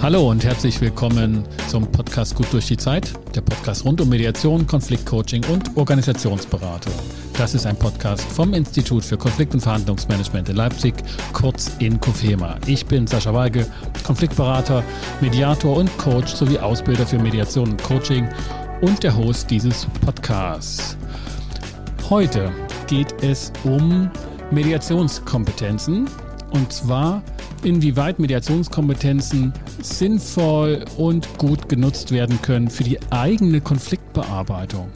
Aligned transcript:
Hallo 0.00 0.30
und 0.30 0.44
herzlich 0.44 0.80
willkommen 0.80 1.42
zum 1.66 1.90
Podcast 1.90 2.36
Gut 2.36 2.46
durch 2.52 2.68
die 2.68 2.76
Zeit, 2.76 3.12
der 3.34 3.40
Podcast 3.40 3.84
rund 3.84 4.00
um 4.00 4.08
Mediation, 4.08 4.64
Konfliktcoaching 4.64 5.44
und 5.46 5.76
Organisationsberatung. 5.76 6.92
Das 7.36 7.52
ist 7.52 7.66
ein 7.66 7.76
Podcast 7.76 8.22
vom 8.22 8.54
Institut 8.54 9.04
für 9.04 9.18
Konflikt- 9.18 9.54
und 9.54 9.60
Verhandlungsmanagement 9.60 10.50
in 10.50 10.54
Leipzig, 10.54 10.94
kurz 11.32 11.72
in 11.80 11.98
COFEMA. 11.98 12.58
Ich 12.66 12.86
bin 12.86 13.08
Sascha 13.08 13.34
Weige, 13.34 13.66
Konfliktberater, 14.04 14.84
Mediator 15.20 15.76
und 15.76 15.98
Coach 15.98 16.32
sowie 16.32 16.60
Ausbilder 16.60 17.04
für 17.04 17.18
Mediation 17.18 17.70
und 17.70 17.82
Coaching 17.82 18.28
und 18.80 19.02
der 19.02 19.16
Host 19.16 19.50
dieses 19.50 19.84
Podcasts. 20.04 20.96
Heute 22.08 22.52
geht 22.86 23.20
es 23.20 23.52
um 23.64 24.08
Mediationskompetenzen 24.52 26.08
und 26.50 26.72
zwar 26.72 27.20
inwieweit 27.64 28.20
Mediationskompetenzen 28.20 29.52
sinnvoll 29.82 30.84
und 30.96 31.38
gut 31.38 31.68
genutzt 31.68 32.12
werden 32.12 32.40
können 32.42 32.70
für 32.70 32.84
die 32.84 32.98
eigene 33.10 33.60
Konfliktbearbeitung. 33.60 34.88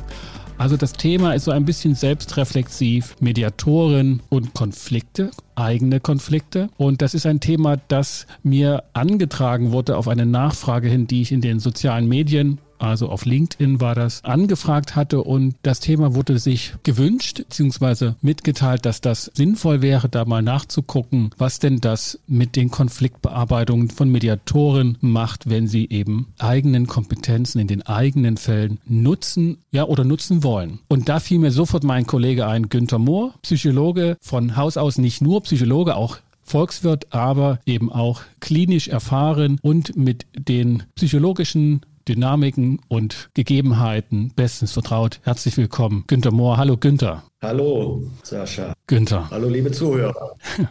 Also 0.59 0.77
das 0.77 0.93
Thema 0.93 1.35
ist 1.35 1.45
so 1.45 1.51
ein 1.51 1.65
bisschen 1.65 1.97
selbstreflexiv, 1.97 3.17
Mediatoren 3.19 4.23
und 4.29 4.55
Konflikte, 4.55 5.31
eigene 5.57 5.99
Konflikte. 5.99 6.69
Und 6.77 7.03
das 7.03 7.15
ist 7.15 7.27
ein 7.27 7.41
Thema, 7.41 7.79
das 7.89 8.27
mir 8.45 8.85
angetragen 8.93 9.73
wurde 9.73 9.97
auf 9.97 10.07
eine 10.07 10.25
Nachfrage 10.25 10.89
hin, 10.89 11.09
die 11.09 11.23
ich 11.23 11.33
in 11.33 11.41
den 11.41 11.59
sozialen 11.59 12.09
Medien 12.09 12.59
also 12.83 13.09
auf 13.09 13.25
LinkedIn 13.25 13.81
war 13.81 13.95
das, 13.95 14.25
angefragt 14.25 14.97
hatte 14.97 15.23
und 15.23 15.55
das 15.63 15.81
Thema 15.81 16.15
wurde 16.15 16.39
sich 16.39 16.75
gewünscht 16.83 17.45
bzw. 17.49 18.13
mitgeteilt, 18.21 18.85
dass 18.85 19.01
das 19.01 19.31
sinnvoll 19.35 19.83
wäre, 19.83 20.09
da 20.09 20.25
mal 20.25 20.43
nachzugucken, 20.43 21.31
was 21.39 21.59
denn 21.59 21.81
das 21.81 22.19
mit 22.27 22.57
den 22.57 22.71
Konfliktbearbeitungen 22.71 23.91
von 23.91 24.11
Mediatoren 24.11 24.99
macht, 25.01 25.49
wenn 25.49 25.69
sie 25.69 25.89
eben 25.91 26.29
eigenen 26.39 26.87
Kompetenzen 26.87 27.61
in 27.61 27.69
den 27.69 27.83
eigenen 27.83 28.37
Fällen 28.37 28.79
nutzen, 28.87 29.59
ja, 29.71 29.85
oder 29.85 30.05
nutzen 30.05 30.43
wollen. 30.43 30.81
Und 30.89 31.09
da 31.09 31.21
fiel 31.21 31.39
mir 31.39 31.53
sofort 31.53 31.85
mein 31.85 32.07
Kollege 32.07 32.47
ein, 32.47 32.69
Günther 32.69 32.99
Mohr, 32.99 33.35
Psychologe 33.43 34.17
von 34.21 34.57
Haus 34.57 34.77
aus 34.77 34.99
nicht 34.99 35.23
nur 35.23 35.43
Psychologe, 35.43 35.95
auch 35.97 36.19
Volkswirt, 36.43 37.13
aber 37.15 37.61
eben 37.67 37.91
auch 37.91 38.23
klinisch 38.41 38.89
erfahren 38.89 39.59
und 39.63 39.97
mit 39.97 40.27
den 40.37 40.83
psychologischen 40.97 41.83
Dynamiken 42.09 42.81
und 42.89 43.31
Gegebenheiten 43.35 44.33
bestens 44.35 44.73
vertraut. 44.73 45.21
Herzlich 45.23 45.57
willkommen, 45.57 46.05
Günter 46.07 46.31
Mohr. 46.31 46.57
Hallo 46.57 46.77
Günter. 46.77 47.25
Hallo, 47.43 48.01
Sascha. 48.23 48.73
Günther. 48.87 49.29
Hallo, 49.31 49.49
liebe 49.49 49.73
Zuhörer. 49.73 50.37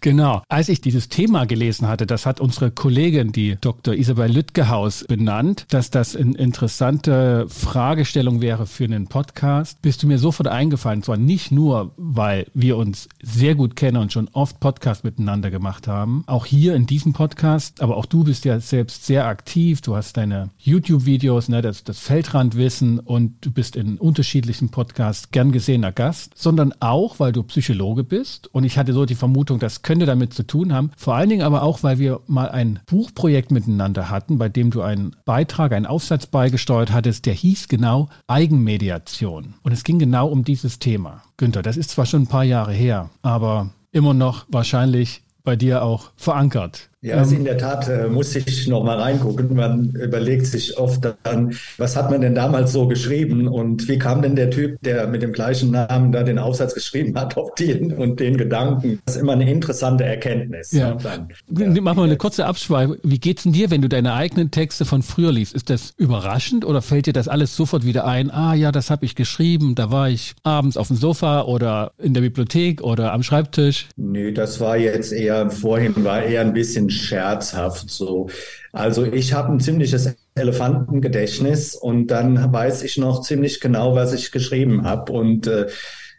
Genau. 0.00 0.42
Als 0.48 0.68
ich 0.68 0.82
dieses 0.82 1.08
Thema 1.08 1.46
gelesen 1.46 1.88
hatte, 1.88 2.06
das 2.06 2.26
hat 2.26 2.38
unsere 2.38 2.70
Kollegin, 2.70 3.32
die 3.32 3.56
Dr. 3.58 3.94
Isabel 3.94 4.30
Lüttgehaus, 4.30 5.04
benannt, 5.08 5.64
dass 5.70 5.90
das 5.90 6.14
eine 6.14 6.36
interessante 6.36 7.46
Fragestellung 7.48 8.42
wäre 8.42 8.66
für 8.66 8.84
einen 8.84 9.06
Podcast, 9.06 9.80
bist 9.80 10.02
du 10.02 10.06
mir 10.06 10.18
sofort 10.18 10.48
eingefallen. 10.48 11.02
Zwar 11.02 11.16
nicht 11.16 11.52
nur, 11.52 11.92
weil 11.96 12.46
wir 12.52 12.76
uns 12.76 13.08
sehr 13.22 13.54
gut 13.54 13.76
kennen 13.76 13.96
und 13.96 14.12
schon 14.12 14.28
oft 14.34 14.60
Podcasts 14.60 15.04
miteinander 15.04 15.50
gemacht 15.50 15.88
haben, 15.88 16.24
auch 16.26 16.44
hier 16.44 16.74
in 16.74 16.84
diesem 16.84 17.14
Podcast, 17.14 17.80
aber 17.80 17.96
auch 17.96 18.06
du 18.06 18.24
bist 18.24 18.44
ja 18.44 18.60
selbst 18.60 19.06
sehr 19.06 19.26
aktiv. 19.26 19.80
Du 19.80 19.96
hast 19.96 20.18
deine 20.18 20.50
YouTube-Videos, 20.58 21.48
ne, 21.48 21.62
das, 21.62 21.82
das 21.82 21.98
Feldrandwissen 21.98 22.98
und 22.98 23.36
du 23.40 23.50
bist 23.50 23.74
in 23.74 23.96
unterschiedlichen 23.96 24.68
Podcasts 24.68 25.30
gern 25.30 25.50
gesehener 25.50 25.92
Gast. 25.92 26.13
Gast, 26.14 26.30
sondern 26.36 26.72
auch, 26.78 27.18
weil 27.18 27.32
du 27.32 27.42
Psychologe 27.42 28.04
bist. 28.04 28.48
Und 28.54 28.62
ich 28.62 28.78
hatte 28.78 28.92
so 28.92 29.04
die 29.04 29.16
Vermutung, 29.16 29.58
das 29.58 29.82
könnte 29.82 30.06
damit 30.06 30.32
zu 30.32 30.46
tun 30.46 30.72
haben. 30.72 30.92
Vor 30.96 31.16
allen 31.16 31.28
Dingen 31.28 31.42
aber 31.42 31.64
auch, 31.64 31.82
weil 31.82 31.98
wir 31.98 32.20
mal 32.28 32.48
ein 32.50 32.78
Buchprojekt 32.86 33.50
miteinander 33.50 34.10
hatten, 34.10 34.38
bei 34.38 34.48
dem 34.48 34.70
du 34.70 34.82
einen 34.82 35.16
Beitrag, 35.24 35.72
einen 35.72 35.86
Aufsatz 35.86 36.26
beigesteuert 36.26 36.92
hattest, 36.92 37.26
der 37.26 37.34
hieß 37.34 37.66
genau 37.66 38.08
Eigenmediation. 38.28 39.54
Und 39.64 39.72
es 39.72 39.82
ging 39.82 39.98
genau 39.98 40.28
um 40.28 40.44
dieses 40.44 40.78
Thema. 40.78 41.22
Günther, 41.36 41.62
das 41.62 41.76
ist 41.76 41.90
zwar 41.90 42.06
schon 42.06 42.22
ein 42.22 42.28
paar 42.28 42.44
Jahre 42.44 42.72
her, 42.72 43.10
aber 43.22 43.70
immer 43.90 44.14
noch 44.14 44.46
wahrscheinlich 44.48 45.24
bei 45.42 45.56
dir 45.56 45.82
auch 45.82 46.12
verankert. 46.16 46.90
Ja, 47.04 47.16
also 47.16 47.36
in 47.36 47.44
der 47.44 47.58
Tat 47.58 47.86
äh, 47.86 48.08
muss 48.08 48.34
ich 48.34 48.66
noch 48.66 48.82
mal 48.82 48.98
reingucken. 48.98 49.54
Man 49.54 49.90
überlegt 49.90 50.46
sich 50.46 50.78
oft 50.78 51.06
dann, 51.22 51.54
was 51.76 51.96
hat 51.96 52.10
man 52.10 52.22
denn 52.22 52.34
damals 52.34 52.72
so 52.72 52.88
geschrieben 52.88 53.46
und 53.46 53.88
wie 53.88 53.98
kam 53.98 54.22
denn 54.22 54.36
der 54.36 54.48
Typ, 54.48 54.78
der 54.80 55.06
mit 55.06 55.20
dem 55.20 55.34
gleichen 55.34 55.70
Namen 55.70 56.12
da 56.12 56.22
den 56.22 56.38
Aufsatz 56.38 56.72
geschrieben 56.72 57.14
hat, 57.18 57.36
auf 57.36 57.54
den 57.56 57.92
und 57.92 58.20
den 58.20 58.38
Gedanken. 58.38 59.00
Das 59.04 59.16
ist 59.16 59.20
immer 59.20 59.32
eine 59.32 59.50
interessante 59.50 60.02
Erkenntnis. 60.04 60.72
Ja. 60.72 60.94
Dann, 60.94 61.28
ja. 61.74 61.82
Mach 61.82 61.94
mal 61.94 62.04
eine 62.04 62.16
kurze 62.16 62.46
Abschweifung. 62.46 62.96
Wie 63.02 63.18
geht's 63.18 63.42
denn 63.42 63.52
dir, 63.52 63.70
wenn 63.70 63.82
du 63.82 63.90
deine 63.90 64.14
eigenen 64.14 64.50
Texte 64.50 64.86
von 64.86 65.02
früher 65.02 65.30
liest? 65.30 65.52
Ist 65.52 65.68
das 65.68 65.92
überraschend 65.98 66.64
oder 66.64 66.80
fällt 66.80 67.04
dir 67.04 67.12
das 67.12 67.28
alles 67.28 67.54
sofort 67.54 67.84
wieder 67.84 68.06
ein? 68.06 68.30
Ah 68.30 68.54
ja, 68.54 68.72
das 68.72 68.90
habe 68.90 69.04
ich 69.04 69.14
geschrieben. 69.14 69.74
Da 69.74 69.90
war 69.90 70.08
ich 70.08 70.34
abends 70.42 70.78
auf 70.78 70.88
dem 70.88 70.96
Sofa 70.96 71.42
oder 71.42 71.92
in 71.98 72.14
der 72.14 72.22
Bibliothek 72.22 72.80
oder 72.80 73.12
am 73.12 73.22
Schreibtisch. 73.22 73.88
Nee, 73.96 74.32
das 74.32 74.58
war 74.58 74.78
jetzt 74.78 75.12
eher 75.12 75.50
vorhin 75.50 76.02
war 76.02 76.22
eher 76.22 76.40
ein 76.40 76.54
bisschen 76.54 76.93
scherzhaft 77.02 77.90
so. 77.90 78.28
Also 78.72 79.04
ich 79.04 79.32
habe 79.32 79.52
ein 79.52 79.60
ziemliches 79.60 80.14
Elefantengedächtnis 80.34 81.74
und 81.74 82.08
dann 82.08 82.52
weiß 82.52 82.82
ich 82.82 82.98
noch 82.98 83.22
ziemlich 83.22 83.60
genau, 83.60 83.94
was 83.94 84.12
ich 84.12 84.32
geschrieben 84.32 84.84
habe 84.84 85.12
und 85.12 85.46
äh, 85.46 85.66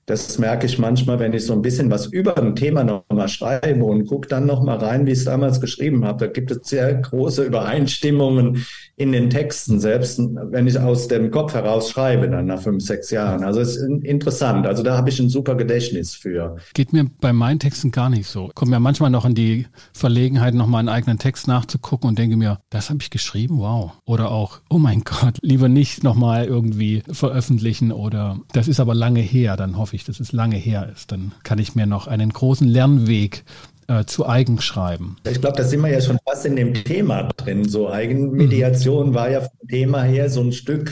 das 0.05 0.37
merke 0.37 0.67
ich 0.67 0.77
manchmal, 0.77 1.19
wenn 1.19 1.33
ich 1.33 1.45
so 1.45 1.53
ein 1.53 1.63
bisschen 1.63 1.89
was 1.89 2.05
über 2.05 2.37
ein 2.37 2.55
Thema 2.55 2.83
nochmal 2.83 3.27
schreibe 3.27 3.83
und 3.85 4.05
gucke 4.05 4.27
dann 4.27 4.45
nochmal 4.45 4.77
rein, 4.77 5.07
wie 5.07 5.11
ich 5.11 5.19
es 5.19 5.25
damals 5.25 5.59
geschrieben 5.59 6.05
habe. 6.05 6.27
Da 6.27 6.31
gibt 6.31 6.51
es 6.51 6.69
sehr 6.69 6.93
große 6.93 7.43
Übereinstimmungen 7.43 8.65
in 8.97 9.11
den 9.11 9.29
Texten, 9.29 9.79
selbst 9.79 10.19
wenn 10.19 10.67
ich 10.67 10.79
aus 10.79 11.09
dem 11.09 11.29
Kopf 11.29 11.53
heraus 11.53 11.89
schreibe, 11.89 12.29
dann 12.29 12.45
nach 12.45 12.61
fünf, 12.61 12.81
sechs 12.81 13.11
Jahren. 13.11 13.43
Also 13.43 13.59
es 13.59 13.75
ist 13.75 13.83
interessant. 14.03 14.65
Also 14.65 14.83
da 14.83 14.95
habe 14.95 15.09
ich 15.09 15.19
ein 15.19 15.27
super 15.27 15.55
Gedächtnis 15.55 16.15
für. 16.15 16.55
Geht 16.73 16.93
mir 16.93 17.05
bei 17.19 17.33
meinen 17.33 17.59
Texten 17.59 17.91
gar 17.91 18.09
nicht 18.09 18.27
so. 18.27 18.49
Komme 18.55 18.71
ja 18.71 18.79
manchmal 18.79 19.09
noch 19.09 19.25
in 19.25 19.35
die 19.35 19.67
Verlegenheit, 19.91 20.53
nochmal 20.53 20.79
einen 20.79 20.89
eigenen 20.89 21.19
Text 21.19 21.47
nachzugucken 21.47 22.07
und 22.07 22.17
denke 22.17 22.37
mir, 22.37 22.59
das 22.69 22.89
habe 22.89 22.99
ich 23.01 23.09
geschrieben, 23.09 23.59
wow. 23.59 23.91
Oder 24.05 24.31
auch, 24.31 24.61
oh 24.69 24.77
mein 24.77 25.01
Gott, 25.03 25.39
lieber 25.41 25.67
nicht 25.67 26.03
nochmal 26.03 26.45
irgendwie 26.45 27.03
veröffentlichen 27.11 27.91
oder 27.91 28.39
das 28.53 28.69
ist 28.69 28.79
aber 28.79 28.95
lange 28.95 29.19
her, 29.19 29.57
dann 29.57 29.77
hoffe 29.77 29.97
ich, 29.97 30.05
dass 30.05 30.21
es 30.21 30.31
lange 30.31 30.55
her 30.55 30.89
ist. 30.93 31.11
Dann 31.11 31.33
kann 31.43 31.59
ich 31.59 31.75
mir 31.75 31.85
noch 31.85 32.07
einen 32.07 32.31
großen 32.31 32.67
Lernweg 32.67 33.43
äh, 33.87 34.05
zu 34.05 34.27
eigen 34.27 34.61
schreiben. 34.61 35.17
Ich 35.29 35.41
glaube, 35.41 35.57
da 35.57 35.63
sind 35.63 35.81
wir 35.81 35.89
ja 35.89 36.01
schon 36.01 36.17
fast 36.27 36.45
in 36.45 36.55
dem 36.55 36.73
Thema 36.73 37.23
drin. 37.37 37.67
So 37.67 37.89
Eigenmediation 37.89 39.09
mhm. 39.09 39.13
war 39.13 39.29
ja 39.29 39.41
vom 39.41 39.67
Thema 39.67 40.03
her 40.03 40.29
so 40.29 40.41
ein 40.41 40.51
Stück. 40.51 40.91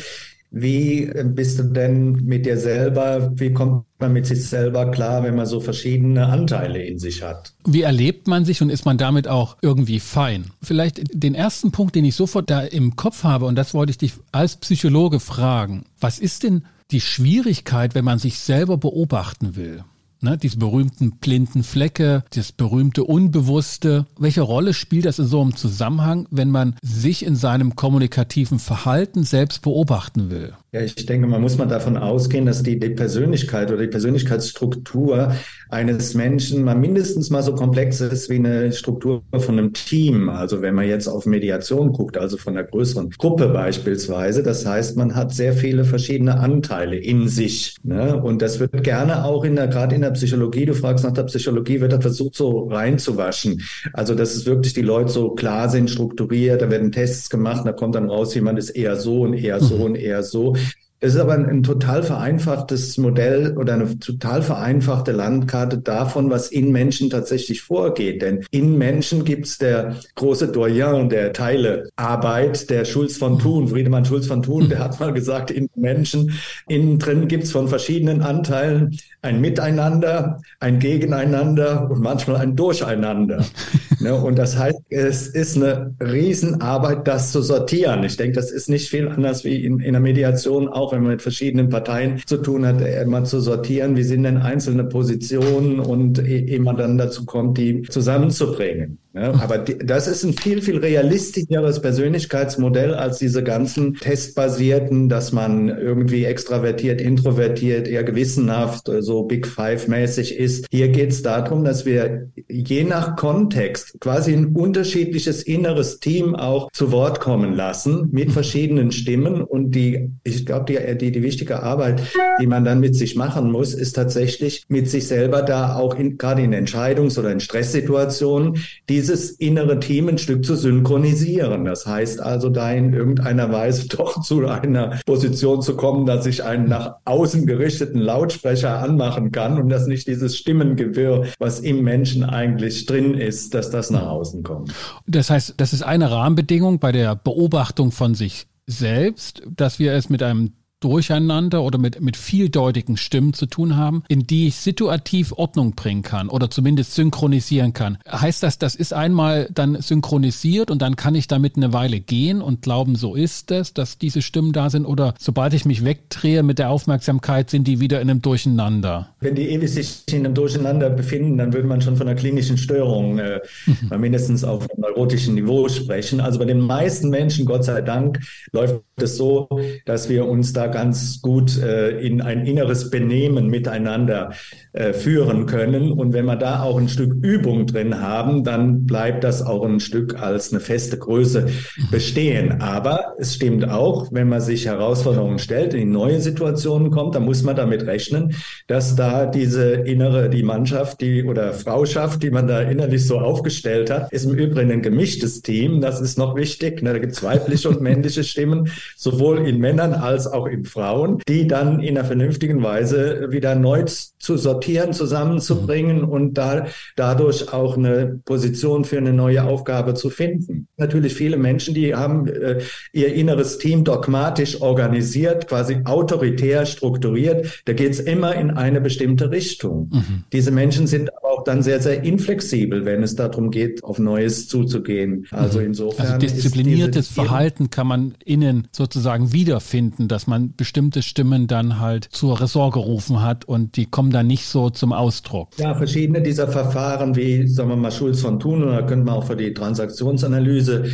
Wie 0.56 1.12
bist 1.24 1.58
du 1.58 1.64
denn 1.64 2.12
mit 2.26 2.46
dir 2.46 2.60
selber? 2.60 3.32
Wie 3.34 3.52
kommt 3.52 3.86
man 3.98 4.14
mit 4.14 4.28
sich 4.28 4.46
selber 4.46 4.92
klar, 4.92 5.24
wenn 5.24 5.36
man 5.36 5.48
so 5.48 5.60
verschiedene 5.60 6.28
Anteile 6.28 6.84
in 6.84 7.00
sich 7.00 7.24
hat? 7.24 7.56
Wie 7.66 7.82
erlebt 7.82 8.28
man 8.28 8.46
sich 8.46 8.62
und 8.62 8.70
ist 8.70 8.86
man 8.86 9.00
damit 9.00 9.28
auch 9.28 9.58
irgendwie 9.64 10.00
fein? 10.00 10.52
Vielleicht 10.62 11.02
den 11.12 11.34
ersten 11.34 11.72
Punkt, 11.72 11.96
den 11.96 12.06
ich 12.06 12.16
sofort 12.16 12.52
da 12.52 12.62
im 12.62 12.96
Kopf 12.96 13.24
habe, 13.24 13.46
und 13.46 13.56
das 13.56 13.74
wollte 13.74 13.90
ich 13.90 13.98
dich 13.98 14.14
als 14.32 14.58
Psychologe 14.58 15.20
fragen. 15.20 15.86
Was 16.00 16.20
ist 16.20 16.44
denn 16.44 16.66
die 16.92 17.02
Schwierigkeit, 17.02 17.96
wenn 17.96 18.06
man 18.06 18.20
sich 18.20 18.38
selber 18.38 18.78
beobachten 18.78 19.56
will? 19.56 19.84
Ne, 20.24 20.38
diese 20.38 20.58
berühmten 20.58 21.18
blinden 21.18 21.64
Flecke, 21.64 22.24
das 22.34 22.54
berühmte 22.54 23.04
Unbewusste. 23.04 24.06
Welche 24.18 24.42
Rolle 24.42 24.74
spielt 24.74 25.04
das 25.04 25.20
in 25.20 25.26
so 25.26 25.42
einem 25.42 25.58
Zusammenhang, 25.58 26.28
wenn 26.32 26.50
man 26.50 26.78
sich 26.82 27.26
in 27.26 27.36
seinem 27.36 27.76
kommunikativen 27.76 28.58
Verhalten 28.58 29.26
selbst 29.26 29.64
beobachten 29.64 30.30
will? 30.30 30.54
Ja, 30.74 30.82
ich 30.82 31.06
denke, 31.06 31.28
man 31.28 31.40
muss 31.40 31.60
mal 31.60 31.68
davon 31.68 31.98
ausgehen, 31.98 32.48
dass 32.48 32.64
die, 32.64 32.80
die 32.80 32.90
Persönlichkeit 32.90 33.70
oder 33.70 33.82
die 33.82 33.90
Persönlichkeitsstruktur 33.90 35.36
eines 35.70 36.16
Menschen 36.16 36.64
mal 36.64 36.74
mindestens 36.74 37.30
mal 37.30 37.44
so 37.44 37.54
komplex 37.54 38.02
ist 38.02 38.28
wie 38.32 38.38
eine 38.38 38.72
Struktur 38.74 39.22
von 39.38 39.60
einem 39.60 39.74
Team. 39.74 40.30
Also 40.30 40.64
wenn 40.64 40.74
man 40.74 40.88
jetzt 40.88 41.08
auf 41.08 41.28
Mediation 41.28 41.94
guckt, 41.94 42.18
also 42.18 42.38
von 42.38 42.58
einer 42.58 42.66
größeren 42.66 43.12
Gruppe 43.12 43.50
beispielsweise. 43.50 44.42
Das 44.42 44.66
heißt, 44.66 44.98
man 44.98 45.14
hat 45.14 45.32
sehr 45.32 45.54
viele 45.54 45.84
verschiedene 45.86 46.40
Anteile 46.40 46.96
in 46.96 47.28
sich. 47.28 47.76
Ne? 47.84 48.20
Und 48.20 48.42
das 48.42 48.60
wird 48.60 48.84
gerne 48.84 49.26
auch 49.26 49.44
in 49.44 49.56
der, 49.56 49.68
gerade 49.68 49.94
in 49.94 50.02
der 50.02 50.12
Psychologie, 50.12 50.66
du 50.66 50.74
fragst 50.74 51.06
nach 51.06 51.14
der 51.14 51.24
Psychologie, 51.24 51.82
wird 51.82 51.94
das 51.94 52.02
versucht 52.02 52.34
so 52.34 52.68
reinzuwaschen. 52.68 53.62
Also, 53.94 54.16
dass 54.16 54.34
es 54.34 54.48
wirklich 54.48 54.74
die 54.74 54.82
Leute 54.82 55.12
so 55.12 55.36
klar 55.36 55.70
sind, 55.70 55.92
strukturiert, 55.92 56.64
da 56.64 56.72
werden 56.72 56.92
Tests 56.92 57.30
gemacht, 57.30 57.62
da 57.64 57.74
kommt 57.74 57.94
dann 57.94 58.10
raus, 58.10 58.34
jemand 58.34 58.58
ist 58.58 58.72
eher 58.72 58.96
so 58.96 59.22
und 59.22 59.36
eher 59.36 59.60
so 59.60 59.76
und 59.76 59.96
eher 59.96 60.24
so. 60.24 60.56
Es 61.04 61.16
ist 61.16 61.20
aber 61.20 61.34
ein, 61.34 61.50
ein, 61.50 61.64
total 61.64 62.02
vereinfachtes 62.02 62.98
Modell 62.98 63.58
oder 63.58 63.74
eine 63.74 64.00
total 64.00 64.42
vereinfachte 64.42 65.12
Landkarte 65.12 65.80
davon, 65.80 66.30
was 66.30 66.48
in 66.48 66.72
Menschen 66.72 67.10
tatsächlich 67.10 67.62
vorgeht. 67.62 68.22
Denn 68.22 68.46
in 68.52 68.78
Menschen 68.78 69.26
gibt 69.26 69.48
es 69.48 69.58
der 69.58 69.98
große 70.16 70.48
Doyen 70.48 71.10
der 71.10 71.34
Teilearbeit, 71.34 72.70
der 72.70 72.86
Schulz 72.86 73.18
von 73.18 73.38
Thun, 73.38 73.68
Friedemann 73.68 74.06
Schulz 74.06 74.28
von 74.28 74.44
Thun, 74.44 74.70
der 74.70 74.80
hat 74.80 75.02
mal 75.02 75.12
gesagt, 75.12 75.52
in 75.52 75.70
Menschen 75.76 76.40
innen 76.70 77.00
drin 77.00 77.28
gibt 77.28 77.44
es 77.44 77.52
von 77.52 77.68
verschiedenen 77.68 78.22
Anteilen 78.22 78.98
ein 79.22 79.42
Miteinander, 79.42 80.40
ein 80.62 80.80
Gegeneinander 80.80 81.92
und 81.92 82.00
manchmal 82.00 82.38
ein 82.38 82.56
Durcheinander. 82.56 83.44
Ne? 84.04 84.14
Und 84.14 84.38
das 84.38 84.58
heißt, 84.58 84.80
es 84.90 85.28
ist 85.28 85.56
eine 85.56 85.96
Riesenarbeit, 86.02 87.08
das 87.08 87.32
zu 87.32 87.42
sortieren. 87.42 88.04
Ich 88.04 88.18
denke, 88.18 88.36
das 88.36 88.52
ist 88.52 88.70
nicht 88.70 88.90
viel 88.90 89.08
anders 89.08 89.44
wie 89.44 89.64
in, 89.64 89.80
in 89.80 89.94
der 89.94 90.02
Mediation, 90.02 90.68
auch 90.68 90.92
wenn 90.92 91.02
man 91.02 91.12
mit 91.12 91.22
verschiedenen 91.22 91.70
Parteien 91.70 92.22
zu 92.26 92.38
tun 92.38 92.66
hat, 92.66 92.82
immer 92.82 93.24
zu 93.24 93.40
sortieren, 93.40 93.96
wie 93.96 94.04
sind 94.04 94.24
denn 94.24 94.38
einzelne 94.38 94.84
Positionen 94.84 95.80
und 95.80 96.20
ehe 96.20 96.60
man 96.60 96.78
dann 96.78 96.98
dazu 96.98 97.26
kommt, 97.26 97.58
die 97.58 97.84
zusammenzubringen. 97.84 99.00
Ja, 99.16 99.32
aber 99.36 99.60
die, 99.60 99.78
das 99.78 100.08
ist 100.08 100.24
ein 100.24 100.34
viel, 100.34 100.64
viel 100.64 100.78
realistischeres 100.78 101.80
Persönlichkeitsmodell 101.80 102.96
als 102.96 103.20
diese 103.20 103.44
ganzen 103.44 103.94
testbasierten, 103.94 105.08
dass 105.08 105.32
man 105.32 105.70
irgendwie 105.70 106.26
extravertiert, 106.26 107.00
introvertiert, 107.00 107.88
eher 107.88 108.04
gewissenhaft, 108.04 108.90
so 109.02 109.24
Big 109.24 109.46
Five 109.46 109.88
mäßig 109.88 110.36
ist. 110.36 110.66
Hier 110.72 110.90
geht 110.90 111.12
es 111.12 111.22
darum, 111.22 111.64
dass 111.64 111.86
wir 111.86 112.32
je 112.50 112.86
nach 112.86 113.16
Kontext 113.16 114.00
quasi 114.00 114.34
ein 114.34 114.56
unterschiedliches 114.56 115.44
inneres 115.44 116.00
Team 116.00 116.36
auch 116.36 116.72
zu 116.72 116.92
Wort 116.92 117.20
kommen 117.20 117.54
lassen 117.54 118.10
mit 118.12 118.32
verschiedenen 118.32 118.92
Stimmen. 118.92 119.44
Und 119.44 119.76
die, 119.76 120.10
ich 120.24 120.44
glaube, 120.44 120.66
die, 120.66 120.98
die, 120.98 121.12
die 121.12 121.22
wichtige 121.22 121.62
Arbeit, 121.62 122.02
die 122.42 122.48
man 122.48 122.66
dann 122.66 122.80
mit 122.80 122.96
sich 122.96 123.16
machen 123.16 123.52
muss, 123.52 123.76
ist 123.76 123.94
tatsächlich 123.94 124.64
mit 124.70 124.90
sich 124.90 125.08
selber 125.08 125.44
da 125.44 125.76
auch 125.76 126.00
in, 126.00 126.18
gerade 126.18 126.42
in 126.42 126.54
Entscheidungs- 126.54 127.20
oder 127.20 127.32
in 127.32 127.40
Stresssituationen, 127.40 128.58
die 128.90 129.03
dieses 129.04 129.32
innere 129.32 129.82
Team 129.82 130.08
ein 130.08 130.18
Stück 130.18 130.46
zu 130.46 130.56
synchronisieren. 130.56 131.66
Das 131.66 131.86
heißt 131.86 132.22
also, 132.22 132.48
da 132.48 132.72
in 132.72 132.94
irgendeiner 132.94 133.52
Weise 133.52 133.88
doch 133.90 134.22
zu 134.22 134.48
einer 134.48 134.98
Position 135.06 135.62
zu 135.62 135.76
kommen, 135.76 136.06
dass 136.06 136.26
ich 136.26 136.46
einen 136.46 136.70
nach 136.70 136.96
außen 137.04 137.46
gerichteten 137.46 138.00
Lautsprecher 138.00 138.80
anmachen 138.80 139.34
kann 139.34 139.60
und 139.60 139.68
dass 139.68 139.88
nicht 139.88 140.08
dieses 140.08 140.38
Stimmengewirr, 140.38 141.26
was 141.38 141.60
im 141.60 141.84
Menschen 141.84 142.24
eigentlich 142.24 142.86
drin 142.86 143.14
ist, 143.14 143.54
dass 143.54 143.70
das 143.70 143.90
nach 143.90 144.08
außen 144.08 144.42
kommt. 144.44 144.74
Das 145.06 145.30
heißt, 145.30 145.56
das 145.58 145.74
ist 145.74 145.82
eine 145.82 146.10
Rahmenbedingung 146.10 146.80
bei 146.80 146.94
der 146.94 147.16
Beobachtung 147.16 147.92
von 147.92 148.16
sich 148.16 148.48
selbst, 148.68 149.42
dass 149.54 149.80
wir 149.80 149.92
es 149.92 150.10
mit 150.10 150.24
einem 150.24 150.54
Durcheinander 150.84 151.64
oder 151.64 151.78
mit, 151.78 152.02
mit 152.02 152.18
vieldeutigen 152.18 152.98
Stimmen 152.98 153.34
zu 153.34 153.46
tun 153.46 153.78
haben, 153.78 154.04
in 154.10 154.28
die 154.28 154.48
ich 154.48 154.56
situativ 154.58 155.32
Ordnung 155.32 155.76
bringen 155.76 156.02
kann 156.02 156.28
oder 156.28 156.50
zumindest 156.50 156.94
synchronisieren 156.94 157.72
kann. 157.72 157.98
Heißt 158.12 158.44
das, 158.44 158.60
das 158.60 158.76
ist 158.76 158.94
einmal 158.94 159.48
dann 159.54 159.82
synchronisiert 159.82 160.70
und 160.70 160.82
dann 160.82 160.98
kann 160.98 161.16
ich 161.16 161.28
damit 161.28 161.56
eine 161.56 161.72
Weile 161.72 162.02
gehen 162.02 162.42
und 162.42 162.64
glauben, 162.64 162.98
so 162.98 163.16
ist 163.16 163.50
es, 163.52 163.74
dass 163.74 163.98
diese 163.98 164.22
Stimmen 164.22 164.52
da 164.52 164.70
sind 164.70 164.86
oder 164.86 165.14
sobald 165.18 165.54
ich 165.54 165.64
mich 165.64 165.86
wegdrehe 165.86 166.44
mit 166.44 166.60
der 166.60 166.70
Aufmerksamkeit, 166.70 167.50
sind 167.50 167.66
die 167.66 167.80
wieder 167.80 168.02
in 168.02 168.10
einem 168.10 168.22
Durcheinander? 168.22 169.08
Wenn 169.22 169.36
die 169.36 169.50
ewig 169.50 169.72
sich 169.72 170.04
in 170.12 170.26
einem 170.26 170.34
Durcheinander 170.34 170.90
befinden, 170.90 171.38
dann 171.38 171.54
würde 171.54 171.68
man 171.68 171.80
schon 171.80 171.96
von 171.96 172.10
einer 172.10 172.20
klinischen 172.20 172.58
Störung 172.58 173.20
äh, 173.20 173.40
mhm. 173.66 174.02
mindestens 174.02 174.44
auf 174.44 174.70
einem 174.70 174.82
neurotischen 174.82 175.36
Niveau 175.36 175.70
sprechen. 175.70 176.20
Also 176.20 176.40
bei 176.40 176.46
den 176.46 176.60
meisten 176.60 177.10
Menschen, 177.10 177.46
Gott 177.46 177.64
sei 177.64 177.82
Dank, 177.82 178.20
läuft 178.52 178.82
es 178.98 179.16
so, 179.16 179.48
dass 179.86 180.10
wir 180.10 180.28
uns 180.28 180.52
da 180.52 180.73
ganz 180.74 181.22
gut 181.22 181.58
äh, 181.62 182.00
in 182.00 182.22
ein 182.22 182.46
inneres 182.46 182.90
Benehmen 182.90 183.48
miteinander 183.48 184.34
äh, 184.74 184.92
führen 184.92 185.46
können. 185.46 185.92
Und 185.92 186.14
wenn 186.14 186.26
wir 186.26 186.36
da 186.36 186.64
auch 186.64 186.78
ein 186.78 186.90
Stück 186.90 187.14
Übung 187.24 187.68
drin 187.68 188.02
haben, 188.02 188.44
dann 188.44 188.86
bleibt 188.86 189.24
das 189.24 189.42
auch 189.42 189.64
ein 189.64 189.80
Stück 189.80 190.22
als 190.22 190.52
eine 190.52 190.60
feste 190.60 190.98
Größe 190.98 191.48
bestehen. 191.92 192.62
Aber 192.62 193.14
es 193.20 193.36
stimmt 193.36 193.70
auch, 193.70 194.12
wenn 194.12 194.28
man 194.30 194.42
sich 194.42 194.66
Herausforderungen 194.66 195.40
stellt, 195.40 195.74
in 195.76 195.92
neue 195.92 196.20
Situationen 196.20 196.90
kommt, 196.90 197.16
dann 197.16 197.24
muss 197.24 197.44
man 197.44 197.56
damit 197.56 197.86
rechnen, 197.86 198.36
dass 198.68 198.96
da 198.96 199.28
diese 199.28 199.74
innere, 199.74 200.30
die 200.30 200.44
Mannschaft, 200.44 201.02
die 201.02 201.24
oder 201.24 201.54
Frauschaft, 201.54 202.24
die 202.24 202.32
man 202.32 202.48
da 202.48 202.62
innerlich 202.62 203.06
so 203.06 203.20
aufgestellt 203.20 203.92
hat, 203.92 204.12
ist 204.12 204.26
im 204.26 204.34
Übrigen 204.34 204.72
ein 204.72 204.82
gemischtes 204.82 205.44
Team. 205.44 205.82
Das 205.82 206.02
ist 206.02 206.18
noch 206.18 206.36
wichtig. 206.36 206.82
Ne? 206.82 206.94
Da 206.94 207.00
gibt 207.00 207.14
es 207.14 207.22
weibliche 207.22 207.70
und 207.70 207.82
männliche 207.82 208.24
Stimmen, 208.24 208.70
sowohl 208.96 209.48
in 209.48 209.60
Männern 209.60 209.94
als 209.94 210.26
auch 210.26 210.48
in 210.48 210.63
Frauen, 210.66 211.20
die 211.28 211.48
dann 211.48 211.80
in 211.80 211.98
einer 211.98 212.06
vernünftigen 212.06 212.64
Weise 212.64 213.28
wieder 213.32 213.56
neu 213.56 213.84
zu 213.84 214.38
sortieren, 214.38 214.94
zusammenzubringen 214.94 216.02
mhm. 216.02 216.10
und 216.10 216.34
da, 216.36 216.68
dadurch 216.96 217.52
auch 217.54 217.78
eine 217.78 218.20
Position 218.26 218.86
für 218.86 218.98
eine 218.98 219.14
neue 219.14 219.44
Aufgabe 219.44 219.94
zu 219.94 220.10
finden. 220.10 220.68
Natürlich 220.78 221.14
viele 221.14 221.38
Menschen, 221.38 221.74
die 221.74 221.96
haben 221.96 222.28
äh, 222.28 222.62
ihr 222.94 223.14
inneres 223.14 223.58
Team 223.58 223.84
dogmatisch 223.84 224.62
organisiert, 224.62 225.48
quasi 225.48 225.82
autoritär 225.86 226.66
strukturiert. 226.66 227.64
Da 227.66 227.74
geht 227.74 227.92
es 227.92 228.00
immer 228.00 228.36
in 228.36 228.52
eine 228.52 228.82
bestimmte 228.82 229.32
Richtung. 229.32 229.90
Mhm. 229.92 230.24
Diese 230.32 230.52
Menschen 230.52 230.88
sind 230.88 231.10
aber 231.18 231.34
auch 231.34 231.44
dann 231.44 231.64
sehr, 231.64 231.82
sehr 231.82 232.04
inflexibel, 232.04 232.86
wenn 232.86 233.04
es 233.04 233.16
darum 233.16 233.52
geht, 233.52 233.84
auf 233.84 234.00
Neues 234.00 234.48
zuzugehen. 234.48 235.26
Also 235.32 235.60
mhm. 235.60 235.66
insofern. 235.66 236.06
Also 236.06 236.18
diszipliniertes 236.20 237.08
Verhalten 237.10 237.70
kann 237.70 237.88
man 237.88 238.14
innen 238.24 238.68
sozusagen 238.72 239.34
wiederfinden, 239.34 240.08
dass 240.08 240.28
man 240.28 240.43
bestimmte 240.50 241.02
Stimmen 241.02 241.48
dann 241.48 241.80
halt 241.80 242.06
zur 242.12 242.40
Ressort 242.40 242.74
gerufen 242.74 243.22
hat 243.22 243.46
und 243.46 243.78
die 243.78 243.86
kommen 243.86 244.12
dann 244.12 244.28
nicht 244.28 244.46
so 244.46 244.70
zum 244.70 244.94
Ausdruck. 244.94 245.50
Ja, 245.58 245.76
verschiedene 245.76 246.22
dieser 246.22 246.48
Verfahren, 246.48 247.16
wie 247.16 247.48
sagen 247.48 247.70
wir 247.70 247.76
mal 247.76 247.92
Schulz 247.92 248.22
von 248.22 248.40
Thun, 248.40 248.64
oder 248.64 248.84
könnte 248.84 249.06
man 249.06 249.16
auch 249.16 249.26
für 249.26 249.36
die 249.36 249.54
Transaktionsanalyse 249.54 250.86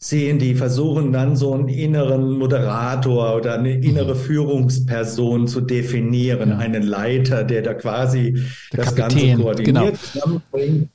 sehen, 0.00 0.38
die 0.38 0.54
versuchen 0.54 1.12
dann 1.12 1.34
so 1.34 1.52
einen 1.52 1.66
inneren 1.66 2.38
Moderator 2.38 3.34
oder 3.34 3.54
eine 3.54 3.72
innere 3.72 4.14
mhm. 4.14 4.18
Führungsperson 4.18 5.48
zu 5.48 5.60
definieren, 5.60 6.50
ja. 6.50 6.58
einen 6.58 6.84
Leiter, 6.84 7.42
der 7.42 7.62
da 7.62 7.74
quasi 7.74 8.34
der 8.72 8.84
das 8.84 8.94
Kapitän, 8.94 9.28
Ganze 9.28 9.42
koordiniert, 9.42 9.98
genau. 10.12 10.40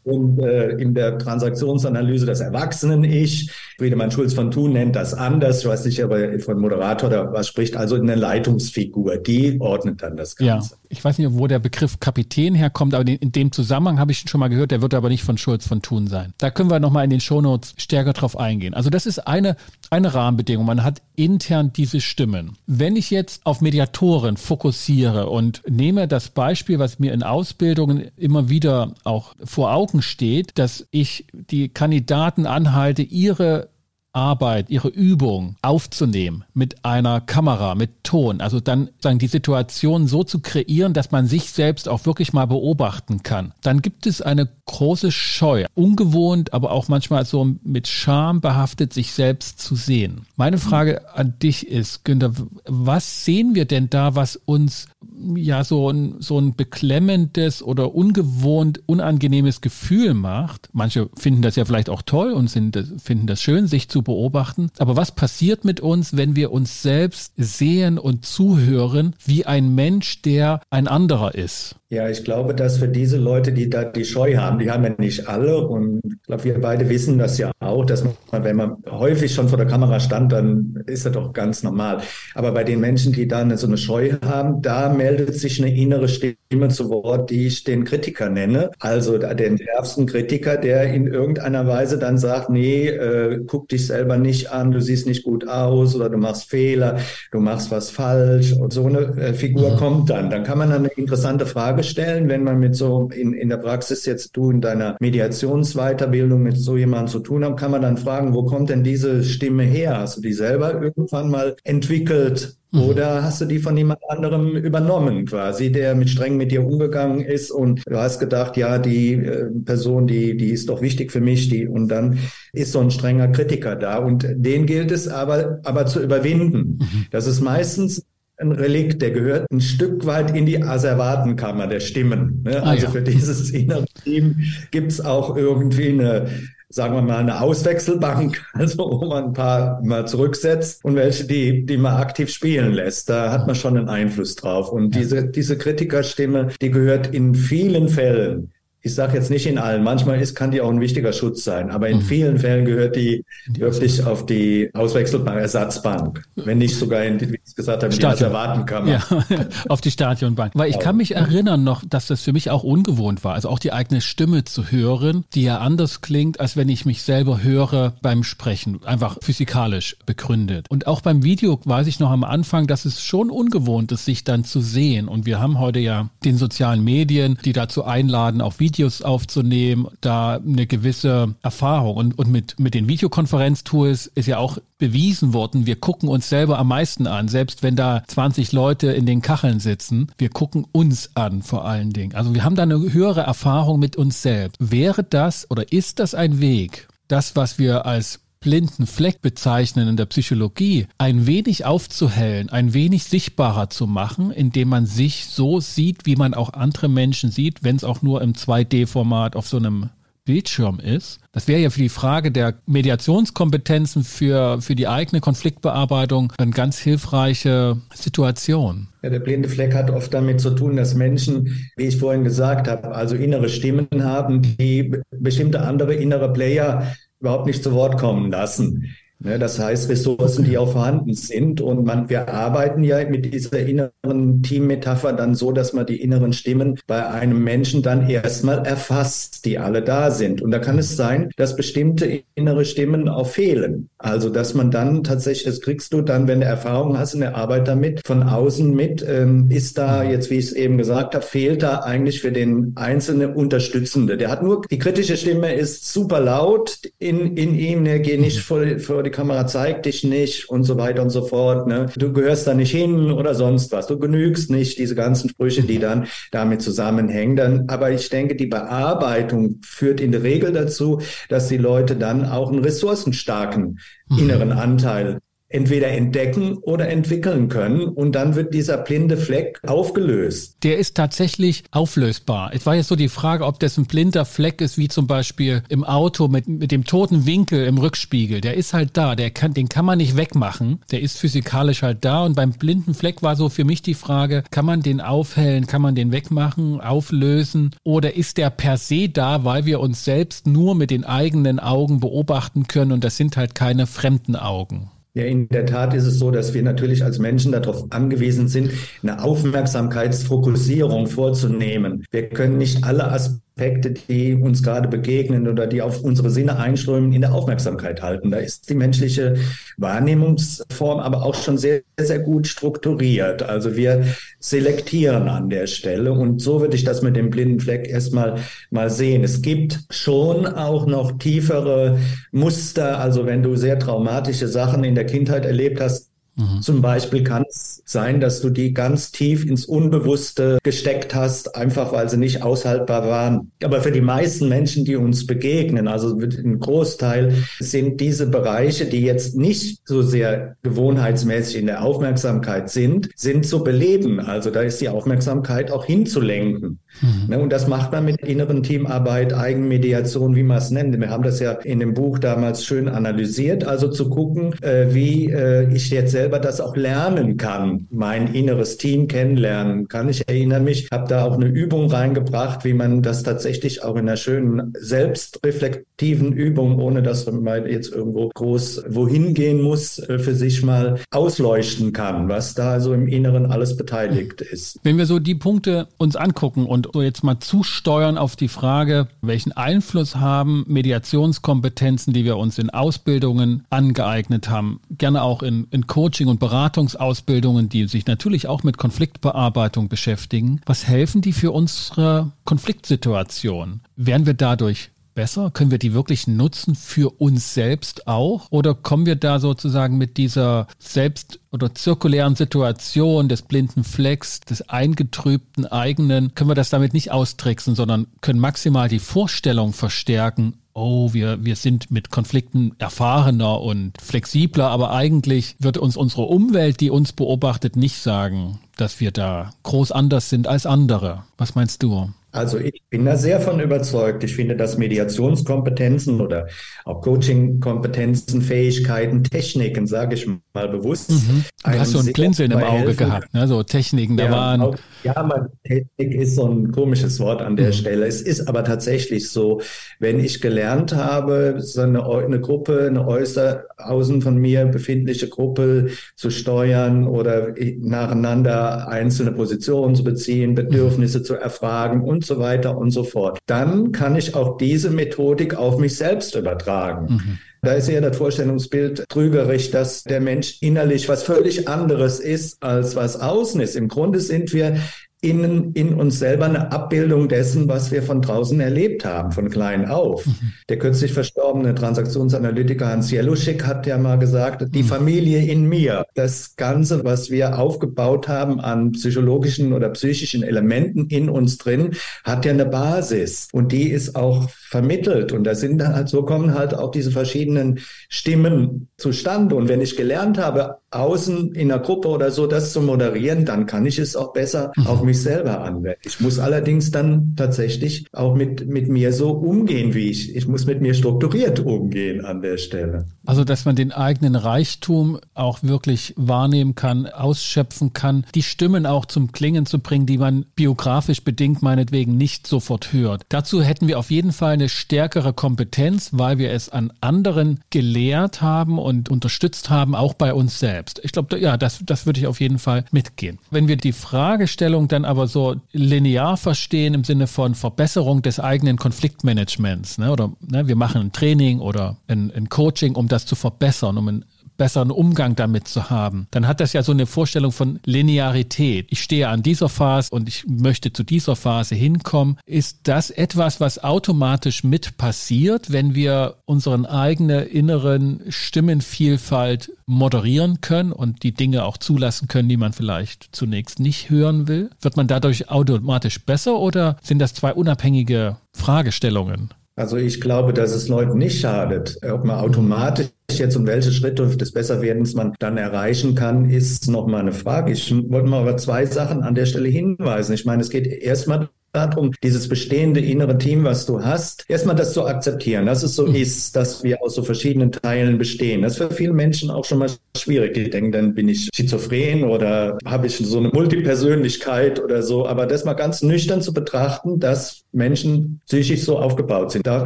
und 0.06 0.40
äh, 0.40 0.70
in 0.78 0.94
der 0.94 1.18
Transaktionsanalyse 1.18 2.26
das 2.26 2.40
Erwachsenen-Ich. 2.40 3.52
Friedemann 3.78 4.12
Schulz 4.12 4.34
von 4.34 4.52
Thun 4.52 4.74
nennt 4.74 4.96
das 4.96 5.14
anders, 5.14 5.60
ich 5.60 5.66
weiß 5.66 5.84
nicht, 5.86 6.02
aber 6.02 6.40
von 6.40 6.60
Moderator 6.60 7.10
oder 7.10 7.34
was 7.34 7.50
spricht, 7.50 7.76
also 7.76 7.96
eine 7.96 8.16
Leitungsfigur, 8.16 9.18
die 9.18 9.60
ordnet 9.60 10.02
dann 10.02 10.16
das 10.16 10.38
Ganze. 10.38 10.76
Ja, 10.76 10.78
ich 10.88 11.04
weiß 11.04 11.18
nicht, 11.18 11.30
wo 11.34 11.48
der 11.48 11.60
Begriff 11.60 12.00
Kapitän 12.00 12.56
herkommt, 12.56 12.94
aber 12.94 13.06
in 13.06 13.32
dem 13.34 13.52
Zusammenhang 13.52 14.00
habe 14.00 14.14
ich 14.14 14.24
schon 14.30 14.40
mal 14.40 14.48
gehört, 14.48 14.72
der 14.72 14.82
wird 14.82 14.94
aber 14.94 15.10
nicht 15.10 15.24
von 15.24 15.38
Schulz 15.38 15.68
von 15.68 15.82
Thun 15.82 16.08
sein. 16.08 16.34
Da 16.38 16.52
können 16.52 16.70
wir 16.70 16.80
nochmal 16.80 17.04
in 17.04 17.10
den 17.10 17.20
Shownotes 17.20 17.74
stärker 17.78 18.14
drauf 18.14 18.38
eingehen. 18.38 18.74
Also 18.74 18.92
das 18.94 19.06
ist 19.06 19.20
eine, 19.20 19.56
eine 19.90 20.14
Rahmenbedingung. 20.14 20.66
Man 20.66 20.84
hat 20.84 21.02
intern 21.16 21.74
diese 21.74 22.02
Stimmen. 22.02 22.58
Wenn 22.66 22.96
ich 22.96 23.10
jetzt 23.12 23.46
auf 23.46 23.62
Mediatoren 23.62 24.38
fokussiere 24.38 25.30
und 25.30 25.62
nehme 25.68 26.08
das 26.08 26.30
Beispiel, 26.30 26.80
was 26.80 27.00
mir 27.00 27.14
in 27.14 27.24
Ausbildungen 27.24 28.12
immer 28.18 28.50
wieder 28.50 28.94
auch 29.04 29.36
vor 29.44 29.74
Augen 29.74 30.02
steht, 30.02 30.58
dass 30.58 30.88
ich 30.92 31.26
die 31.34 31.70
Kandidaten 31.70 32.46
anhalte, 32.46 33.02
ihre 33.02 33.70
Arbeit, 34.14 34.70
ihre 34.70 34.90
Übung 34.90 35.56
aufzunehmen 35.62 36.46
mit 36.54 36.86
einer 36.86 37.20
Kamera, 37.20 37.76
mit 37.76 38.04
Ton, 38.04 38.42
also 38.42 38.60
dann 38.60 38.90
sagen 39.00 39.18
die 39.18 39.28
Situation 39.28 40.08
so 40.08 40.24
zu 40.24 40.40
kreieren, 40.40 40.94
dass 40.94 41.12
man 41.12 41.26
sich 41.26 41.52
selbst 41.52 41.90
auch 41.90 42.06
wirklich 42.06 42.32
mal 42.32 42.46
beobachten 42.46 43.24
kann, 43.24 43.54
dann 43.62 43.82
gibt 43.82 44.06
es 44.06 44.22
eine 44.22 44.48
große 44.66 45.12
Scheu, 45.12 45.66
ungewohnt, 45.74 46.54
aber 46.54 46.72
auch 46.72 46.88
manchmal 46.88 47.26
so 47.26 47.56
mit 47.64 47.88
Scham 47.88 48.40
behaftet, 48.40 48.94
sich 48.94 49.12
selbst 49.12 49.60
zu 49.60 49.76
sehen. 49.76 50.26
Meine 50.36 50.58
Frage 50.58 51.16
an 51.16 51.34
dich 51.42 51.68
ist, 51.68 52.06
Günther, 52.06 52.32
was 52.66 53.26
sehen 53.26 53.56
wir 53.56 53.66
denn 53.66 53.90
da, 53.90 54.16
was 54.16 54.36
uns 54.36 54.88
ja 55.36 55.64
so 55.64 55.90
ein, 55.90 56.16
so 56.20 56.40
ein 56.40 56.56
beklemmendes 56.56 57.64
oder 57.64 57.94
ungewohnt 57.96 58.82
unangenehmes 58.86 59.62
Gefühl 59.62 60.14
macht? 60.14 60.70
Manche 60.72 61.10
finden 61.18 61.42
das 61.42 61.56
ja 61.56 61.66
vielleicht 61.66 61.90
auch 61.90 62.04
toll 62.04 62.32
und 62.32 62.50
sind, 62.50 62.78
finden 63.02 63.28
das 63.28 63.42
schön, 63.42 63.68
sich 63.68 63.90
zu 63.90 64.03
beobachten. 64.04 64.70
Aber 64.78 64.96
was 64.96 65.12
passiert 65.12 65.66
mit 65.66 65.80
uns, 65.80 66.16
wenn 66.16 66.36
wir 66.36 66.52
uns 66.52 66.82
selbst 66.82 67.34
sehen 67.38 67.98
und 67.98 68.26
zuhören 68.26 69.16
wie 69.26 69.46
ein 69.46 69.74
Mensch, 69.76 70.22
der 70.22 70.62
ein 70.70 70.88
anderer 70.88 71.36
ist? 71.36 71.76
Ja, 71.94 72.10
ich 72.10 72.24
glaube, 72.24 72.56
dass 72.56 72.80
für 72.80 72.88
diese 72.88 73.18
Leute, 73.18 73.52
die 73.52 73.70
da 73.70 73.84
die 73.84 74.04
Scheu 74.04 74.36
haben, 74.36 74.58
die 74.58 74.72
haben 74.72 74.84
ja 74.84 74.96
nicht 74.98 75.28
alle. 75.28 75.60
Und 75.68 76.02
ich 76.04 76.24
glaube, 76.24 76.44
wir 76.44 76.60
beide 76.60 76.90
wissen 76.90 77.20
das 77.20 77.38
ja 77.38 77.52
auch, 77.60 77.86
dass 77.86 78.04
man, 78.04 78.44
wenn 78.44 78.56
man 78.56 78.78
häufig 78.90 79.32
schon 79.32 79.48
vor 79.48 79.60
der 79.60 79.68
Kamera 79.68 80.00
stand, 80.00 80.32
dann 80.32 80.84
ist 80.88 81.06
das 81.06 81.14
doch 81.14 81.34
ganz 81.34 81.62
normal. 81.62 82.02
Aber 82.34 82.52
bei 82.52 82.64
den 82.64 82.80
Menschen, 82.80 83.14
die 83.14 83.28
dann 83.28 83.56
so 83.58 83.68
eine 83.68 83.78
Scheu 83.78 84.14
haben, 84.26 84.64
da 84.64 84.90
meldet 84.90 85.36
sich 85.36 85.62
eine 85.62 85.76
innere 85.76 86.08
Stimme 86.08 86.70
zu 86.70 86.90
Wort, 86.90 87.30
die 87.30 87.46
ich 87.46 87.64
den 87.64 87.84
Kritiker 87.84 88.28
nenne. 88.28 88.72
Also 88.80 89.20
den 89.20 89.60
schärfsten 89.60 90.08
Kritiker, 90.08 90.58
der 90.58 90.92
in 90.92 91.06
irgendeiner 91.06 91.68
Weise 91.68 92.00
dann 92.00 92.18
sagt, 92.18 92.50
nee, 92.50 92.88
äh, 92.88 93.44
guck 93.46 93.70
dich 93.70 93.86
selber 93.86 94.18
nicht 94.18 94.52
an, 94.52 94.72
du 94.72 94.82
siehst 94.82 95.06
nicht 95.06 95.24
gut 95.24 95.48
aus 95.48 95.96
oder 95.96 96.10
du 96.10 96.18
machst 96.18 96.50
Fehler, 96.50 96.98
du 97.32 97.40
machst 97.40 97.70
was 97.70 97.92
falsch. 97.92 98.54
Und 98.54 98.74
so 98.74 98.88
eine 98.88 99.16
äh, 99.22 99.34
Figur 99.36 99.78
kommt 99.78 100.10
dann. 100.10 100.32
Dann 100.32 100.44
kann 100.44 100.58
man 100.58 100.72
dann 100.72 100.86
eine 100.86 100.94
interessante 100.96 101.46
Frage 101.46 101.83
stellen, 101.84 102.30
wenn 102.30 102.44
man 102.44 102.60
mit 102.60 102.76
so 102.76 103.10
in, 103.14 103.34
in 103.34 103.50
der 103.50 103.58
Praxis 103.58 104.06
jetzt 104.06 104.36
du 104.36 104.52
in 104.52 104.62
deiner 104.62 104.98
Mediationsweiterbildung 105.00 106.42
mit 106.42 106.58
so 106.58 106.78
jemandem 106.78 107.08
zu 107.08 107.20
tun 107.20 107.44
haben, 107.44 107.56
kann 107.56 107.72
man 107.72 107.82
dann 107.82 107.98
fragen, 107.98 108.34
wo 108.34 108.44
kommt 108.44 108.70
denn 108.70 108.84
diese 108.84 109.24
Stimme 109.24 109.64
her? 109.64 109.98
Hast 109.98 110.18
du 110.18 110.22
die 110.22 110.34
selber 110.34 110.82
irgendwann 110.82 111.30
mal 111.30 111.56
entwickelt? 111.64 112.58
Mhm. 112.74 112.82
Oder 112.82 113.24
hast 113.24 113.40
du 113.40 113.46
die 113.46 113.60
von 113.60 113.78
jemand 113.78 114.00
anderem 114.10 114.56
übernommen, 114.56 115.26
quasi, 115.26 115.72
der 115.72 115.94
mit 115.96 116.10
streng 116.10 116.38
mit 116.38 116.52
dir 116.52 116.66
umgegangen 116.66 117.22
ist 117.22 117.52
und 117.52 117.84
du 117.86 117.98
hast 117.98 118.20
gedacht, 118.20 118.58
ja, 118.58 118.80
die 118.80 119.14
äh, 119.14 119.46
Person, 119.64 120.08
die, 120.08 120.36
die 120.36 120.50
ist 120.50 120.70
doch 120.70 120.82
wichtig 120.82 121.12
für 121.12 121.22
mich, 121.22 121.50
die, 121.50 121.68
und 121.68 121.88
dann 121.90 122.18
ist 122.52 122.72
so 122.72 122.80
ein 122.80 122.90
strenger 122.90 123.28
Kritiker 123.28 123.76
da 123.76 123.98
und 123.98 124.26
den 124.28 124.66
gilt 124.66 124.92
es 124.92 125.08
aber, 125.08 125.60
aber 125.64 125.86
zu 125.86 126.02
überwinden. 126.02 126.80
Mhm. 126.80 127.06
Das 127.12 127.28
ist 127.28 127.42
meistens 127.42 128.04
ein 128.44 128.52
Relikt, 128.52 129.02
der 129.02 129.12
gehört 129.12 129.52
ein 129.52 129.62
Stück 129.62 130.06
weit 130.06 130.36
in 130.36 130.46
die 130.46 130.62
Asservatenkammer 130.62 131.68
der 131.68 131.80
Stimmen. 131.80 132.42
Ne? 132.44 132.62
Ah, 132.64 132.72
also 132.72 132.86
ja. 132.86 132.92
für 132.92 133.02
dieses 133.02 133.50
innere 133.52 133.86
Team 134.04 134.36
gibt's 134.72 135.02
auch 135.02 135.36
irgendwie 135.36 135.90
eine, 135.90 136.28
sagen 136.70 136.96
wir 136.96 137.02
mal, 137.02 137.18
eine 137.18 137.42
Auswechselbank, 137.42 138.42
also 138.54 138.90
wo 138.90 139.06
man 139.06 139.26
ein 139.26 139.34
paar 139.34 139.82
mal 139.84 140.08
zurücksetzt 140.08 140.84
und 140.86 140.96
welche, 140.96 141.26
die, 141.26 141.66
die 141.66 141.78
man 141.78 141.96
aktiv 141.96 142.30
spielen 142.30 142.74
lässt. 142.74 143.10
Da 143.10 143.32
hat 143.32 143.48
man 143.48 143.56
schon 143.56 143.78
einen 143.78 143.90
Einfluss 143.90 144.36
drauf. 144.36 144.72
Und 144.72 144.96
diese, 144.96 145.26
diese 145.28 145.58
Kritikerstimme, 145.58 146.50
die 146.62 146.72
gehört 146.72 147.08
in 147.08 147.36
vielen 147.36 147.90
Fällen 147.90 148.53
ich 148.86 148.96
sage 148.96 149.14
jetzt 149.14 149.30
nicht 149.30 149.46
in 149.46 149.58
allen, 149.58 149.82
manchmal 149.82 150.20
ist, 150.20 150.36
kann 150.36 150.52
die 150.52 150.60
auch 150.60 150.70
ein 150.70 150.82
wichtiger 150.82 151.14
Schutz 151.14 151.46
sein, 151.46 151.72
aber 151.72 151.88
in 151.88 151.98
mhm. 151.98 152.02
vielen 152.02 152.38
Fällen 152.38 152.66
gehört 152.66 152.98
die 152.98 153.24
wirklich 153.48 154.06
auf 154.06 154.26
die 154.26 154.70
Auswechselbank, 154.74 155.40
Ersatzbank, 155.40 156.26
wenn 156.36 156.58
nicht 156.58 156.76
sogar 156.76 157.02
in, 157.06 157.20
wie 157.22 157.40
ich 157.46 157.56
gesagt 157.56 157.82
habe, 157.82 157.94
Stadion. 157.94 158.18
die 158.18 158.24
Erwartenkammer. 158.26 158.92
Ja, 158.92 159.02
auf 159.70 159.80
die 159.80 159.90
Stadionbank. 159.90 160.52
Weil 160.56 160.70
ich 160.70 160.80
kann 160.80 160.98
mich 160.98 161.16
erinnern 161.16 161.64
noch, 161.64 161.82
dass 161.88 162.08
das 162.08 162.24
für 162.24 162.34
mich 162.34 162.50
auch 162.50 162.64
ungewohnt 162.64 163.24
war, 163.24 163.36
also 163.36 163.48
auch 163.48 163.60
die 163.60 163.72
eigene 163.72 164.02
Stimme 164.02 164.44
zu 164.44 164.70
hören, 164.70 165.24
die 165.34 165.44
ja 165.44 165.60
anders 165.60 166.02
klingt, 166.02 166.42
als 166.42 166.58
wenn 166.58 166.68
ich 166.68 166.86
mich 166.86 167.04
selber 167.04 167.42
höre 167.42 167.94
beim 168.02 168.26
Sprechen, 168.26 168.84
einfach 168.84 169.18
physikalisch 169.22 169.96
begründet. 170.06 170.66
Und 170.68 170.88
auch 170.88 171.00
beim 171.00 171.24
Video 171.24 171.58
weiß 171.64 171.88
ich 171.88 172.02
noch 172.02 172.12
am 172.12 172.26
Anfang, 172.26 172.68
dass 172.68 172.84
es 172.84 173.02
schon 173.02 173.30
ungewohnt 173.30 173.94
ist, 173.94 174.04
sich 174.04 174.26
dann 174.26 174.44
zu 174.44 174.60
sehen. 174.60 175.08
Und 175.08 175.26
wir 175.26 175.40
haben 175.40 175.58
heute 175.58 175.80
ja 175.80 176.10
den 176.26 176.36
sozialen 176.36 176.84
Medien, 176.84 177.38
die 177.46 177.54
dazu 177.54 177.86
einladen, 177.86 178.42
auch 178.42 178.60
Video 178.60 178.73
Videos 178.74 179.04
aufzunehmen, 179.04 179.88
da 180.02 180.36
eine 180.36 180.66
gewisse 180.66 181.36
Erfahrung. 181.44 181.96
Und, 181.96 182.18
und 182.18 182.30
mit, 182.30 182.60
mit 182.60 182.74
den 182.74 182.88
Videokonferenztools 182.88 184.08
ist 184.08 184.26
ja 184.26 184.40
auch 184.40 184.58
bewiesen 184.80 185.34
worden, 185.34 185.68
wir 185.68 185.76
gucken 185.76 186.10
uns 186.10 186.28
selber 186.28 186.58
am 186.58 186.68
meisten 186.68 187.06
an, 187.06 187.28
selbst 187.28 187.62
wenn 187.62 187.76
da 187.76 188.04
20 188.08 188.52
Leute 188.52 188.92
in 188.92 189.06
den 189.06 189.22
Kacheln 189.22 189.60
sitzen. 189.60 190.08
Wir 190.18 190.30
gucken 190.30 190.66
uns 190.72 191.12
an 191.14 191.44
vor 191.44 191.66
allen 191.66 191.94
Dingen. 191.94 192.16
Also 192.16 192.34
wir 192.34 192.44
haben 192.44 192.56
da 192.56 192.64
eine 192.64 192.80
höhere 192.80 193.22
Erfahrung 193.22 193.80
mit 193.80 193.96
uns 193.96 194.22
selbst. 194.22 194.58
Wäre 194.60 195.04
das 195.04 195.50
oder 195.52 195.72
ist 195.72 196.00
das 196.00 196.16
ein 196.16 196.40
Weg, 196.40 196.88
das, 197.08 197.36
was 197.36 197.60
wir 197.60 197.86
als 197.86 198.23
blinden 198.44 198.86
Fleck 198.86 199.22
bezeichnen 199.22 199.88
in 199.88 199.98
der 199.98 200.06
Psychologie, 200.06 200.88
ein 200.98 201.26
wenig 201.26 201.66
aufzuhellen, 201.66 202.50
ein 202.50 202.74
wenig 202.74 203.06
sichtbarer 203.06 203.70
zu 203.70 203.88
machen, 203.88 204.32
indem 204.32 204.70
man 204.70 204.86
sich 204.86 205.28
so 205.28 205.60
sieht, 205.60 206.06
wie 206.06 206.18
man 206.18 206.34
auch 206.34 206.54
andere 206.54 206.90
Menschen 206.90 207.32
sieht, 207.32 207.64
wenn 207.64 207.78
es 207.78 207.84
auch 207.84 208.02
nur 208.02 208.22
im 208.22 208.34
2D-Format 208.34 209.36
auf 209.36 209.48
so 209.48 209.58
einem 209.58 209.90
Bildschirm 210.26 210.80
ist. 210.80 211.20
Das 211.34 211.48
wäre 211.48 211.60
ja 211.60 211.70
für 211.70 211.82
die 211.82 211.90
Frage 211.90 212.32
der 212.32 212.56
Mediationskompetenzen 212.66 214.04
für, 214.04 214.62
für 214.62 214.76
die 214.76 214.88
eigene 214.88 215.20
Konfliktbearbeitung 215.20 216.32
eine 216.38 216.52
ganz 216.52 216.80
hilfreiche 216.80 217.78
Situation. 217.94 218.88
Ja, 219.02 219.10
der 219.10 219.20
blinde 219.20 219.50
Fleck 219.50 219.74
hat 219.74 219.90
oft 219.90 220.14
damit 220.14 220.40
zu 220.40 220.52
tun, 220.52 220.78
dass 220.78 220.96
Menschen, 220.96 221.70
wie 221.76 221.88
ich 221.88 221.98
vorhin 221.98 222.24
gesagt 222.24 222.70
habe, 222.70 222.96
also 222.96 223.16
innere 223.16 223.50
Stimmen 223.50 223.88
haben, 224.04 224.42
die 224.42 224.96
bestimmte 225.12 225.62
andere 225.62 225.94
innere 225.94 226.32
Player 226.32 226.94
überhaupt 227.24 227.46
nicht 227.46 227.64
zu 227.64 227.72
Wort 227.72 227.98
kommen 227.98 228.32
lassen. 228.32 228.94
Ne, 229.24 229.40
das 229.40 229.58
heißt, 229.58 229.90
Ressourcen, 229.90 230.44
die 230.44 230.58
auch 230.58 230.74
vorhanden 230.74 231.14
sind. 231.14 231.62
Und 231.62 231.86
man, 231.86 232.10
wir 232.10 232.28
arbeiten 232.28 232.84
ja 232.84 233.08
mit 233.08 233.34
dieser 233.34 233.58
inneren 233.60 234.44
Teammetapher 234.44 235.14
dann 235.14 235.34
so, 235.34 235.54
dass 235.54 235.72
man 235.72 235.86
die 235.86 236.02
inneren 236.02 236.34
Stimmen 236.34 236.78
bei 236.88 237.08
einem 237.08 237.42
Menschen 237.42 237.82
dann 237.82 238.10
erstmal 238.10 238.66
erfasst, 238.66 239.46
die 239.46 239.58
alle 239.60 239.82
da 239.82 240.12
sind. 240.12 240.42
Und 240.42 240.52
da 240.52 240.60
kann 240.60 240.78
es 240.78 240.98
sein, 240.98 241.32
dass 241.38 241.56
bestimmte 241.56 242.24
innere 242.36 242.66
Stimmen 242.66 243.08
auch 243.08 243.28
fehlen. 243.28 243.88
Also, 243.98 244.30
dass 244.30 244.56
man 244.56 244.72
dann 244.72 245.06
tatsächlich, 245.06 245.46
das 245.46 245.62
kriegst 245.62 245.94
du 245.94 246.02
dann, 246.02 246.28
wenn 246.28 246.42
du 246.42 246.46
Erfahrung 246.46 246.98
hast 246.98 247.14
in 247.14 247.22
der 247.22 247.38
Arbeit 247.38 247.70
damit, 247.70 248.06
von 248.06 248.24
außen 248.24 248.76
mit, 248.76 249.06
ähm, 249.08 249.50
ist 249.50 249.78
da 249.78 250.04
jetzt, 250.04 250.32
wie 250.32 250.36
ich 250.36 250.48
es 250.48 250.52
eben 250.52 250.78
gesagt 250.78 251.16
habe, 251.16 251.24
fehlt 251.24 251.64
da 251.64 251.78
eigentlich 251.78 252.20
für 252.20 252.34
den 252.34 252.74
einzelnen 252.76 253.34
Unterstützende. 253.34 254.18
Der 254.18 254.30
hat 254.30 254.44
nur, 254.44 254.64
die 254.70 254.80
kritische 254.80 255.16
Stimme 255.16 255.54
ist 255.54 255.94
super 255.94 256.20
laut 256.20 256.78
in, 257.00 257.38
in 257.38 257.56
ihm, 257.56 257.86
der 257.86 258.02
geht 258.02 258.20
nicht 258.20 258.40
vor, 258.40 258.66
vor 258.80 259.02
die 259.02 259.13
Kamera 259.14 259.48
zeigt 259.48 259.86
dich 259.86 260.04
nicht 260.04 260.50
und 260.50 260.64
so 260.66 260.78
weiter 260.78 261.02
und 261.02 261.10
so 261.10 261.26
fort. 261.26 261.68
Ne? 261.68 261.86
Du 261.96 262.12
gehörst 262.12 262.46
da 262.48 262.54
nicht 262.54 262.72
hin 262.72 263.12
oder 263.12 263.34
sonst 263.36 263.72
was. 263.72 263.88
Du 263.88 263.98
genügst 263.98 264.52
nicht, 264.52 264.78
diese 264.78 264.96
ganzen 264.96 265.30
Sprüche, 265.30 265.64
die 265.64 265.80
dann 265.80 266.08
damit 266.32 266.62
zusammenhängen. 266.62 267.38
Dann, 267.38 267.70
aber 267.70 267.92
ich 267.92 268.10
denke, 268.10 268.36
die 268.36 268.48
Bearbeitung 268.48 269.62
führt 269.64 270.02
in 270.02 270.12
der 270.12 270.24
Regel 270.24 270.52
dazu, 270.52 271.02
dass 271.30 271.48
die 271.48 271.58
Leute 271.58 271.96
dann 271.96 272.26
auch 272.26 272.52
einen 272.52 272.64
ressourcenstarken 272.64 273.80
mhm. 274.10 274.20
inneren 274.20 274.52
Anteil 274.52 275.20
entweder 275.54 275.90
entdecken 275.90 276.58
oder 276.58 276.90
entwickeln 276.90 277.48
können 277.48 277.82
und 277.82 278.14
dann 278.14 278.36
wird 278.36 278.54
dieser 278.54 278.78
blinde 278.78 279.18
Fleck 279.18 279.60
aufgelöst. 279.66 280.58
Der 280.64 280.78
ist 280.78 280.96
tatsächlich 280.96 281.64
auflösbar. 281.72 282.52
Es 282.54 282.66
war 282.66 282.76
jetzt 282.76 282.88
so 282.88 282.96
die 282.96 283.10
Frage, 283.10 283.46
ob 283.46 283.60
das 283.60 283.78
ein 283.78 283.86
blinder 283.86 284.26
Fleck 284.26 284.62
ist, 284.62 284.78
wie 284.78 284.88
zum 284.88 285.08
Beispiel 285.08 285.64
im 285.70 285.84
Auto 285.84 286.28
mit, 286.28 286.48
mit 286.48 286.72
dem 286.72 286.86
toten 286.86 287.26
Winkel 287.26 287.66
im 287.66 287.78
Rückspiegel. 287.78 288.42
Der 288.42 288.56
ist 288.56 288.74
halt 288.74 288.92
da, 288.94 289.16
der 289.16 289.30
kann, 289.30 289.54
den 289.54 289.70
kann 289.70 289.86
man 289.86 290.00
nicht 290.00 290.18
wegmachen. 290.18 290.80
Der 290.92 291.02
ist 291.02 291.18
physikalisch 291.18 291.84
halt 291.84 292.04
da 292.04 292.24
und 292.24 292.36
beim 292.36 292.52
blinden 292.52 292.94
Fleck 292.94 293.22
war 293.22 293.36
so 293.36 293.50
für 293.50 293.64
mich 293.64 293.82
die 293.82 293.94
Frage, 293.94 294.44
kann 294.50 294.66
man 294.66 294.82
den 294.82 295.02
aufhellen, 295.02 295.68
kann 295.68 295.82
man 295.82 295.96
den 295.96 296.12
wegmachen, 296.12 296.82
auflösen 296.82 297.76
oder 297.84 298.16
ist 298.16 298.38
der 298.38 298.50
per 298.50 298.78
se 298.78 299.10
da, 299.10 299.44
weil 299.46 299.66
wir 299.66 299.80
uns 299.80 300.04
selbst 300.04 300.48
nur 300.48 300.76
mit 300.76 300.90
den 300.90 301.04
eigenen 301.04 301.60
Augen 301.60 302.00
beobachten 302.00 302.68
können 302.68 302.92
und 302.92 303.04
das 303.04 303.18
sind 303.18 303.38
halt 303.38 303.54
keine 303.56 303.86
fremden 303.86 304.36
Augen. 304.36 304.90
Ja, 305.16 305.26
in 305.26 305.48
der 305.48 305.68
Tat 305.68 305.94
ist 305.94 306.06
es 306.06 306.18
so, 306.18 306.32
dass 306.32 306.56
wir 306.56 306.64
natürlich 306.64 307.04
als 307.04 307.20
Menschen 307.20 307.52
darauf 307.52 307.92
angewiesen 307.92 308.48
sind, 308.48 308.72
eine 309.04 309.24
Aufmerksamkeitsfokussierung 309.24 311.06
vorzunehmen. 311.06 312.04
Wir 312.10 312.30
können 312.30 312.58
nicht 312.58 312.84
alle 312.84 313.12
Aspekte 313.12 313.44
Aspekte, 313.56 313.92
die 313.92 314.34
uns 314.34 314.64
gerade 314.64 314.88
begegnen 314.88 315.48
oder 315.48 315.68
die 315.68 315.82
auf 315.82 316.04
unsere 316.04 316.32
Sinne 316.32 316.58
einströmen, 316.58 317.14
in 317.14 317.22
der 317.22 317.34
Aufmerksamkeit 317.34 318.02
halten. 318.02 318.32
Da 318.32 318.38
ist 318.38 318.70
die 318.70 318.74
menschliche 318.74 319.36
Wahrnehmungsform 319.78 321.00
aber 321.00 321.24
auch 321.24 321.36
schon 321.36 321.60
sehr, 321.60 321.82
sehr 322.00 322.20
gut 322.20 322.48
strukturiert. 322.48 323.44
Also 323.44 323.76
wir 323.76 324.06
selektieren 324.40 325.28
an 325.30 325.50
der 325.50 325.68
Stelle 325.68 326.14
und 326.14 326.42
so 326.42 326.62
würde 326.62 326.76
ich 326.76 326.84
das 326.84 327.04
mit 327.04 327.16
dem 327.16 327.30
blinden 327.30 327.60
Fleck 327.60 327.88
erstmal 327.88 328.40
mal 328.72 328.90
sehen. 328.90 329.24
Es 329.24 329.42
gibt 329.44 329.82
schon 329.92 330.48
auch 330.48 330.88
noch 330.88 331.20
tiefere 331.20 332.00
Muster. 332.32 333.00
Also 333.00 333.28
wenn 333.28 333.44
du 333.44 333.56
sehr 333.56 333.78
traumatische 333.78 334.48
Sachen 334.48 334.84
in 334.84 334.96
der 334.96 335.06
Kindheit 335.06 335.46
erlebt 335.46 335.80
hast, 335.80 336.13
Mhm. 336.36 336.62
Zum 336.62 336.82
Beispiel 336.82 337.24
kann 337.24 337.44
es 337.48 337.84
sein, 337.86 338.20
dass 338.20 338.42
du 338.42 338.50
die 338.50 338.74
ganz 338.74 339.12
tief 339.12 339.46
ins 339.46 339.66
Unbewusste 339.66 340.58
gesteckt 340.64 341.14
hast, 341.14 341.56
einfach 341.56 341.92
weil 341.94 342.10
sie 342.10 342.18
nicht 342.18 342.42
aushaltbar 342.42 343.08
waren. 343.08 343.52
Aber 343.64 343.82
für 343.82 343.92
die 343.92 344.02
meisten 344.02 344.50
Menschen, 344.50 344.86
die 344.86 344.96
uns 344.96 345.28
begegnen, 345.28 345.88
also 345.88 346.18
ein 346.18 346.60
Großteil, 346.60 347.34
sind 347.60 348.02
diese 348.02 348.28
Bereiche, 348.28 348.86
die 348.86 349.02
jetzt 349.02 349.36
nicht 349.36 349.82
so 349.86 350.02
sehr 350.02 350.56
gewohnheitsmäßig 350.64 351.58
in 351.58 351.68
der 351.68 351.84
Aufmerksamkeit 351.84 352.70
sind, 352.70 353.10
sind 353.16 353.46
zu 353.46 353.64
beleben. 353.64 354.20
Also 354.20 354.50
da 354.50 354.62
ist 354.62 354.82
die 354.82 354.90
Aufmerksamkeit 354.90 355.72
auch 355.72 355.86
hinzulenken. 355.86 356.80
Mhm. 357.02 357.26
Ne, 357.28 357.40
und 357.40 357.52
das 357.52 357.68
macht 357.68 357.92
man 357.92 358.06
mit 358.06 358.22
inneren 358.22 358.64
Teamarbeit, 358.64 359.34
Eigenmediation, 359.34 360.36
wie 360.36 360.44
man 360.44 360.58
es 360.58 360.72
nennt. 360.72 361.00
Wir 361.00 361.10
haben 361.10 361.24
das 361.24 361.40
ja 361.40 361.52
in 361.52 361.80
dem 361.80 361.94
Buch 361.94 362.20
damals 362.20 362.66
schön 362.66 362.88
analysiert. 362.88 363.66
Also 363.66 363.90
zu 363.90 364.10
gucken, 364.10 364.54
äh, 364.62 364.94
wie 364.94 365.30
äh, 365.32 365.74
ich 365.74 365.90
jetzt 365.90 366.12
selber 366.12 366.40
das 366.40 366.62
auch 366.62 366.76
lernen 366.76 367.38
kann, 367.38 367.88
mein 367.90 368.34
inneres 368.34 368.78
Team 368.78 369.08
kennenlernen 369.08 369.88
kann. 369.88 370.10
Ich 370.10 370.28
erinnere 370.28 370.60
mich, 370.60 370.90
habe 370.92 371.08
da 371.08 371.26
auch 371.26 371.36
eine 371.36 371.48
Übung 371.48 371.90
reingebracht, 371.90 372.64
wie 372.66 372.74
man 372.74 373.02
das 373.02 373.24
tatsächlich 373.24 373.84
auch 373.84 373.96
in 373.96 374.08
einer 374.08 374.18
schönen 374.18 374.74
selbstreflektiven 374.80 376.34
Übung, 376.34 376.80
ohne 376.80 377.02
dass 377.02 377.30
man 377.32 377.68
jetzt 377.68 377.94
irgendwo 377.94 378.30
groß 378.30 378.84
wohin 378.90 379.34
gehen 379.34 379.62
muss, 379.62 380.00
äh, 380.00 380.20
für 380.20 380.36
sich 380.36 380.64
mal 380.64 381.00
ausleuchten 381.12 381.94
kann, 381.94 382.30
was 382.30 382.54
da 382.54 382.80
so 382.80 382.94
im 382.94 383.08
Inneren 383.08 383.48
alles 383.48 383.76
beteiligt 383.78 384.42
ist. 384.42 384.80
Wenn 384.84 384.98
wir 384.98 385.06
so 385.06 385.20
die 385.20 385.36
Punkte 385.36 385.88
uns 385.98 386.16
angucken 386.16 386.66
und 386.66 386.83
so 386.92 387.02
jetzt 387.02 387.24
mal 387.24 387.40
zusteuern 387.40 388.18
auf 388.18 388.36
die 388.36 388.48
Frage, 388.48 389.08
welchen 389.22 389.52
Einfluss 389.52 390.16
haben 390.16 390.66
Mediationskompetenzen, 390.68 392.14
die 392.14 392.26
wir 392.26 392.38
uns 392.38 392.58
in 392.58 392.70
Ausbildungen 392.70 393.66
angeeignet 393.70 394.50
haben, 394.50 394.80
gerne 394.90 395.24
auch 395.24 395.44
in, 395.44 395.68
in 395.72 395.88
Coaching- 395.88 396.28
und 396.28 396.40
Beratungsausbildungen, 396.40 397.70
die 397.70 397.88
sich 397.88 398.06
natürlich 398.06 398.48
auch 398.48 398.64
mit 398.64 398.78
Konfliktbearbeitung 398.78 399.90
beschäftigen. 399.90 400.62
Was 400.66 400.88
helfen 400.88 401.22
die 401.22 401.34
für 401.34 401.52
unsere 401.52 402.32
Konfliktsituation? 402.46 403.82
Werden 403.96 404.26
wir 404.26 404.34
dadurch 404.34 404.90
besser? 405.14 405.52
Können 405.52 405.72
wir 405.72 405.78
die 405.78 405.94
wirklich 405.94 406.28
nutzen 406.28 406.76
für 406.76 407.10
uns 407.22 407.54
selbst 407.54 408.08
auch? 408.08 408.48
Oder 408.50 408.74
kommen 408.74 409.06
wir 409.06 409.16
da 409.16 409.40
sozusagen 409.40 409.98
mit 409.98 410.18
dieser 410.18 410.68
selbst 410.80 411.40
oder 411.52 411.74
zirkulären 411.74 412.36
Situation 412.36 413.30
des 413.30 413.44
blinden 413.44 413.84
Flecks, 413.84 414.40
des 414.42 414.70
eingetrübten 414.70 415.66
eigenen, 415.66 416.34
können 416.36 416.50
wir 416.50 416.56
das 416.56 416.70
damit 416.70 416.94
nicht 416.94 417.12
austricksen, 417.12 417.76
sondern 417.76 418.08
können 418.22 418.40
maximal 418.40 418.90
die 418.90 419.00
Vorstellung 419.00 419.74
verstärken, 419.74 420.56
oh, 420.74 421.14
wir, 421.14 421.44
wir 421.46 421.56
sind 421.56 421.92
mit 421.92 422.10
Konflikten 422.10 422.74
erfahrener 422.80 423.62
und 423.62 424.00
flexibler, 424.02 424.70
aber 424.70 424.92
eigentlich 424.92 425.56
wird 425.60 425.78
uns 425.78 425.98
unsere 425.98 426.24
Umwelt, 426.24 426.80
die 426.80 426.90
uns 426.90 427.14
beobachtet, 427.14 427.76
nicht 427.76 428.00
sagen, 428.00 428.60
dass 428.76 429.00
wir 429.00 429.12
da 429.12 429.54
groß 429.64 429.92
anders 429.92 430.30
sind 430.30 430.48
als 430.48 430.66
andere. 430.66 431.24
Was 431.38 431.56
meinst 431.56 431.84
du? 431.84 432.10
Also 432.34 432.58
ich 432.58 432.82
bin 432.90 433.06
da 433.06 433.16
sehr 433.16 433.40
von 433.40 433.60
überzeugt. 433.60 434.24
Ich 434.24 434.36
finde, 434.36 434.56
dass 434.56 434.80
Mediationskompetenzen 434.80 436.20
oder 436.20 436.48
auch 436.84 437.02
Coachingkompetenzen, 437.02 438.42
Fähigkeiten, 438.42 439.24
Techniken, 439.24 439.86
sage 439.86 440.16
ich 440.16 440.28
mal 440.54 440.68
bewusst. 440.68 441.12
Mhm. 441.12 441.46
Du 441.64 441.80
hast 441.80 441.92
so 441.92 442.00
ein 442.00 442.12
Blinzeln 442.12 442.50
im 442.52 442.64
Auge 442.64 442.96
gehabt, 442.96 443.32
ne? 443.36 443.48
so 443.48 443.62
Techniken, 443.62 444.18
da 444.18 444.26
ja, 444.26 444.32
waren. 444.32 444.62
Auch, 444.62 444.76
ja, 445.04 445.22
man, 445.22 445.50
Technik 445.64 446.20
ist 446.20 446.36
so 446.36 446.48
ein 446.48 446.72
komisches 446.72 447.20
Wort 447.20 447.44
an 447.44 447.56
der 447.56 447.68
mhm. 447.68 447.74
Stelle. 447.74 448.08
Es 448.08 448.22
ist 448.22 448.48
aber 448.48 448.64
tatsächlich 448.64 449.30
so, 449.30 449.62
wenn 450.00 450.20
ich 450.20 450.42
gelernt 450.42 450.96
habe, 450.96 451.58
so 451.60 451.82
eine, 451.82 452.04
eine 452.04 452.42
Gruppe, 452.42 452.88
eine 452.88 453.08
äußer 453.08 453.66
außen 453.78 454.24
von 454.24 454.38
mir 454.38 454.66
befindliche 454.66 455.30
Gruppe 455.30 455.90
zu 456.16 456.32
steuern 456.32 457.08
oder 457.08 457.54
nacheinander 457.78 458.88
einzelne 458.88 459.34
Positionen 459.34 459.94
zu 459.94 460.04
beziehen, 460.04 460.56
Bedürfnisse 460.56 461.20
mhm. 461.20 461.24
zu 461.26 461.36
erfragen 461.36 462.02
und 462.02 462.23
und 462.24 462.28
so 462.28 462.40
weiter 462.40 462.78
und 462.78 462.92
so 462.92 463.04
fort. 463.04 463.40
Dann 463.48 463.92
kann 463.92 464.16
ich 464.16 464.34
auch 464.34 464.58
diese 464.58 464.90
Methodik 464.90 465.56
auf 465.56 465.78
mich 465.78 465.98
selbst 465.98 466.36
übertragen. 466.36 467.16
Mhm. 467.16 467.40
Da 467.62 467.74
ist 467.74 467.90
ja 467.90 468.02
das 468.02 468.18
Vorstellungsbild 468.18 469.06
trügerisch, 469.10 469.72
dass 469.72 470.04
der 470.04 470.20
Mensch 470.20 470.58
innerlich 470.62 471.08
was 471.08 471.24
völlig 471.24 471.68
anderes 471.68 472.20
ist, 472.20 472.62
als 472.62 472.96
was 472.96 473.20
außen 473.20 473.60
ist. 473.62 473.76
Im 473.76 473.88
Grunde 473.88 474.20
sind 474.20 474.54
wir 474.54 474.78
in, 475.24 475.72
in 475.72 475.94
uns 475.94 476.20
selber 476.20 476.46
eine 476.46 476.74
Abbildung 476.74 477.30
dessen, 477.30 477.70
was 477.70 477.94
wir 477.94 478.04
von 478.04 478.22
draußen 478.22 478.60
erlebt 478.60 479.06
haben, 479.06 479.32
von 479.32 479.50
klein 479.50 479.88
auf. 479.88 480.26
Mhm. 480.26 480.52
Der 480.68 480.78
kürzlich 480.78 481.14
verstorbene 481.14 481.74
Transaktionsanalytiker 481.74 482.90
Hans 482.90 483.10
Jeluschik 483.10 483.66
hat 483.66 483.88
ja 483.88 483.98
mal 483.98 484.20
gesagt, 484.20 484.76
die 484.76 484.84
mhm. 484.84 484.88
Familie 484.88 485.46
in 485.46 485.70
mir, 485.70 486.06
das 486.14 486.58
Ganze, 486.58 487.06
was 487.06 487.32
wir 487.32 487.58
aufgebaut 487.58 488.28
haben 488.28 488.60
an 488.60 488.92
psychologischen 488.92 489.72
oder 489.72 489.90
psychischen 489.92 490.44
Elementen 490.44 491.08
in 491.08 491.30
uns 491.30 491.58
drin, 491.58 491.92
hat 492.26 492.44
ja 492.44 492.52
eine 492.52 492.66
Basis 492.66 493.48
und 493.54 493.72
die 493.72 493.92
ist 493.92 494.18
auch 494.18 494.50
vermittelt 494.50 495.32
und 495.32 495.46
da 495.46 495.56
sind 495.56 495.82
halt, 495.88 496.10
so 496.10 496.24
kommen 496.24 496.54
halt 496.54 496.74
auch 496.74 496.92
diese 496.92 497.12
verschiedenen 497.12 497.80
Stimmen 498.10 498.90
zustande 498.98 499.56
und 499.56 499.70
wenn 499.70 499.80
ich 499.80 499.96
gelernt 499.96 500.38
habe, 500.38 500.80
außen 500.92 501.54
in 501.56 501.72
einer 501.72 501.82
Gruppe 501.82 502.10
oder 502.10 502.32
so 502.32 502.46
das 502.46 502.74
zu 502.74 502.82
moderieren, 502.82 503.46
dann 503.46 503.66
kann 503.66 503.86
ich 503.86 504.00
es 504.00 504.16
auch 504.16 504.34
besser 504.34 504.72
mhm. 504.76 504.88
auf 504.88 505.02
mich 505.02 505.13
selber 505.22 505.62
anwenden. 505.62 506.00
Ich 506.04 506.20
muss 506.20 506.40
allerdings 506.40 506.92
dann 506.92 507.34
tatsächlich 507.36 508.06
auch 508.12 508.36
mit, 508.36 508.68
mit 508.68 508.88
mir 508.88 509.14
so 509.14 509.32
umgehen, 509.32 509.94
wie 509.94 510.10
ich. 510.10 510.36
Ich 510.36 510.48
muss 510.48 510.66
mit 510.66 510.82
mir 510.82 510.94
strukturiert 510.94 511.60
umgehen 511.60 512.24
an 512.26 512.42
der 512.42 512.58
Stelle. 512.58 513.06
Also, 513.26 513.44
dass 513.44 513.66
man 513.66 513.76
den 513.76 513.92
eigenen 513.92 514.36
Reichtum 514.36 515.20
auch 515.34 515.64
wirklich 515.64 516.14
wahrnehmen 516.18 516.76
kann, 516.76 517.08
ausschöpfen 517.08 517.94
kann, 517.94 518.26
die 518.36 518.44
Stimmen 518.44 518.86
auch 518.86 519.06
zum 519.06 519.32
Klingen 519.32 519.66
zu 519.66 519.80
bringen, 519.80 520.06
die 520.06 520.18
man 520.18 520.46
biografisch 520.56 521.24
bedingt 521.24 521.62
meinetwegen 521.62 522.18
nicht 522.18 522.48
sofort 522.48 522.92
hört. 522.92 523.24
Dazu 523.30 523.62
hätten 523.62 523.88
wir 523.88 524.00
auf 524.00 524.12
jeden 524.12 524.34
Fall 524.34 524.54
eine 524.54 524.70
stärkere 524.70 525.34
Kompetenz, 525.34 526.10
weil 526.14 526.38
wir 526.38 526.52
es 526.52 526.70
an 526.70 526.92
anderen 527.02 527.62
gelehrt 527.70 528.42
haben 528.42 528.78
und 528.78 529.10
unterstützt 529.10 529.70
haben, 529.70 529.96
auch 529.96 530.14
bei 530.14 530.34
uns 530.34 530.60
selbst. 530.60 531.00
Ich 531.04 531.12
glaube, 531.12 531.40
ja, 531.40 531.58
das, 531.58 531.80
das 531.86 532.06
würde 532.06 532.20
ich 532.20 532.28
auf 532.28 532.42
jeden 532.42 532.60
Fall 532.60 532.86
mitgehen. 532.92 533.40
Wenn 533.52 533.68
wir 533.68 533.78
die 533.78 533.94
Fragestellung 533.94 534.88
dann 534.88 535.03
aber 535.06 535.28
so 535.28 535.56
linear 535.72 536.38
verstehen 536.38 536.94
im 536.94 537.04
Sinne 537.04 537.28
von 537.28 537.56
Verbesserung 537.56 538.22
des 538.22 538.40
eigenen 538.40 538.78
Konfliktmanagements, 538.78 539.98
ne, 539.98 540.12
oder 540.12 540.32
ne, 540.42 540.68
wir 540.68 540.76
machen 540.76 541.02
ein 541.02 541.12
Training 541.12 541.60
oder 541.60 541.98
ein, 542.08 542.32
ein 542.36 542.50
Coaching, 542.50 542.96
um 542.96 543.08
das 543.08 543.26
zu 543.26 543.36
verbessern, 543.36 543.98
um 543.98 544.08
ein 544.08 544.26
besseren 544.58 544.92
Umgang 544.92 545.36
damit 545.36 545.68
zu 545.68 545.90
haben, 545.90 546.28
dann 546.32 546.48
hat 546.48 546.60
das 546.60 546.74
ja 546.74 546.84
so 546.84 546.92
eine 546.92 547.06
Vorstellung 547.06 547.52
von 547.52 547.80
Linearität. 547.86 548.88
Ich 548.90 549.02
stehe 549.02 549.30
an 549.30 549.44
dieser 549.44 549.70
Phase 549.70 550.10
und 550.12 550.28
ich 550.28 550.46
möchte 550.48 550.94
zu 550.94 551.04
dieser 551.04 551.36
Phase 551.36 551.76
hinkommen. 551.76 552.38
Ist 552.46 552.80
das 552.84 553.10
etwas, 553.10 553.60
was 553.60 553.84
automatisch 553.84 554.64
mit 554.64 554.98
passiert, 554.98 555.72
wenn 555.72 555.96
wir 555.96 556.36
unseren 556.46 556.86
eigenen 556.86 557.46
inneren 557.46 558.22
Stimmenvielfalt 558.30 559.72
moderieren 559.86 560.62
können 560.62 560.92
und 560.92 561.24
die 561.24 561.34
Dinge 561.34 561.66
auch 561.66 561.78
zulassen 561.78 562.28
können, 562.28 562.50
die 562.50 562.58
man 562.58 562.74
vielleicht 562.74 563.30
zunächst 563.32 563.80
nicht 563.80 564.10
hören 564.10 564.48
will? 564.48 564.70
Wird 564.82 564.98
man 564.98 565.08
dadurch 565.08 565.50
automatisch 565.50 566.20
besser 566.20 566.58
oder 566.60 566.98
sind 567.02 567.20
das 567.20 567.34
zwei 567.34 567.54
unabhängige 567.54 568.38
Fragestellungen? 568.54 569.50
Also 569.76 569.98
ich 569.98 570.22
glaube, 570.22 570.54
dass 570.54 570.74
es 570.74 570.88
Leuten 570.88 571.18
nicht 571.18 571.40
schadet. 571.40 571.98
Ob 572.08 572.26
man 572.26 572.40
automatisch 572.40 573.08
jetzt 573.32 573.56
und 573.56 573.66
welche 573.66 573.92
Schritte 573.92 574.26
des 574.28 574.52
Besserwerdens 574.52 575.16
man 575.16 575.34
dann 575.40 575.58
erreichen 575.58 576.14
kann, 576.14 576.50
ist 576.50 576.90
nochmal 576.90 577.22
eine 577.22 577.32
Frage. 577.32 577.72
Ich 577.72 577.92
wollte 577.92 578.30
mal 578.30 578.44
über 578.44 578.58
zwei 578.58 578.86
Sachen 578.86 579.24
an 579.24 579.34
der 579.34 579.48
Stelle 579.48 579.70
hinweisen. 579.70 580.34
Ich 580.34 580.46
meine, 580.46 580.62
es 580.62 580.70
geht 580.70 580.86
erstmal 580.86 581.50
darum, 581.74 582.12
dieses 582.22 582.48
bestehende 582.48 583.00
innere 583.00 583.38
Team, 583.38 583.64
was 583.64 583.86
du 583.86 584.04
hast, 584.04 584.46
erstmal 584.48 584.76
das 584.76 584.94
zu 584.94 585.06
akzeptieren, 585.06 585.66
dass 585.66 585.82
es 585.82 585.96
so 585.96 586.08
mhm. 586.08 586.16
ist, 586.16 586.56
dass 586.56 586.84
wir 586.84 587.02
aus 587.02 587.16
so 587.16 587.24
verschiedenen 587.24 587.72
Teilen 587.72 588.18
bestehen. 588.18 588.62
Das 588.62 588.74
ist 588.74 588.78
für 588.78 588.92
viele 588.92 589.14
Menschen 589.14 589.50
auch 589.50 589.66
schon 589.66 589.80
mal 589.80 589.90
schwierig. 590.16 590.54
Die 590.54 590.70
denken, 590.70 590.92
dann 590.92 591.16
bin 591.16 591.28
ich 591.28 591.50
schizophren 591.54 592.24
oder 592.24 592.78
habe 592.86 593.08
ich 593.08 593.18
so 593.18 593.40
eine 593.40 593.50
Multipersönlichkeit 593.50 594.80
oder 594.80 595.02
so. 595.02 595.26
Aber 595.26 595.48
das 595.48 595.66
mal 595.66 595.74
ganz 595.74 596.04
nüchtern 596.04 596.42
zu 596.42 596.54
betrachten, 596.54 597.20
dass 597.20 597.64
Menschen 597.72 598.40
psychisch 598.46 598.84
so 598.84 599.00
aufgebaut 599.00 599.52
sind, 599.52 599.66
da, 599.66 599.86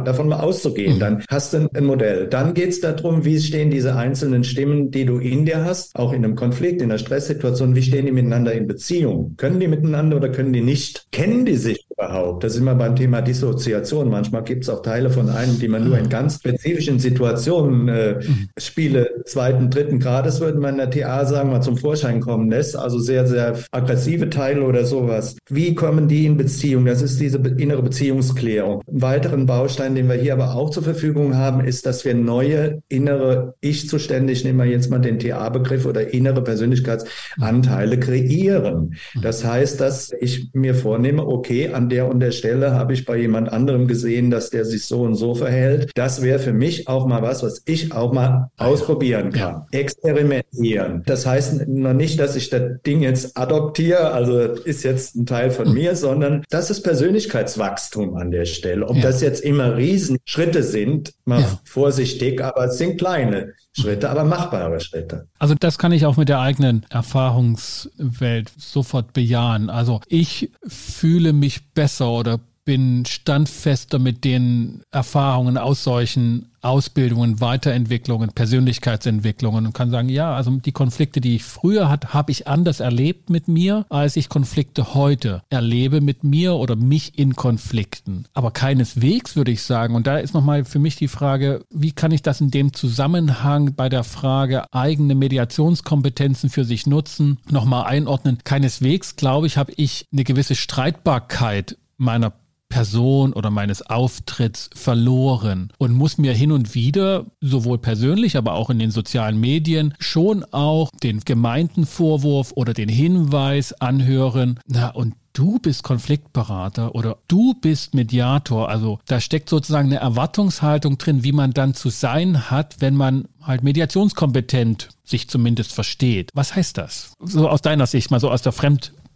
davon 0.00 0.28
mal 0.28 0.40
auszugehen, 0.40 0.96
mhm. 0.96 1.00
dann 1.00 1.24
hast 1.28 1.54
du 1.54 1.70
ein 1.72 1.84
Modell. 1.84 2.26
Dann 2.26 2.52
geht 2.52 2.68
es 2.68 2.80
darum, 2.80 3.24
wie 3.24 3.40
stehen 3.40 3.70
diese 3.70 3.96
einzelnen 3.96 4.44
Stimmen, 4.44 4.90
die 4.90 5.06
du 5.06 5.18
in 5.18 5.46
dir 5.46 5.64
hast, 5.64 5.96
auch 5.96 6.12
in 6.12 6.22
einem 6.22 6.34
Konflikt, 6.34 6.82
in 6.82 6.90
einer 6.90 6.98
Stresssituation, 6.98 7.74
wie 7.74 7.82
stehen 7.82 8.04
die 8.04 8.12
miteinander 8.12 8.52
in 8.52 8.66
Beziehung? 8.66 9.34
Können 9.38 9.58
die 9.58 9.68
miteinander 9.68 10.18
oder 10.18 10.28
können 10.28 10.52
die 10.52 10.60
nicht? 10.60 11.06
Kennen 11.12 11.46
die 11.46 11.56
sich 11.56 11.77
überhaupt? 11.98 12.44
Das 12.44 12.54
ist 12.54 12.60
immer 12.60 12.74
beim 12.74 12.94
Thema 12.94 13.20
Dissoziation. 13.20 14.08
Manchmal 14.08 14.44
gibt 14.44 14.64
es 14.64 14.70
auch 14.70 14.82
Teile 14.82 15.10
von 15.10 15.28
einem, 15.28 15.58
die 15.58 15.68
man 15.68 15.84
nur 15.84 15.98
in 15.98 16.08
ganz 16.08 16.36
spezifischen 16.36 16.98
Situationen 16.98 17.88
äh, 17.88 18.14
mhm. 18.14 18.48
Spiele 18.58 19.22
zweiten, 19.24 19.70
dritten 19.70 19.98
Grades, 19.98 20.40
würde 20.40 20.58
man 20.58 20.78
in 20.78 20.90
der 20.90 20.90
TA 20.90 21.24
sagen, 21.26 21.50
mal 21.50 21.60
zum 21.60 21.76
Vorschein 21.76 22.20
kommen 22.20 22.50
lässt. 22.50 22.76
Also 22.76 22.98
sehr, 22.98 23.26
sehr 23.26 23.58
aggressive 23.72 24.30
Teile 24.30 24.62
oder 24.62 24.84
sowas. 24.84 25.36
Wie 25.48 25.74
kommen 25.74 26.08
die 26.08 26.26
in 26.26 26.36
Beziehung? 26.36 26.84
Das 26.84 27.02
ist 27.02 27.20
diese 27.20 27.38
innere 27.38 27.82
Beziehungsklärung. 27.82 28.82
Ein 28.86 29.02
weiteren 29.02 29.46
Baustein, 29.46 29.94
den 29.94 30.08
wir 30.08 30.16
hier 30.16 30.34
aber 30.34 30.54
auch 30.54 30.70
zur 30.70 30.82
Verfügung 30.82 31.36
haben, 31.36 31.64
ist, 31.64 31.86
dass 31.86 32.04
wir 32.04 32.14
neue 32.14 32.82
innere 32.88 33.54
Ich-Zustände, 33.60 34.32
ich 34.32 34.44
nehme 34.44 34.58
mal 34.58 34.68
jetzt 34.68 34.90
mal 34.90 34.98
den 34.98 35.18
TA-Begriff 35.18 35.86
oder 35.86 36.12
innere 36.12 36.42
Persönlichkeitsanteile 36.42 37.98
kreieren. 37.98 38.94
Das 39.20 39.44
heißt, 39.44 39.80
dass 39.80 40.12
ich 40.20 40.50
mir 40.52 40.74
vornehme, 40.74 41.26
okay, 41.26 41.72
an 41.88 41.90
der 41.90 42.08
und 42.08 42.20
der 42.20 42.32
Stelle 42.32 42.72
habe 42.72 42.92
ich 42.92 43.06
bei 43.06 43.16
jemand 43.16 43.50
anderem 43.50 43.88
gesehen, 43.88 44.30
dass 44.30 44.50
der 44.50 44.66
sich 44.66 44.84
so 44.84 45.02
und 45.02 45.14
so 45.14 45.34
verhält. 45.34 45.90
Das 45.94 46.22
wäre 46.22 46.38
für 46.38 46.52
mich 46.52 46.86
auch 46.86 47.06
mal 47.06 47.22
was, 47.22 47.42
was 47.42 47.62
ich 47.64 47.92
auch 47.92 48.12
mal 48.12 48.50
ausprobieren 48.58 49.32
kann. 49.32 49.66
Ja. 49.72 49.78
Experimentieren. 49.80 51.02
Das 51.06 51.24
heißt 51.24 51.66
noch 51.66 51.94
nicht, 51.94 52.20
dass 52.20 52.36
ich 52.36 52.50
das 52.50 52.82
Ding 52.86 53.00
jetzt 53.00 53.36
adoptiere, 53.38 54.12
also 54.12 54.38
ist 54.38 54.84
jetzt 54.84 55.16
ein 55.16 55.24
Teil 55.24 55.50
von 55.50 55.72
mir, 55.72 55.96
sondern 55.96 56.44
das 56.50 56.70
ist 56.70 56.82
Persönlichkeitswachstum. 56.82 57.78
Wachstum 57.78 58.16
an 58.16 58.30
der 58.30 58.44
Stelle. 58.44 58.86
Ob 58.86 58.96
ja. 58.96 59.02
das 59.02 59.20
jetzt 59.20 59.42
immer 59.42 59.76
Riesenschritte 59.76 60.62
sind, 60.62 61.12
mal 61.24 61.40
ja. 61.40 61.60
vorsichtig, 61.64 62.42
aber 62.42 62.66
es 62.66 62.78
sind 62.78 62.98
kleine 62.98 63.54
Schritte, 63.80 64.10
aber 64.10 64.24
machbare 64.24 64.80
Schritte. 64.80 65.28
Also 65.38 65.54
das 65.54 65.78
kann 65.78 65.92
ich 65.92 66.06
auch 66.06 66.16
mit 66.16 66.28
der 66.28 66.40
eigenen 66.40 66.84
Erfahrungswelt 66.90 68.52
sofort 68.56 69.12
bejahen. 69.12 69.70
Also 69.70 70.00
ich 70.08 70.50
fühle 70.66 71.32
mich 71.32 71.72
besser 71.72 72.10
oder 72.10 72.40
bin 72.68 73.06
standfester 73.06 73.98
mit 73.98 74.24
den 74.24 74.82
Erfahrungen 74.90 75.56
aus 75.56 75.84
solchen 75.84 76.50
Ausbildungen, 76.60 77.40
Weiterentwicklungen, 77.40 78.32
Persönlichkeitsentwicklungen 78.34 79.64
und 79.64 79.72
kann 79.72 79.90
sagen, 79.90 80.10
ja, 80.10 80.34
also 80.34 80.50
die 80.50 80.72
Konflikte, 80.72 81.22
die 81.22 81.36
ich 81.36 81.44
früher 81.44 81.88
hatte, 81.88 82.12
habe 82.12 82.30
ich 82.30 82.46
anders 82.46 82.80
erlebt 82.80 83.30
mit 83.30 83.48
mir, 83.48 83.86
als 83.88 84.16
ich 84.16 84.28
Konflikte 84.28 84.92
heute 84.92 85.40
erlebe 85.48 86.02
mit 86.02 86.24
mir 86.24 86.56
oder 86.56 86.76
mich 86.76 87.18
in 87.18 87.36
Konflikten. 87.36 88.26
Aber 88.34 88.50
keineswegs 88.50 89.34
würde 89.34 89.52
ich 89.52 89.62
sagen, 89.62 89.94
und 89.94 90.06
da 90.06 90.18
ist 90.18 90.34
nochmal 90.34 90.66
für 90.66 90.78
mich 90.78 90.96
die 90.96 91.08
Frage, 91.08 91.64
wie 91.70 91.92
kann 91.92 92.12
ich 92.12 92.20
das 92.20 92.42
in 92.42 92.50
dem 92.50 92.74
Zusammenhang 92.74 93.76
bei 93.76 93.88
der 93.88 94.04
Frage 94.04 94.70
eigene 94.74 95.14
Mediationskompetenzen 95.14 96.50
für 96.50 96.64
sich 96.64 96.86
nutzen, 96.86 97.38
nochmal 97.48 97.84
einordnen. 97.84 98.40
Keineswegs, 98.44 99.16
glaube 99.16 99.46
ich, 99.46 99.56
habe 99.56 99.72
ich 99.76 100.04
eine 100.12 100.24
gewisse 100.24 100.54
Streitbarkeit 100.54 101.78
meiner 101.96 102.34
Person 102.68 103.32
oder 103.32 103.50
meines 103.50 103.82
Auftritts 103.82 104.70
verloren 104.74 105.72
und 105.78 105.92
muss 105.92 106.18
mir 106.18 106.32
hin 106.32 106.52
und 106.52 106.74
wieder, 106.74 107.26
sowohl 107.40 107.78
persönlich, 107.78 108.36
aber 108.36 108.54
auch 108.54 108.70
in 108.70 108.78
den 108.78 108.90
sozialen 108.90 109.40
Medien, 109.40 109.94
schon 109.98 110.44
auch 110.52 110.90
den 111.02 111.20
gemeinten 111.20 111.86
Vorwurf 111.86 112.52
oder 112.54 112.74
den 112.74 112.88
Hinweis 112.88 113.72
anhören, 113.72 114.60
na 114.66 114.90
und 114.90 115.14
du 115.38 115.60
bist 115.60 115.84
Konfliktberater 115.84 116.94
oder 116.96 117.18
du 117.28 117.54
bist 117.54 117.94
Mediator. 117.94 118.68
Also 118.68 118.98
da 119.06 119.20
steckt 119.20 119.48
sozusagen 119.48 119.88
eine 119.88 120.00
Erwartungshaltung 120.00 120.98
drin, 120.98 121.22
wie 121.22 121.32
man 121.32 121.52
dann 121.52 121.74
zu 121.74 121.90
sein 121.90 122.50
hat, 122.50 122.76
wenn 122.80 122.96
man 122.96 123.28
halt 123.40 123.62
mediationskompetent 123.62 124.88
sich 125.04 125.28
zumindest 125.28 125.72
versteht. 125.72 126.30
Was 126.34 126.56
heißt 126.56 126.76
das? 126.76 127.14
So 127.20 127.48
aus 127.48 127.62
deiner 127.62 127.86
Sicht, 127.86 128.10
mal 128.10 128.20
so 128.20 128.30
aus 128.30 128.42
der 128.42 128.52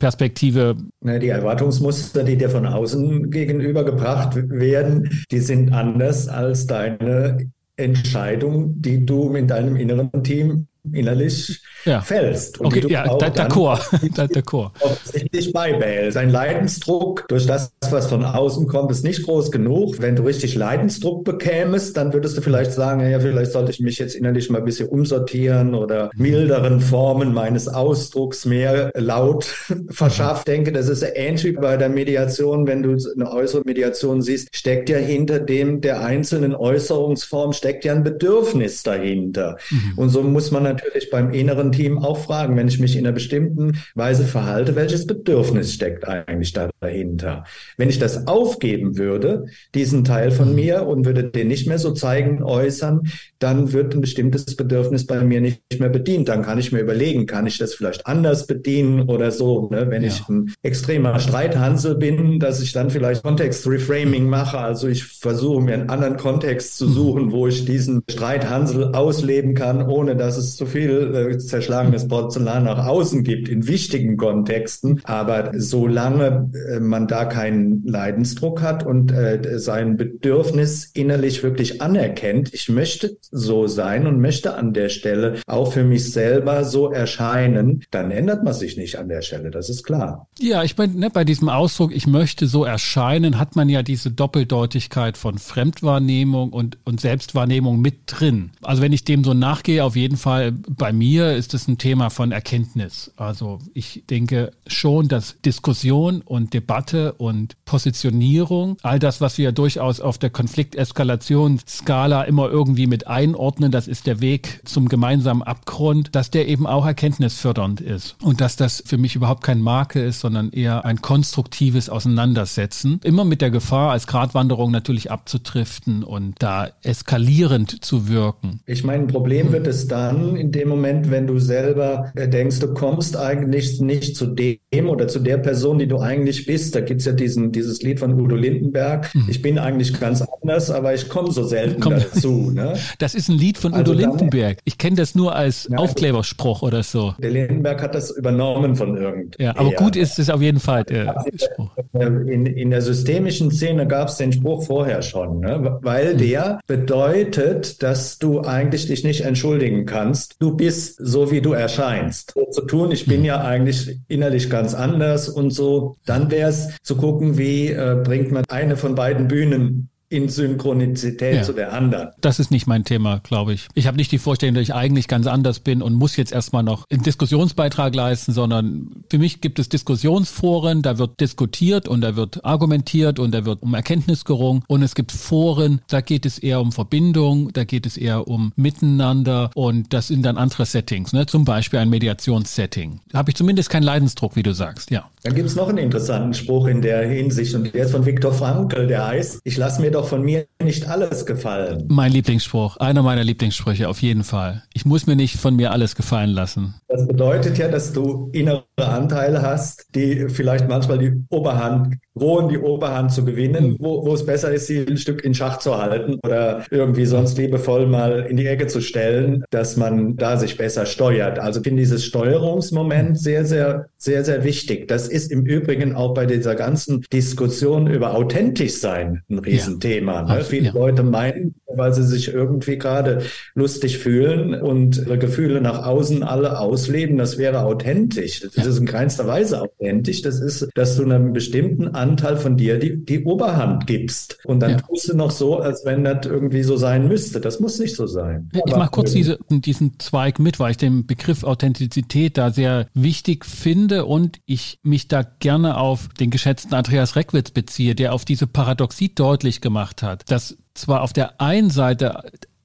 Fremdperspektive. 0.02 0.76
Die 1.00 1.28
Erwartungsmuster, 1.28 2.24
die 2.24 2.36
dir 2.36 2.50
von 2.50 2.66
außen 2.66 3.30
gegenübergebracht 3.30 4.36
werden, 4.50 5.24
die 5.30 5.38
sind 5.38 5.72
anders 5.72 6.28
als 6.28 6.66
deine 6.66 7.38
Entscheidung, 7.76 8.82
die 8.82 9.06
du 9.06 9.28
mit 9.28 9.50
deinem 9.50 9.76
inneren 9.76 10.10
Team 10.24 10.66
innerlich 10.90 11.62
ja. 11.84 12.00
fällst. 12.00 12.60
Und 12.60 12.66
okay, 12.66 12.84
ja, 12.88 13.04
d'accord. 13.04 13.80
d'accord. 14.16 14.70
Offensichtlich 14.80 15.52
beibehältst. 15.52 16.16
Ein 16.16 16.30
Leidensdruck 16.30 17.26
durch 17.28 17.46
das, 17.46 17.72
was 17.90 18.08
von 18.08 18.24
außen 18.24 18.66
kommt, 18.66 18.90
ist 18.90 19.04
nicht 19.04 19.24
groß 19.24 19.50
genug. 19.50 20.00
Wenn 20.00 20.16
du 20.16 20.24
richtig 20.24 20.54
Leidensdruck 20.54 21.24
bekämest, 21.24 21.96
dann 21.96 22.12
würdest 22.12 22.36
du 22.36 22.40
vielleicht 22.40 22.72
sagen, 22.72 23.08
ja, 23.08 23.20
vielleicht 23.20 23.52
sollte 23.52 23.70
ich 23.70 23.80
mich 23.80 23.98
jetzt 23.98 24.14
innerlich 24.14 24.50
mal 24.50 24.58
ein 24.58 24.64
bisschen 24.64 24.88
umsortieren 24.88 25.74
oder 25.74 26.10
milderen 26.16 26.80
Formen 26.80 27.32
meines 27.32 27.68
Ausdrucks 27.68 28.44
mehr 28.44 28.90
laut 28.94 29.44
verschafft. 29.90 30.48
denke, 30.48 30.72
das 30.72 30.88
ist 30.88 31.04
ähnlich 31.14 31.44
wie 31.44 31.52
bei 31.52 31.76
der 31.76 31.88
Mediation. 31.88 32.66
Wenn 32.66 32.82
du 32.82 32.96
eine 33.14 33.30
äußere 33.30 33.62
Mediation 33.64 34.22
siehst, 34.22 34.48
steckt 34.54 34.88
ja 34.88 34.98
hinter 34.98 35.38
dem 35.38 35.80
der 35.80 36.04
einzelnen 36.04 36.54
Äußerungsform 36.54 37.52
steckt 37.52 37.84
ja 37.84 37.92
ein 37.92 38.02
Bedürfnis 38.02 38.82
dahinter. 38.82 39.56
Mhm. 39.70 39.92
Und 39.96 40.08
so 40.10 40.22
muss 40.22 40.50
man 40.50 40.71
natürlich 40.72 41.10
beim 41.10 41.32
inneren 41.32 41.72
Team 41.72 41.98
auch 41.98 42.18
fragen, 42.18 42.56
wenn 42.56 42.68
ich 42.68 42.80
mich 42.80 42.96
in 42.96 43.06
einer 43.06 43.14
bestimmten 43.14 43.78
Weise 43.94 44.24
verhalte, 44.24 44.76
welches 44.76 45.06
Bedürfnis 45.06 45.72
steckt 45.72 46.06
eigentlich 46.06 46.52
da 46.52 46.70
dahinter? 46.80 47.44
Wenn 47.76 47.88
ich 47.88 47.98
das 47.98 48.26
aufgeben 48.26 48.96
würde, 48.98 49.46
diesen 49.74 50.04
Teil 50.04 50.30
von 50.30 50.50
mhm. 50.50 50.54
mir 50.54 50.86
und 50.86 51.04
würde 51.04 51.24
den 51.24 51.48
nicht 51.48 51.66
mehr 51.66 51.78
so 51.78 51.92
zeigen, 51.92 52.42
äußern, 52.42 53.02
dann 53.38 53.72
wird 53.72 53.94
ein 53.94 54.00
bestimmtes 54.00 54.56
Bedürfnis 54.56 55.06
bei 55.06 55.22
mir 55.22 55.40
nicht 55.40 55.62
mehr 55.78 55.88
bedient. 55.88 56.28
Dann 56.28 56.42
kann 56.42 56.58
ich 56.58 56.72
mir 56.72 56.80
überlegen, 56.80 57.26
kann 57.26 57.46
ich 57.46 57.58
das 57.58 57.74
vielleicht 57.74 58.06
anders 58.06 58.46
bedienen 58.46 59.08
oder 59.08 59.30
so. 59.30 59.68
Ne? 59.70 59.86
Wenn 59.88 60.02
ja. 60.02 60.08
ich 60.08 60.28
ein 60.28 60.52
extremer 60.62 61.18
Streithansel 61.18 61.96
bin, 61.96 62.38
dass 62.38 62.60
ich 62.60 62.72
dann 62.72 62.90
vielleicht 62.90 63.22
Kontext-Reframing 63.22 64.28
mache. 64.28 64.58
Also 64.58 64.88
ich 64.88 65.04
versuche 65.04 65.62
mir 65.62 65.74
einen 65.74 65.90
anderen 65.90 66.16
Kontext 66.16 66.76
zu 66.76 66.88
mhm. 66.88 66.92
suchen, 66.92 67.32
wo 67.32 67.46
ich 67.46 67.64
diesen 67.64 68.02
Streithansel 68.10 68.92
ausleben 68.94 69.54
kann, 69.54 69.86
ohne 69.88 70.16
dass 70.16 70.36
es 70.36 70.56
zu 70.62 70.66
viel 70.66 71.32
äh, 71.32 71.38
zerschlagenes 71.38 72.06
Porzellan 72.06 72.64
nach 72.64 72.86
außen 72.86 73.24
gibt 73.24 73.48
in 73.48 73.66
wichtigen 73.66 74.16
Kontexten. 74.16 75.00
Aber 75.02 75.50
solange 75.56 76.50
äh, 76.68 76.78
man 76.78 77.08
da 77.08 77.24
keinen 77.24 77.84
Leidensdruck 77.84 78.62
hat 78.62 78.86
und 78.86 79.10
äh, 79.10 79.58
sein 79.58 79.96
Bedürfnis 79.96 80.84
innerlich 80.94 81.42
wirklich 81.42 81.82
anerkennt, 81.82 82.54
ich 82.54 82.68
möchte 82.68 83.16
so 83.32 83.66
sein 83.66 84.06
und 84.06 84.20
möchte 84.20 84.54
an 84.54 84.72
der 84.72 84.88
Stelle 84.88 85.40
auch 85.48 85.72
für 85.72 85.82
mich 85.82 86.12
selber 86.12 86.64
so 86.64 86.92
erscheinen, 86.92 87.82
dann 87.90 88.12
ändert 88.12 88.44
man 88.44 88.54
sich 88.54 88.76
nicht 88.76 88.98
an 88.98 89.08
der 89.08 89.22
Stelle, 89.22 89.50
das 89.50 89.68
ist 89.68 89.82
klar. 89.82 90.28
Ja, 90.38 90.62
ich 90.62 90.78
meine, 90.78 90.94
ne, 90.94 91.10
bei 91.10 91.24
diesem 91.24 91.48
Ausdruck, 91.48 91.92
ich 91.92 92.06
möchte 92.06 92.46
so 92.46 92.64
erscheinen, 92.64 93.40
hat 93.40 93.56
man 93.56 93.68
ja 93.68 93.82
diese 93.82 94.12
Doppeldeutigkeit 94.12 95.16
von 95.16 95.38
Fremdwahrnehmung 95.38 96.50
und, 96.50 96.78
und 96.84 97.00
Selbstwahrnehmung 97.00 97.80
mit 97.80 98.02
drin. 98.06 98.50
Also 98.62 98.80
wenn 98.80 98.92
ich 98.92 99.04
dem 99.04 99.24
so 99.24 99.34
nachgehe, 99.34 99.82
auf 99.82 99.96
jeden 99.96 100.16
Fall 100.16 100.51
bei 100.52 100.92
mir 100.92 101.34
ist 101.34 101.54
es 101.54 101.68
ein 101.68 101.78
Thema 101.78 102.10
von 102.10 102.32
Erkenntnis. 102.32 103.12
Also 103.16 103.58
ich 103.74 104.04
denke 104.08 104.52
schon, 104.66 105.08
dass 105.08 105.36
Diskussion 105.44 106.22
und 106.22 106.54
Debatte 106.54 107.14
und 107.14 107.56
Positionierung, 107.64 108.76
all 108.82 108.98
das, 108.98 109.20
was 109.20 109.38
wir 109.38 109.52
durchaus 109.52 110.00
auf 110.00 110.18
der 110.18 110.30
Konflikteskalationsskala 110.30 112.22
immer 112.24 112.48
irgendwie 112.48 112.86
mit 112.86 113.06
einordnen, 113.06 113.70
das 113.70 113.88
ist 113.88 114.06
der 114.06 114.20
Weg 114.20 114.60
zum 114.64 114.88
gemeinsamen 114.88 115.42
Abgrund, 115.42 116.14
dass 116.14 116.30
der 116.30 116.48
eben 116.48 116.66
auch 116.66 116.86
erkenntnisfördernd 116.86 117.80
ist 117.80 118.16
und 118.22 118.40
dass 118.40 118.56
das 118.56 118.82
für 118.86 118.98
mich 118.98 119.16
überhaupt 119.16 119.42
kein 119.42 119.60
Makel 119.60 120.04
ist, 120.04 120.20
sondern 120.20 120.50
eher 120.50 120.84
ein 120.84 121.02
konstruktives 121.02 121.88
Auseinandersetzen. 121.88 123.00
Immer 123.02 123.24
mit 123.24 123.40
der 123.40 123.50
Gefahr, 123.50 123.92
als 123.92 124.06
Gratwanderung 124.06 124.70
natürlich 124.70 125.10
abzutriften 125.10 126.02
und 126.04 126.34
da 126.40 126.68
eskalierend 126.82 127.84
zu 127.84 128.08
wirken. 128.08 128.60
Ich 128.66 128.84
meine, 128.84 129.04
ein 129.04 129.08
Problem 129.08 129.52
wird 129.52 129.66
es 129.66 129.88
dann 129.88 130.36
in 130.42 130.50
dem 130.50 130.68
Moment, 130.68 131.08
wenn 131.10 131.28
du 131.28 131.38
selber 131.38 132.10
äh, 132.16 132.28
denkst, 132.28 132.58
du 132.58 132.74
kommst 132.74 133.16
eigentlich 133.16 133.80
nicht 133.80 134.16
zu 134.16 134.26
dem 134.26 134.58
oder 134.88 135.06
zu 135.06 135.20
der 135.20 135.38
Person, 135.38 135.78
die 135.78 135.86
du 135.86 135.98
eigentlich 135.98 136.46
bist. 136.46 136.74
Da 136.74 136.80
gibt's 136.80 137.04
ja 137.04 137.12
diesen, 137.12 137.52
dieses 137.52 137.80
Lied 137.82 138.00
von 138.00 138.20
Udo 138.20 138.34
Lindenberg. 138.34 139.14
Mhm. 139.14 139.26
Ich 139.28 139.40
bin 139.40 139.56
eigentlich 139.56 139.98
ganz 140.00 140.24
anders, 140.42 140.72
aber 140.72 140.94
ich 140.94 141.08
komme 141.08 141.30
so 141.30 141.44
selten 141.44 141.80
Komm. 141.80 141.94
dazu. 141.94 142.50
Ne? 142.50 142.74
Das 142.98 143.14
ist 143.14 143.28
ein 143.28 143.38
Lied 143.38 143.56
von 143.56 143.72
also 143.72 143.92
Udo 143.92 144.00
Lindenberg. 144.00 144.58
Ich 144.64 144.78
kenne 144.78 144.96
das 144.96 145.14
nur 145.14 145.36
als 145.36 145.68
ja, 145.70 145.78
Aufkleberspruch 145.78 146.62
oder 146.62 146.82
so. 146.82 147.14
Der 147.22 147.30
Lindenberg 147.30 147.80
hat 147.80 147.94
das 147.94 148.10
übernommen 148.10 148.74
von 148.74 148.96
irgend. 148.96 149.36
Ja, 149.38 149.56
aber 149.56 149.70
gut 149.72 149.94
ist 149.94 150.18
es 150.18 150.28
auf 150.28 150.42
jeden 150.42 150.58
Fall 150.58 150.82
der 150.82 151.24
Spruch. 151.36 151.70
In, 151.92 152.46
in 152.46 152.70
der 152.70 152.82
systemischen 152.82 153.52
Szene 153.52 153.86
gab 153.86 154.08
es 154.08 154.16
den 154.16 154.32
Spruch 154.32 154.64
vorher 154.64 155.02
schon, 155.02 155.38
ne? 155.38 155.78
weil 155.82 156.14
mhm. 156.14 156.18
der 156.18 156.60
bedeutet, 156.66 157.80
dass 157.84 158.18
du 158.18 158.40
eigentlich 158.40 158.86
dich 158.88 159.04
nicht 159.04 159.20
entschuldigen 159.20 159.86
kannst. 159.86 160.31
Du 160.38 160.56
bist 160.56 160.96
so, 160.98 161.30
wie 161.30 161.40
du 161.40 161.52
erscheinst. 161.52 162.32
So 162.34 162.46
zu 162.50 162.62
tun, 162.62 162.90
ich 162.90 163.06
bin 163.06 163.20
mhm. 163.20 163.26
ja 163.26 163.40
eigentlich 163.42 164.00
innerlich 164.08 164.50
ganz 164.50 164.74
anders 164.74 165.28
und 165.28 165.50
so. 165.50 165.96
Dann 166.04 166.30
wäre 166.30 166.50
es 166.50 166.76
zu 166.82 166.96
gucken, 166.96 167.38
wie 167.38 167.68
äh, 167.68 168.00
bringt 168.02 168.32
man 168.32 168.44
eine 168.48 168.76
von 168.76 168.94
beiden 168.94 169.28
Bühnen 169.28 169.88
in 170.12 170.28
Synchronizität 170.28 171.36
ja. 171.36 171.42
zu 171.42 171.54
der 171.54 171.72
anderen. 171.72 172.10
Das 172.20 172.38
ist 172.38 172.50
nicht 172.50 172.66
mein 172.66 172.84
Thema, 172.84 173.20
glaube 173.22 173.54
ich. 173.54 173.68
Ich 173.74 173.86
habe 173.86 173.96
nicht 173.96 174.12
die 174.12 174.18
Vorstellung, 174.18 174.54
dass 174.54 174.62
ich 174.62 174.74
eigentlich 174.74 175.08
ganz 175.08 175.26
anders 175.26 175.60
bin 175.60 175.80
und 175.80 175.94
muss 175.94 176.16
jetzt 176.16 176.32
erstmal 176.32 176.62
noch 176.62 176.84
einen 176.90 177.02
Diskussionsbeitrag 177.02 177.94
leisten, 177.94 178.32
sondern 178.32 179.04
für 179.10 179.18
mich 179.18 179.40
gibt 179.40 179.58
es 179.58 179.70
Diskussionsforen, 179.70 180.82
da 180.82 180.98
wird 180.98 181.18
diskutiert 181.20 181.88
und 181.88 182.02
da 182.02 182.14
wird 182.14 182.44
argumentiert 182.44 183.18
und 183.18 183.32
da 183.32 183.46
wird 183.46 183.62
um 183.62 183.72
Erkenntnis 183.72 184.26
gerungen 184.26 184.62
und 184.68 184.82
es 184.82 184.94
gibt 184.94 185.12
Foren, 185.12 185.80
da 185.88 186.02
geht 186.02 186.26
es 186.26 186.38
eher 186.38 186.60
um 186.60 186.72
Verbindung, 186.72 187.50
da 187.54 187.64
geht 187.64 187.86
es 187.86 187.96
eher 187.96 188.28
um 188.28 188.52
Miteinander 188.54 189.50
und 189.54 189.94
das 189.94 190.08
sind 190.08 190.26
dann 190.26 190.36
andere 190.36 190.66
Settings, 190.66 191.14
ne? 191.14 191.24
zum 191.24 191.46
Beispiel 191.46 191.78
ein 191.78 191.88
Mediationssetting. 191.88 193.00
Da 193.10 193.18
habe 193.18 193.30
ich 193.30 193.36
zumindest 193.36 193.70
keinen 193.70 193.84
Leidensdruck, 193.84 194.36
wie 194.36 194.42
du 194.42 194.52
sagst, 194.52 194.90
ja. 194.90 195.08
Dann 195.22 195.34
gibt 195.36 195.48
es 195.48 195.54
noch 195.54 195.68
einen 195.68 195.78
interessanten 195.78 196.34
Spruch 196.34 196.66
in 196.66 196.82
der 196.82 197.08
Hinsicht 197.08 197.54
und 197.54 197.72
der 197.72 197.84
ist 197.84 197.92
von 197.92 198.04
Viktor 198.04 198.32
Frankl, 198.32 198.88
der 198.88 199.06
heißt, 199.06 199.40
ich 199.44 199.56
lasse 199.56 199.80
mir 199.80 199.92
doch 199.92 200.01
von 200.04 200.22
mir 200.22 200.46
nicht 200.62 200.88
alles 200.88 201.26
gefallen. 201.26 201.84
Mein 201.88 202.12
Lieblingsspruch, 202.12 202.76
einer 202.78 203.02
meiner 203.02 203.24
Lieblingssprüche 203.24 203.88
auf 203.88 204.00
jeden 204.02 204.24
Fall. 204.24 204.62
Ich 204.74 204.84
muss 204.84 205.06
mir 205.06 205.16
nicht 205.16 205.36
von 205.36 205.56
mir 205.56 205.72
alles 205.72 205.96
gefallen 205.96 206.30
lassen. 206.30 206.74
Das 206.88 207.06
bedeutet 207.06 207.58
ja, 207.58 207.68
dass 207.68 207.92
du 207.92 208.30
innere 208.32 208.64
Anteile 208.76 209.42
hast, 209.42 209.86
die 209.94 210.28
vielleicht 210.28 210.68
manchmal 210.68 210.98
die 210.98 211.12
Oberhand 211.30 211.96
drohen, 212.14 212.48
die 212.48 212.58
Oberhand 212.58 213.12
zu 213.12 213.24
gewinnen, 213.24 213.76
wo, 213.78 214.04
wo 214.04 214.14
es 214.14 214.26
besser 214.26 214.52
ist, 214.52 214.66
sie 214.66 214.86
ein 214.86 214.96
Stück 214.96 215.24
in 215.24 215.34
Schach 215.34 215.58
zu 215.58 215.78
halten 215.78 216.18
oder 216.24 216.64
irgendwie 216.70 217.06
sonst 217.06 217.38
liebevoll 217.38 217.86
mal 217.86 218.26
in 218.28 218.36
die 218.36 218.46
Ecke 218.46 218.66
zu 218.66 218.80
stellen, 218.80 219.44
dass 219.50 219.76
man 219.76 220.16
da 220.16 220.36
sich 220.36 220.56
besser 220.56 220.86
steuert. 220.86 221.38
Also 221.38 221.60
ich 221.60 221.64
finde 221.64 221.82
dieses 221.82 222.04
Steuerungsmoment 222.04 223.18
sehr, 223.18 223.44
sehr, 223.44 223.86
sehr, 223.96 224.24
sehr 224.24 224.44
wichtig. 224.44 224.88
Das 224.88 225.08
ist 225.08 225.30
im 225.30 225.46
Übrigen 225.46 225.94
auch 225.94 226.12
bei 226.12 226.26
dieser 226.26 226.54
ganzen 226.54 227.04
Diskussion 227.12 227.86
über 227.86 228.14
authentisch 228.14 228.74
sein 228.74 229.22
ein 229.30 229.38
Riesenthema. 229.38 229.91
Ja. 229.91 229.91
Ne? 230.00 230.44
Viele 230.44 230.66
ja. 230.66 230.72
Leute 230.72 231.02
meinen, 231.02 231.54
weil 231.76 231.92
sie 231.94 232.04
sich 232.04 232.32
irgendwie 232.32 232.78
gerade 232.78 233.22
lustig 233.54 233.98
fühlen 233.98 234.54
und 234.54 234.98
ihre 234.98 235.18
Gefühle 235.18 235.60
nach 235.60 235.84
außen 235.84 236.22
alle 236.22 236.58
ausleben, 236.58 237.18
das 237.18 237.38
wäre 237.38 237.64
authentisch. 237.64 238.40
Das 238.40 238.56
ja. 238.56 238.64
ist 238.64 238.78
in 238.78 238.86
keinster 238.86 239.26
Weise 239.26 239.60
authentisch. 239.60 240.22
Das 240.22 240.40
ist, 240.40 240.68
dass 240.74 240.96
du 240.96 241.04
einem 241.04 241.32
bestimmten 241.32 241.88
Anteil 241.88 242.36
von 242.36 242.56
dir 242.56 242.78
die, 242.78 243.04
die 243.04 243.24
Oberhand 243.24 243.86
gibst. 243.86 244.38
Und 244.44 244.60
dann 244.60 244.78
tust 244.78 245.08
du 245.08 245.16
noch 245.16 245.30
so, 245.30 245.58
als 245.58 245.84
wenn 245.84 246.04
das 246.04 246.26
irgendwie 246.26 246.62
so 246.62 246.76
sein 246.76 247.08
müsste. 247.08 247.40
Das 247.40 247.60
muss 247.60 247.78
nicht 247.78 247.96
so 247.96 248.06
sein. 248.06 248.50
Ich 248.66 248.76
mache 248.76 248.90
kurz 248.90 249.12
diese, 249.12 249.38
diesen 249.50 249.98
Zweig 249.98 250.38
mit, 250.38 250.60
weil 250.60 250.72
ich 250.72 250.76
den 250.76 251.06
Begriff 251.06 251.44
Authentizität 251.44 252.38
da 252.38 252.50
sehr 252.50 252.86
wichtig 252.94 253.44
finde 253.44 254.04
und 254.06 254.40
ich 254.46 254.78
mich 254.82 255.08
da 255.08 255.22
gerne 255.22 255.76
auf 255.76 256.08
den 256.20 256.30
geschätzten 256.30 256.74
Andreas 256.74 257.16
Reckwitz 257.16 257.50
beziehe, 257.50 257.94
der 257.94 258.12
auf 258.12 258.24
diese 258.24 258.46
Paradoxie 258.46 259.14
deutlich 259.14 259.60
gemacht 259.60 260.02
hat, 260.02 260.30
dass 260.30 260.56
zwar 260.74 261.02
auf 261.02 261.12
der 261.12 261.40
einen 261.40 261.70
Seite 261.70 262.22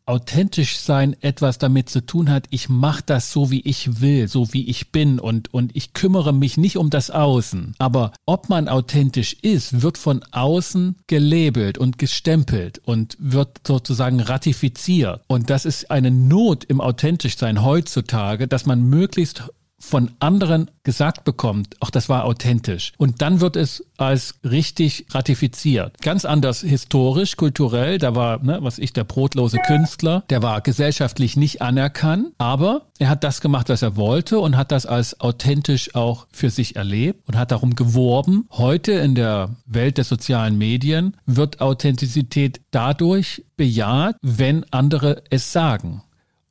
authentisch 0.07 0.77
sein 0.77 1.15
etwas 1.21 1.57
damit 1.57 1.89
zu 1.89 2.05
tun 2.05 2.29
hat, 2.29 2.45
ich 2.49 2.69
mache 2.69 3.03
das 3.05 3.31
so, 3.31 3.51
wie 3.51 3.61
ich 3.61 4.01
will, 4.01 4.27
so 4.27 4.53
wie 4.53 4.67
ich 4.69 4.91
bin 4.91 5.19
und, 5.19 5.53
und 5.53 5.75
ich 5.75 5.93
kümmere 5.93 6.33
mich 6.33 6.57
nicht 6.57 6.77
um 6.77 6.89
das 6.89 7.11
Außen. 7.11 7.75
Aber 7.77 8.13
ob 8.25 8.47
man 8.49 8.69
authentisch 8.69 9.33
ist, 9.41 9.81
wird 9.81 9.97
von 9.97 10.23
außen 10.31 10.95
gelabelt 11.07 11.77
und 11.77 11.97
gestempelt 11.97 12.79
und 12.85 13.17
wird 13.19 13.67
sozusagen 13.67 14.21
ratifiziert. 14.21 15.21
Und 15.27 15.49
das 15.49 15.65
ist 15.65 15.91
eine 15.91 16.09
Not 16.09 16.63
im 16.63 16.79
authentisch 16.79 17.37
sein 17.37 17.63
heutzutage, 17.63 18.47
dass 18.47 18.65
man 18.65 18.83
möglichst 18.83 19.43
von 19.79 20.11
anderen 20.19 20.71
gesagt 20.83 21.23
bekommt, 21.23 21.75
auch 21.81 21.89
das 21.89 22.09
war 22.09 22.25
authentisch. 22.25 22.93
Und 22.97 23.21
dann 23.21 23.41
wird 23.41 23.55
es 23.55 23.83
als 23.97 24.39
richtig 24.43 25.05
ratifiziert. 25.11 26.01
Ganz 26.01 26.25
anders 26.25 26.61
historisch, 26.61 27.35
kulturell, 27.35 27.97
da 27.97 28.15
war, 28.15 28.41
ne, 28.43 28.59
was 28.61 28.79
ich, 28.79 28.93
der 28.93 29.03
brotlose 29.03 29.57
Künstler, 29.59 30.23
der 30.29 30.41
war 30.41 30.61
gesellschaftlich 30.61 31.37
nicht 31.37 31.61
anerkannt, 31.61 32.29
aber 32.37 32.87
er 32.99 33.09
hat 33.09 33.23
das 33.23 33.41
gemacht, 33.41 33.69
was 33.69 33.81
er 33.81 33.95
wollte 33.95 34.39
und 34.39 34.57
hat 34.57 34.71
das 34.71 34.85
als 34.85 35.19
authentisch 35.19 35.93
auch 35.93 36.27
für 36.31 36.49
sich 36.49 36.75
erlebt 36.75 37.27
und 37.27 37.37
hat 37.37 37.51
darum 37.51 37.75
geworben. 37.75 38.47
Heute 38.51 38.93
in 38.93 39.13
der 39.13 39.55
Welt 39.65 39.97
der 39.97 40.05
sozialen 40.05 40.57
Medien 40.57 41.17
wird 41.25 41.61
Authentizität 41.61 42.61
dadurch 42.71 43.45
bejaht, 43.57 44.15
wenn 44.21 44.65
andere 44.71 45.23
es 45.29 45.51
sagen. 45.51 46.01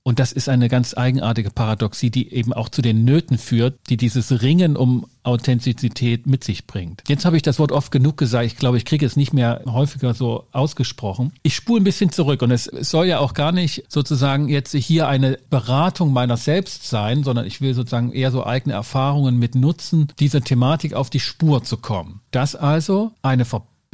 Und 0.07 0.21
das 0.21 0.31
ist 0.31 0.49
eine 0.49 0.69
ganz 0.69 0.97
eigenartige 0.97 1.51
Paradoxie, 1.51 2.11
die 2.11 2.33
eben 2.33 2.53
auch 2.53 2.69
zu 2.69 2.81
den 2.81 3.05
Nöten 3.05 3.39
führt, 3.39 3.77
die 3.91 3.97
dieses 3.97 4.41
Ringen 4.41 4.77
um 4.77 5.09
Authentizität 5.25 6.29
mit 6.29 6.45
sich 6.45 6.69
bringt. 6.69 7.03
Jetzt 7.09 7.25
habe 7.25 7.37
ich 7.37 7.43
das 7.43 7.59
Wort 7.59 7.73
oft 7.73 7.91
genug 7.91 8.17
gesagt. 8.17 8.47
Ich 8.47 8.57
glaube, 8.57 8.77
ich 8.77 8.85
kriege 8.85 9.05
es 9.05 9.17
nicht 9.17 9.33
mehr 9.33 9.63
häufiger 9.67 10.15
so 10.15 10.45
ausgesprochen. 10.53 11.33
Ich 11.43 11.57
spule 11.57 11.81
ein 11.81 11.85
bisschen 11.85 12.13
zurück 12.13 12.43
und 12.43 12.53
es 12.53 12.67
soll 12.67 13.07
ja 13.07 13.19
auch 13.19 13.35
gar 13.35 13.51
nicht 13.51 13.83
sozusagen 13.89 14.49
jetzt 14.49 14.77
hier 14.77 15.09
eine 15.09 15.41
Beratung 15.51 16.13
meiner 16.13 16.37
selbst 16.37 16.89
sein, 16.89 17.25
sondern 17.25 17.45
ich 17.45 17.61
will 17.61 17.75
sozusagen 17.75 18.13
eher 18.13 18.31
so 18.31 18.47
eigene 18.47 18.77
Erfahrungen 18.77 19.37
mit 19.41 19.57
nutzen, 19.57 20.07
dieser 20.21 20.41
Thematik 20.41 20.95
auf 20.95 21.11
die 21.11 21.19
Spur 21.19 21.65
zu 21.65 21.79
kommen. 21.79 22.21
Das 22.31 22.55
also 22.55 23.11
eine 23.23 23.45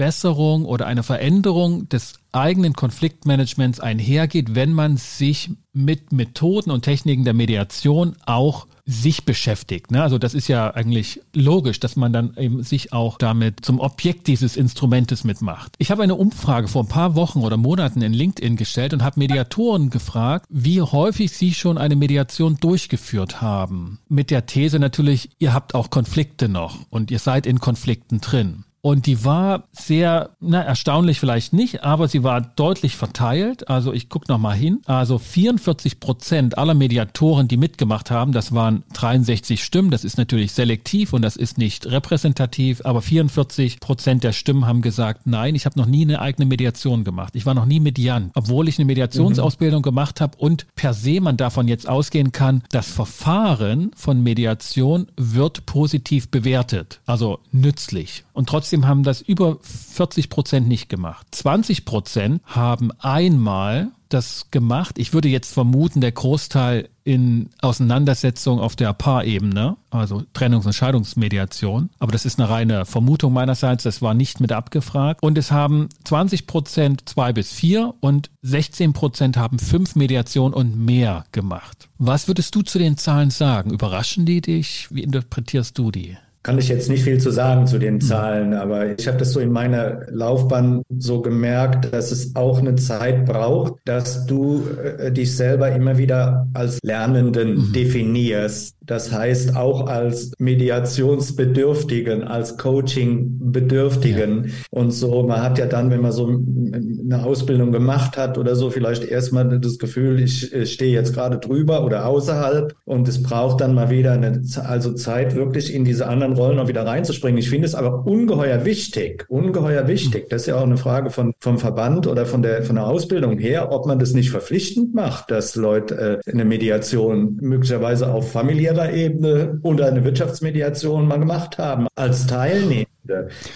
Verbesserung 0.02 0.64
oder 0.64 0.86
eine 0.88 1.04
Veränderung 1.04 1.88
des 1.88 2.14
eigenen 2.32 2.72
Konfliktmanagements 2.72 3.78
einhergeht, 3.78 4.56
wenn 4.56 4.72
man 4.72 4.96
sich 4.96 5.50
mit 5.72 6.10
Methoden 6.10 6.72
und 6.72 6.82
Techniken 6.82 7.24
der 7.24 7.34
Mediation 7.34 8.16
auch 8.26 8.66
sich 8.84 9.24
beschäftigt. 9.24 9.92
Ne? 9.92 10.02
Also 10.02 10.18
das 10.18 10.34
ist 10.34 10.48
ja 10.48 10.74
eigentlich 10.74 11.20
logisch, 11.34 11.78
dass 11.78 11.94
man 11.94 12.12
dann 12.12 12.36
eben 12.36 12.64
sich 12.64 12.92
auch 12.92 13.16
damit 13.16 13.64
zum 13.64 13.78
Objekt 13.78 14.26
dieses 14.26 14.56
Instrumentes 14.56 15.22
mitmacht. 15.22 15.76
Ich 15.78 15.92
habe 15.92 16.02
eine 16.02 16.16
Umfrage 16.16 16.66
vor 16.66 16.82
ein 16.82 16.88
paar 16.88 17.14
Wochen 17.14 17.38
oder 17.38 17.56
Monaten 17.56 18.02
in 18.02 18.12
LinkedIn 18.12 18.56
gestellt 18.56 18.92
und 18.94 19.04
habe 19.04 19.20
Mediatoren 19.20 19.90
gefragt, 19.90 20.46
wie 20.48 20.82
häufig 20.82 21.30
sie 21.30 21.54
schon 21.54 21.78
eine 21.78 21.94
Mediation 21.94 22.56
durchgeführt 22.56 23.40
haben. 23.40 24.00
Mit 24.08 24.32
der 24.32 24.46
These 24.46 24.80
natürlich, 24.80 25.30
ihr 25.38 25.54
habt 25.54 25.76
auch 25.76 25.90
Konflikte 25.90 26.48
noch 26.48 26.78
und 26.90 27.12
ihr 27.12 27.20
seid 27.20 27.46
in 27.46 27.60
Konflikten 27.60 28.20
drin. 28.20 28.64
Und 28.84 29.06
die 29.06 29.24
war 29.24 29.68
sehr, 29.70 30.30
na, 30.40 30.60
erstaunlich 30.60 31.20
vielleicht 31.20 31.52
nicht, 31.52 31.84
aber 31.84 32.08
sie 32.08 32.24
war 32.24 32.40
deutlich 32.40 32.96
verteilt. 32.96 33.70
Also 33.70 33.92
ich 33.92 34.08
gucke 34.08 34.30
nochmal 34.30 34.56
hin. 34.56 34.80
Also 34.86 35.18
44 35.18 36.00
Prozent 36.00 36.58
aller 36.58 36.74
Mediatoren, 36.74 37.46
die 37.46 37.56
mitgemacht 37.56 38.10
haben, 38.10 38.32
das 38.32 38.52
waren 38.52 38.82
63 38.94 39.62
Stimmen. 39.62 39.92
Das 39.92 40.02
ist 40.02 40.18
natürlich 40.18 40.50
selektiv 40.50 41.12
und 41.12 41.22
das 41.22 41.36
ist 41.36 41.58
nicht 41.58 41.86
repräsentativ, 41.86 42.80
aber 42.84 43.02
44 43.02 43.78
Prozent 43.78 44.24
der 44.24 44.32
Stimmen 44.32 44.66
haben 44.66 44.82
gesagt, 44.82 45.28
nein, 45.28 45.54
ich 45.54 45.64
habe 45.64 45.78
noch 45.78 45.86
nie 45.86 46.02
eine 46.02 46.20
eigene 46.20 46.46
Mediation 46.46 47.04
gemacht. 47.04 47.36
Ich 47.36 47.46
war 47.46 47.54
noch 47.54 47.66
nie 47.66 47.78
Mediant, 47.78 48.32
obwohl 48.34 48.68
ich 48.68 48.80
eine 48.80 48.86
Mediationsausbildung 48.86 49.82
mhm. 49.82 49.84
gemacht 49.84 50.20
habe 50.20 50.36
und 50.38 50.66
per 50.74 50.92
se 50.92 51.20
man 51.20 51.36
davon 51.36 51.68
jetzt 51.68 51.88
ausgehen 51.88 52.32
kann, 52.32 52.64
das 52.72 52.90
Verfahren 52.90 53.92
von 53.94 54.24
Mediation 54.24 55.06
wird 55.16 55.66
positiv 55.66 56.30
bewertet, 56.30 57.00
also 57.06 57.38
nützlich. 57.52 58.24
Und 58.32 58.48
trotzdem 58.48 58.71
haben 58.80 59.02
das 59.02 59.20
über 59.20 59.58
40 59.62 60.28
Prozent 60.28 60.68
nicht 60.68 60.88
gemacht. 60.88 61.26
20 61.30 61.84
Prozent 61.84 62.42
haben 62.44 62.90
einmal 62.98 63.92
das 64.12 64.50
gemacht. 64.50 64.98
Ich 64.98 65.12
würde 65.14 65.28
jetzt 65.28 65.52
vermuten, 65.52 66.00
der 66.00 66.12
Großteil 66.12 66.88
in 67.04 67.50
Auseinandersetzung 67.60 68.60
auf 68.60 68.76
der 68.76 68.92
Paarebene, 68.92 69.76
also 69.90 70.22
Trennungs- 70.34 70.66
und 70.66 70.74
Scheidungsmediation. 70.74 71.90
Aber 71.98 72.12
das 72.12 72.24
ist 72.24 72.38
eine 72.38 72.48
reine 72.48 72.84
Vermutung 72.84 73.32
meinerseits. 73.32 73.84
Das 73.84 74.02
war 74.02 74.14
nicht 74.14 74.40
mit 74.40 74.52
abgefragt. 74.52 75.22
Und 75.22 75.38
es 75.38 75.50
haben 75.50 75.88
20 76.04 76.46
Prozent 76.46 77.08
zwei 77.08 77.32
bis 77.32 77.52
vier 77.52 77.94
und 78.00 78.30
16 78.42 78.92
Prozent 78.92 79.36
haben 79.36 79.58
fünf 79.58 79.96
Mediationen 79.96 80.54
und 80.54 80.78
mehr 80.78 81.24
gemacht. 81.32 81.88
Was 81.98 82.28
würdest 82.28 82.54
du 82.54 82.62
zu 82.62 82.78
den 82.78 82.96
Zahlen 82.96 83.30
sagen? 83.30 83.70
Überraschen 83.70 84.26
die 84.26 84.40
dich? 84.40 84.88
Wie 84.90 85.02
interpretierst 85.02 85.76
du 85.78 85.90
die? 85.90 86.16
Kann 86.42 86.58
ich 86.58 86.68
jetzt 86.68 86.88
nicht 86.88 87.04
viel 87.04 87.18
zu 87.18 87.30
sagen 87.30 87.66
zu 87.66 87.78
den 87.78 87.94
hm. 87.94 88.00
Zahlen, 88.00 88.54
aber 88.54 88.98
ich 88.98 89.06
habe 89.06 89.18
das 89.18 89.32
so 89.32 89.40
in 89.40 89.52
meiner 89.52 90.06
Laufbahn 90.10 90.82
so 90.98 91.20
gemerkt, 91.22 91.92
dass 91.92 92.10
es 92.10 92.34
auch 92.34 92.58
eine 92.58 92.74
Zeit 92.76 93.26
braucht, 93.26 93.74
dass 93.84 94.26
du 94.26 94.64
äh, 94.98 95.12
dich 95.12 95.36
selber 95.36 95.70
immer 95.70 95.98
wieder 95.98 96.48
als 96.54 96.78
Lernenden 96.82 97.68
mhm. 97.68 97.72
definierst. 97.72 98.76
Das 98.86 99.12
heißt 99.12 99.56
auch 99.56 99.86
als 99.86 100.32
Mediationsbedürftigen, 100.38 102.24
als 102.24 102.58
Coachingbedürftigen. 102.58 104.44
Ja. 104.44 104.50
Und 104.70 104.90
so, 104.90 105.22
man 105.22 105.42
hat 105.42 105.58
ja 105.58 105.66
dann, 105.66 105.90
wenn 105.90 106.00
man 106.00 106.12
so 106.12 106.26
eine 106.26 107.24
Ausbildung 107.24 107.72
gemacht 107.72 108.16
hat 108.16 108.38
oder 108.38 108.56
so, 108.56 108.70
vielleicht 108.70 109.04
erstmal 109.04 109.60
das 109.60 109.78
Gefühl, 109.78 110.20
ich, 110.20 110.52
ich 110.52 110.72
stehe 110.72 110.92
jetzt 110.92 111.14
gerade 111.14 111.38
drüber 111.38 111.84
oder 111.84 112.06
außerhalb 112.06 112.74
und 112.84 113.08
es 113.08 113.22
braucht 113.22 113.60
dann 113.60 113.74
mal 113.74 113.90
wieder 113.90 114.12
eine 114.12 114.42
also 114.64 114.92
Zeit, 114.92 115.34
wirklich 115.34 115.72
in 115.72 115.84
diese 115.84 116.06
anderen 116.06 116.32
Rollen 116.32 116.58
auch 116.58 116.68
wieder 116.68 116.86
reinzuspringen. 116.86 117.38
Ich 117.38 117.50
finde 117.50 117.66
es 117.66 117.74
aber 117.74 118.06
ungeheuer 118.06 118.64
wichtig, 118.64 119.24
ungeheuer 119.28 119.86
wichtig. 119.88 120.28
Das 120.30 120.42
ist 120.42 120.46
ja 120.48 120.56
auch 120.56 120.62
eine 120.62 120.76
Frage 120.76 121.10
von, 121.10 121.34
vom 121.38 121.58
Verband 121.58 122.06
oder 122.06 122.26
von 122.26 122.42
der, 122.42 122.62
von 122.62 122.76
der 122.76 122.86
Ausbildung 122.86 123.38
her, 123.38 123.70
ob 123.70 123.86
man 123.86 123.98
das 123.98 124.12
nicht 124.12 124.30
verpflichtend 124.30 124.94
macht, 124.94 125.30
dass 125.30 125.54
Leute 125.54 126.20
äh, 126.26 126.30
eine 126.30 126.44
Mediation 126.44 127.38
möglicherweise 127.40 128.10
auf 128.12 128.32
familiärer 128.32 128.71
Ebene 128.92 129.58
oder 129.62 129.86
eine 129.86 130.04
Wirtschaftsmediation 130.04 131.06
mal 131.06 131.18
gemacht 131.18 131.58
haben 131.58 131.86
als 131.94 132.26
Teilnehmer. 132.26 132.86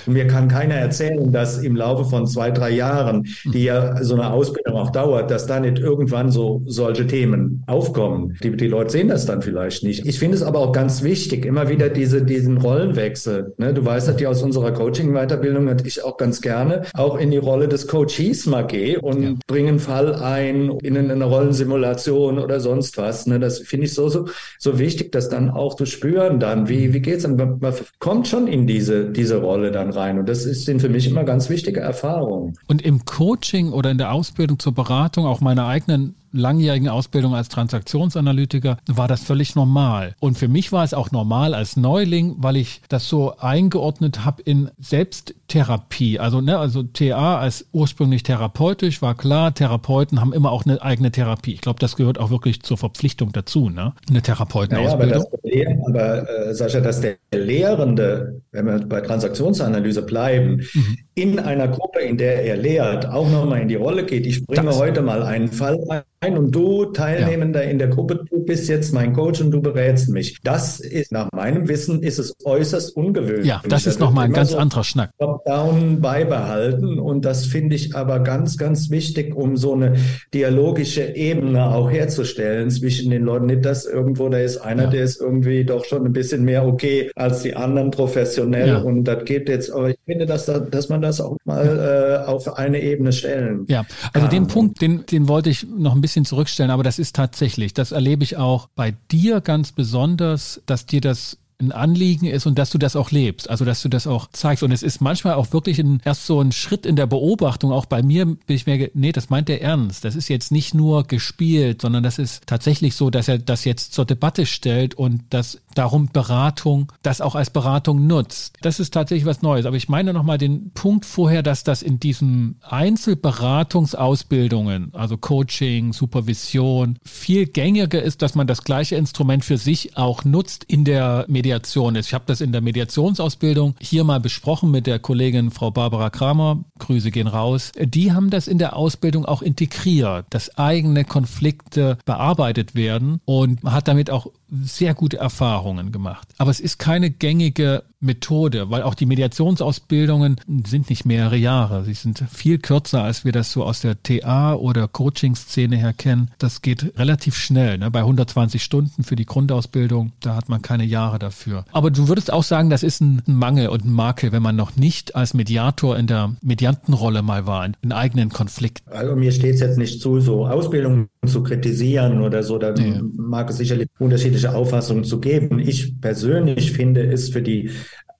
Und 0.06 0.12
mir 0.12 0.26
kann 0.26 0.48
keiner 0.48 0.74
erzählen, 0.74 1.30
dass 1.30 1.58
im 1.58 1.76
Laufe 1.76 2.04
von 2.04 2.26
zwei, 2.26 2.50
drei 2.50 2.70
Jahren, 2.70 3.26
die 3.44 3.64
ja 3.64 4.02
so 4.02 4.14
eine 4.14 4.32
Ausbildung 4.32 4.74
auch 4.74 4.90
dauert, 4.90 5.30
dass 5.30 5.46
da 5.46 5.60
nicht 5.60 5.78
irgendwann 5.78 6.32
so 6.32 6.62
solche 6.66 7.06
Themen 7.06 7.62
aufkommen. 7.68 8.36
Die, 8.42 8.56
die 8.56 8.66
Leute 8.66 8.90
sehen 8.90 9.08
das 9.08 9.24
dann 9.24 9.42
vielleicht 9.42 9.84
nicht. 9.84 10.04
Ich 10.04 10.18
finde 10.18 10.36
es 10.36 10.42
aber 10.42 10.58
auch 10.58 10.72
ganz 10.72 11.02
wichtig, 11.02 11.46
immer 11.46 11.68
wieder 11.68 11.88
diese, 11.88 12.22
diesen 12.22 12.58
Rollenwechsel. 12.58 13.54
Ne? 13.58 13.72
Du 13.72 13.84
weißt, 13.84 14.08
dass 14.08 14.16
die 14.16 14.26
aus 14.26 14.42
unserer 14.42 14.72
Coaching-Weiterbildung 14.72 15.66
dass 15.66 15.82
ich 15.84 16.02
auch 16.02 16.16
ganz 16.16 16.40
gerne 16.40 16.82
auch 16.94 17.16
in 17.16 17.30
die 17.30 17.36
Rolle 17.36 17.68
des 17.68 17.86
Coaches 17.86 18.46
mal 18.46 18.66
gehe 18.66 19.00
und 19.00 19.22
ja. 19.22 19.34
bringe 19.46 19.68
einen 19.68 19.78
Fall 19.78 20.14
ein 20.14 20.70
in 20.82 20.96
eine 20.96 21.24
Rollensimulation 21.24 22.38
oder 22.38 22.58
sonst 22.58 22.98
was. 22.98 23.26
Ne? 23.26 23.38
Das 23.38 23.60
finde 23.60 23.86
ich 23.86 23.94
so, 23.94 24.08
so, 24.08 24.26
so 24.58 24.78
wichtig, 24.78 25.05
das 25.10 25.28
dann 25.28 25.50
auch 25.50 25.74
zu 25.74 25.86
spüren 25.86 26.40
dann. 26.40 26.68
Wie, 26.68 26.92
wie 26.92 27.00
geht's? 27.00 27.24
Und 27.24 27.36
man, 27.36 27.58
man 27.60 27.74
kommt 27.98 28.28
schon 28.28 28.46
in 28.46 28.66
diese, 28.66 29.10
diese 29.10 29.38
Rolle 29.38 29.70
dann 29.70 29.90
rein. 29.90 30.18
Und 30.18 30.28
das 30.28 30.42
sind 30.42 30.80
für 30.80 30.88
mich 30.88 31.06
immer 31.06 31.24
ganz 31.24 31.48
wichtige 31.50 31.80
Erfahrungen. 31.80 32.54
Und 32.66 32.82
im 32.82 33.04
Coaching 33.04 33.72
oder 33.72 33.90
in 33.90 33.98
der 33.98 34.12
Ausbildung 34.12 34.58
zur 34.58 34.74
Beratung, 34.74 35.26
auch 35.26 35.40
meiner 35.40 35.66
eigenen 35.66 36.14
langjährigen 36.32 36.88
Ausbildung 36.88 37.34
als 37.34 37.48
Transaktionsanalytiker 37.48 38.78
war 38.86 39.08
das 39.08 39.22
völlig 39.22 39.54
normal. 39.54 40.14
Und 40.20 40.38
für 40.38 40.48
mich 40.48 40.72
war 40.72 40.84
es 40.84 40.94
auch 40.94 41.10
normal 41.10 41.54
als 41.54 41.76
Neuling, 41.76 42.36
weil 42.38 42.56
ich 42.56 42.80
das 42.88 43.08
so 43.08 43.36
eingeordnet 43.38 44.24
habe 44.24 44.42
in 44.42 44.70
Selbsttherapie. 44.78 46.18
Also, 46.18 46.40
ne, 46.40 46.58
also 46.58 46.82
TA 46.82 47.38
als 47.38 47.66
ursprünglich 47.72 48.22
therapeutisch 48.22 49.02
war 49.02 49.14
klar, 49.14 49.54
Therapeuten 49.54 50.20
haben 50.20 50.32
immer 50.32 50.52
auch 50.52 50.64
eine 50.64 50.80
eigene 50.82 51.10
Therapie. 51.10 51.54
Ich 51.54 51.60
glaube, 51.60 51.78
das 51.80 51.96
gehört 51.96 52.18
auch 52.18 52.30
wirklich 52.30 52.62
zur 52.62 52.76
Verpflichtung 52.76 53.32
dazu, 53.32 53.70
ne? 53.70 53.92
Eine 54.08 54.22
Therapeutenausbildung. 54.22 55.24
Ja, 55.44 55.66
aber, 55.86 56.22
aber 56.22 56.30
äh, 56.30 56.54
Sascha, 56.54 56.80
dass 56.80 57.00
der 57.00 57.16
Lehrende, 57.32 58.40
wenn 58.52 58.66
wir 58.66 58.78
bei 58.86 59.00
Transaktionsanalyse 59.00 60.02
bleiben, 60.02 60.62
mhm. 60.74 60.98
in 61.14 61.38
einer 61.38 61.68
Gruppe, 61.68 62.00
in 62.00 62.18
der 62.18 62.44
er 62.44 62.56
lehrt, 62.56 63.06
auch 63.06 63.28
nochmal 63.30 63.60
in 63.60 63.68
die 63.68 63.74
Rolle 63.74 64.04
geht. 64.04 64.26
Ich 64.26 64.44
bringe 64.46 64.66
das. 64.66 64.78
heute 64.78 65.02
mal 65.02 65.22
einen 65.22 65.48
Fall 65.48 65.78
ein 65.88 66.02
und 66.22 66.50
du 66.50 66.86
Teilnehmender 66.86 67.62
ja. 67.62 67.70
in 67.70 67.78
der 67.78 67.88
Gruppe, 67.88 68.24
du 68.30 68.44
bist 68.44 68.68
jetzt 68.68 68.92
mein 68.92 69.12
Coach 69.12 69.40
und 69.40 69.50
du 69.50 69.60
berätst 69.60 70.08
mich. 70.08 70.38
Das 70.42 70.80
ist 70.80 71.12
nach 71.12 71.30
meinem 71.32 71.68
Wissen 71.68 72.02
ist 72.02 72.18
es 72.18 72.34
äußerst 72.44 72.96
ungewöhnlich. 72.96 73.46
Ja, 73.46 73.62
das 73.68 73.86
ist 73.86 74.00
nochmal 74.00 74.24
ein 74.24 74.32
ganz 74.32 74.50
so 74.50 74.58
anderer 74.58 74.82
Schnack. 74.82 75.10
Top-down 75.18 76.00
beibehalten 76.00 76.98
und 76.98 77.24
das 77.24 77.46
finde 77.46 77.76
ich 77.76 77.94
aber 77.94 78.20
ganz, 78.20 78.56
ganz 78.56 78.90
wichtig, 78.90 79.36
um 79.36 79.56
so 79.56 79.74
eine 79.74 79.96
dialogische 80.32 81.14
Ebene 81.14 81.66
auch 81.66 81.90
herzustellen 81.90 82.70
zwischen 82.70 83.10
den 83.10 83.22
Leuten. 83.22 83.46
Nicht, 83.46 83.64
dass 83.64 83.84
irgendwo 83.84 84.28
da 84.28 84.38
ist 84.38 84.58
einer, 84.58 84.84
ja. 84.84 84.90
der 84.90 85.04
ist 85.04 85.20
irgendwie 85.20 85.64
doch 85.64 85.84
schon 85.84 86.04
ein 86.06 86.12
bisschen 86.12 86.44
mehr 86.44 86.66
okay 86.66 87.10
als 87.14 87.42
die 87.42 87.54
anderen 87.54 87.90
professionell 87.90 88.68
ja. 88.68 88.78
und 88.78 89.04
das 89.04 89.24
geht 89.24 89.48
jetzt, 89.48 89.70
aber 89.70 89.90
ich 89.90 89.98
finde, 90.06 90.26
dass, 90.26 90.46
dass 90.46 90.88
man 90.88 91.02
das 91.02 91.20
auch 91.20 91.36
mal 91.44 92.24
äh, 92.24 92.26
auf 92.26 92.56
eine 92.56 92.80
Ebene 92.82 93.12
stellen. 93.12 93.66
Ja, 93.68 93.84
also 94.12 94.28
den 94.28 94.46
Punkt, 94.46 94.80
den, 94.80 95.04
den 95.06 95.28
wollte 95.28 95.50
ich 95.50 95.66
noch 95.68 95.94
ein 95.94 96.00
bisschen 96.00 96.05
bisschen 96.06 96.24
zurückstellen, 96.24 96.70
aber 96.70 96.84
das 96.84 97.00
ist 97.00 97.16
tatsächlich, 97.16 97.74
das 97.74 97.90
erlebe 97.90 98.22
ich 98.22 98.36
auch 98.36 98.68
bei 98.76 98.94
dir 99.10 99.40
ganz 99.40 99.72
besonders, 99.72 100.62
dass 100.64 100.86
dir 100.86 101.00
das 101.00 101.36
ein 101.58 101.72
Anliegen 101.72 102.26
ist 102.26 102.46
und 102.46 102.58
dass 102.58 102.68
du 102.70 102.76
das 102.76 102.96
auch 102.96 103.10
lebst, 103.10 103.48
also 103.48 103.64
dass 103.64 103.80
du 103.80 103.88
das 103.88 104.06
auch 104.06 104.28
zeigst. 104.30 104.62
Und 104.62 104.72
es 104.72 104.82
ist 104.82 105.00
manchmal 105.00 105.32
auch 105.34 105.52
wirklich 105.52 105.78
ein, 105.78 106.02
erst 106.04 106.26
so 106.26 106.38
ein 106.40 106.52
Schritt 106.52 106.84
in 106.84 106.96
der 106.96 107.06
Beobachtung. 107.06 107.72
Auch 107.72 107.86
bei 107.86 108.02
mir 108.02 108.26
bin 108.26 108.36
ich 108.48 108.66
mir, 108.66 108.90
nee, 108.92 109.12
das 109.12 109.30
meint 109.30 109.48
er 109.48 109.62
ernst. 109.62 110.04
Das 110.04 110.16
ist 110.16 110.28
jetzt 110.28 110.52
nicht 110.52 110.74
nur 110.74 111.04
gespielt, 111.04 111.80
sondern 111.80 112.02
das 112.02 112.18
ist 112.18 112.42
tatsächlich 112.46 112.94
so, 112.94 113.08
dass 113.08 113.28
er 113.28 113.38
das 113.38 113.64
jetzt 113.64 113.94
zur 113.94 114.04
Debatte 114.04 114.44
stellt 114.44 114.94
und 114.94 115.22
dass 115.30 115.62
darum 115.74 116.10
Beratung, 116.12 116.92
das 117.02 117.22
auch 117.22 117.34
als 117.34 117.50
Beratung 117.50 118.06
nutzt. 118.06 118.58
Das 118.60 118.78
ist 118.78 118.92
tatsächlich 118.92 119.26
was 119.26 119.40
Neues. 119.40 119.64
Aber 119.66 119.76
ich 119.76 119.88
meine 119.88 120.12
nochmal 120.12 120.36
den 120.38 120.72
Punkt 120.72 121.06
vorher, 121.06 121.42
dass 121.42 121.64
das 121.64 121.82
in 121.82 121.98
diesen 122.00 122.60
Einzelberatungsausbildungen, 122.62 124.94
also 124.94 125.16
Coaching, 125.16 125.94
Supervision, 125.94 126.98
viel 127.02 127.46
gängiger 127.46 128.02
ist, 128.02 128.20
dass 128.20 128.34
man 128.34 128.46
das 128.46 128.62
gleiche 128.62 128.96
Instrument 128.96 129.42
für 129.44 129.56
sich 129.56 129.96
auch 129.96 130.24
nutzt 130.24 130.64
in 130.64 130.84
der 130.84 131.24
Medizin 131.28 131.45
Mediation 131.46 131.94
ist. 131.94 132.08
Ich 132.08 132.14
habe 132.14 132.24
das 132.26 132.40
in 132.40 132.50
der 132.50 132.60
Mediationsausbildung 132.60 133.76
hier 133.80 134.02
mal 134.02 134.18
besprochen 134.18 134.72
mit 134.72 134.88
der 134.88 134.98
Kollegin 134.98 135.52
Frau 135.52 135.70
Barbara 135.70 136.10
Kramer. 136.10 136.64
Grüße 136.78 137.10
gehen 137.10 137.26
raus. 137.26 137.72
Die 137.78 138.12
haben 138.12 138.30
das 138.30 138.48
in 138.48 138.58
der 138.58 138.76
Ausbildung 138.76 139.24
auch 139.24 139.42
integriert, 139.42 140.26
dass 140.30 140.56
eigene 140.58 141.04
Konflikte 141.04 141.98
bearbeitet 142.04 142.74
werden 142.74 143.20
und 143.24 143.62
hat 143.64 143.88
damit 143.88 144.10
auch 144.10 144.28
sehr 144.48 144.94
gute 144.94 145.18
Erfahrungen 145.18 145.92
gemacht. 145.92 146.28
Aber 146.38 146.50
es 146.50 146.60
ist 146.60 146.78
keine 146.78 147.10
gängige 147.10 147.82
Methode, 147.98 148.70
weil 148.70 148.82
auch 148.82 148.94
die 148.94 149.06
Mediationsausbildungen 149.06 150.36
sind 150.66 150.90
nicht 150.90 151.04
mehrere 151.04 151.36
Jahre. 151.36 151.84
Sie 151.84 151.94
sind 151.94 152.22
viel 152.30 152.58
kürzer, 152.58 153.02
als 153.02 153.24
wir 153.24 153.32
das 153.32 153.52
so 153.52 153.64
aus 153.64 153.80
der 153.80 154.02
TA 154.02 154.54
oder 154.54 154.86
Coaching-Szene 154.86 155.76
her 155.76 155.92
kennen. 155.92 156.30
Das 156.38 156.62
geht 156.62 156.98
relativ 156.98 157.36
schnell. 157.36 157.78
Ne? 157.78 157.90
Bei 157.90 158.00
120 158.00 158.62
Stunden 158.62 159.02
für 159.02 159.16
die 159.16 159.26
Grundausbildung, 159.26 160.12
da 160.20 160.36
hat 160.36 160.48
man 160.48 160.62
keine 160.62 160.84
Jahre 160.84 161.18
dafür. 161.18 161.64
Aber 161.72 161.90
du 161.90 162.08
würdest 162.08 162.32
auch 162.32 162.44
sagen, 162.44 162.70
das 162.70 162.82
ist 162.82 163.00
ein 163.00 163.22
Mangel 163.26 163.68
und 163.68 163.84
ein 163.84 163.92
Makel, 163.92 164.30
wenn 164.30 164.42
man 164.42 164.56
noch 164.56 164.76
nicht 164.76 165.16
als 165.16 165.34
Mediator 165.34 165.96
in 165.96 166.06
der 166.06 166.36
Mediantenrolle 166.66 167.22
mal 167.22 167.46
war, 167.46 167.70
in 167.80 167.92
eigenen 167.92 168.30
Konflikten. 168.30 168.90
Also 168.90 169.14
mir 169.14 169.30
steht 169.30 169.54
es 169.54 169.60
jetzt 169.60 169.78
nicht 169.78 170.00
zu, 170.00 170.20
so 170.20 170.46
Ausbildungen 170.46 171.08
zu 171.24 171.42
kritisieren 171.42 172.22
oder 172.22 172.42
so. 172.42 172.58
Da 172.58 172.72
nee. 172.72 173.00
mag 173.16 173.50
es 173.50 173.58
sicherlich 173.58 173.88
unterschiedliche 173.98 174.54
Auffassungen 174.54 175.04
zu 175.04 175.20
geben. 175.20 175.60
Ich 175.60 176.00
persönlich 176.00 176.72
finde 176.72 177.06
es 177.06 177.28
für 177.28 177.42
die 177.42 177.70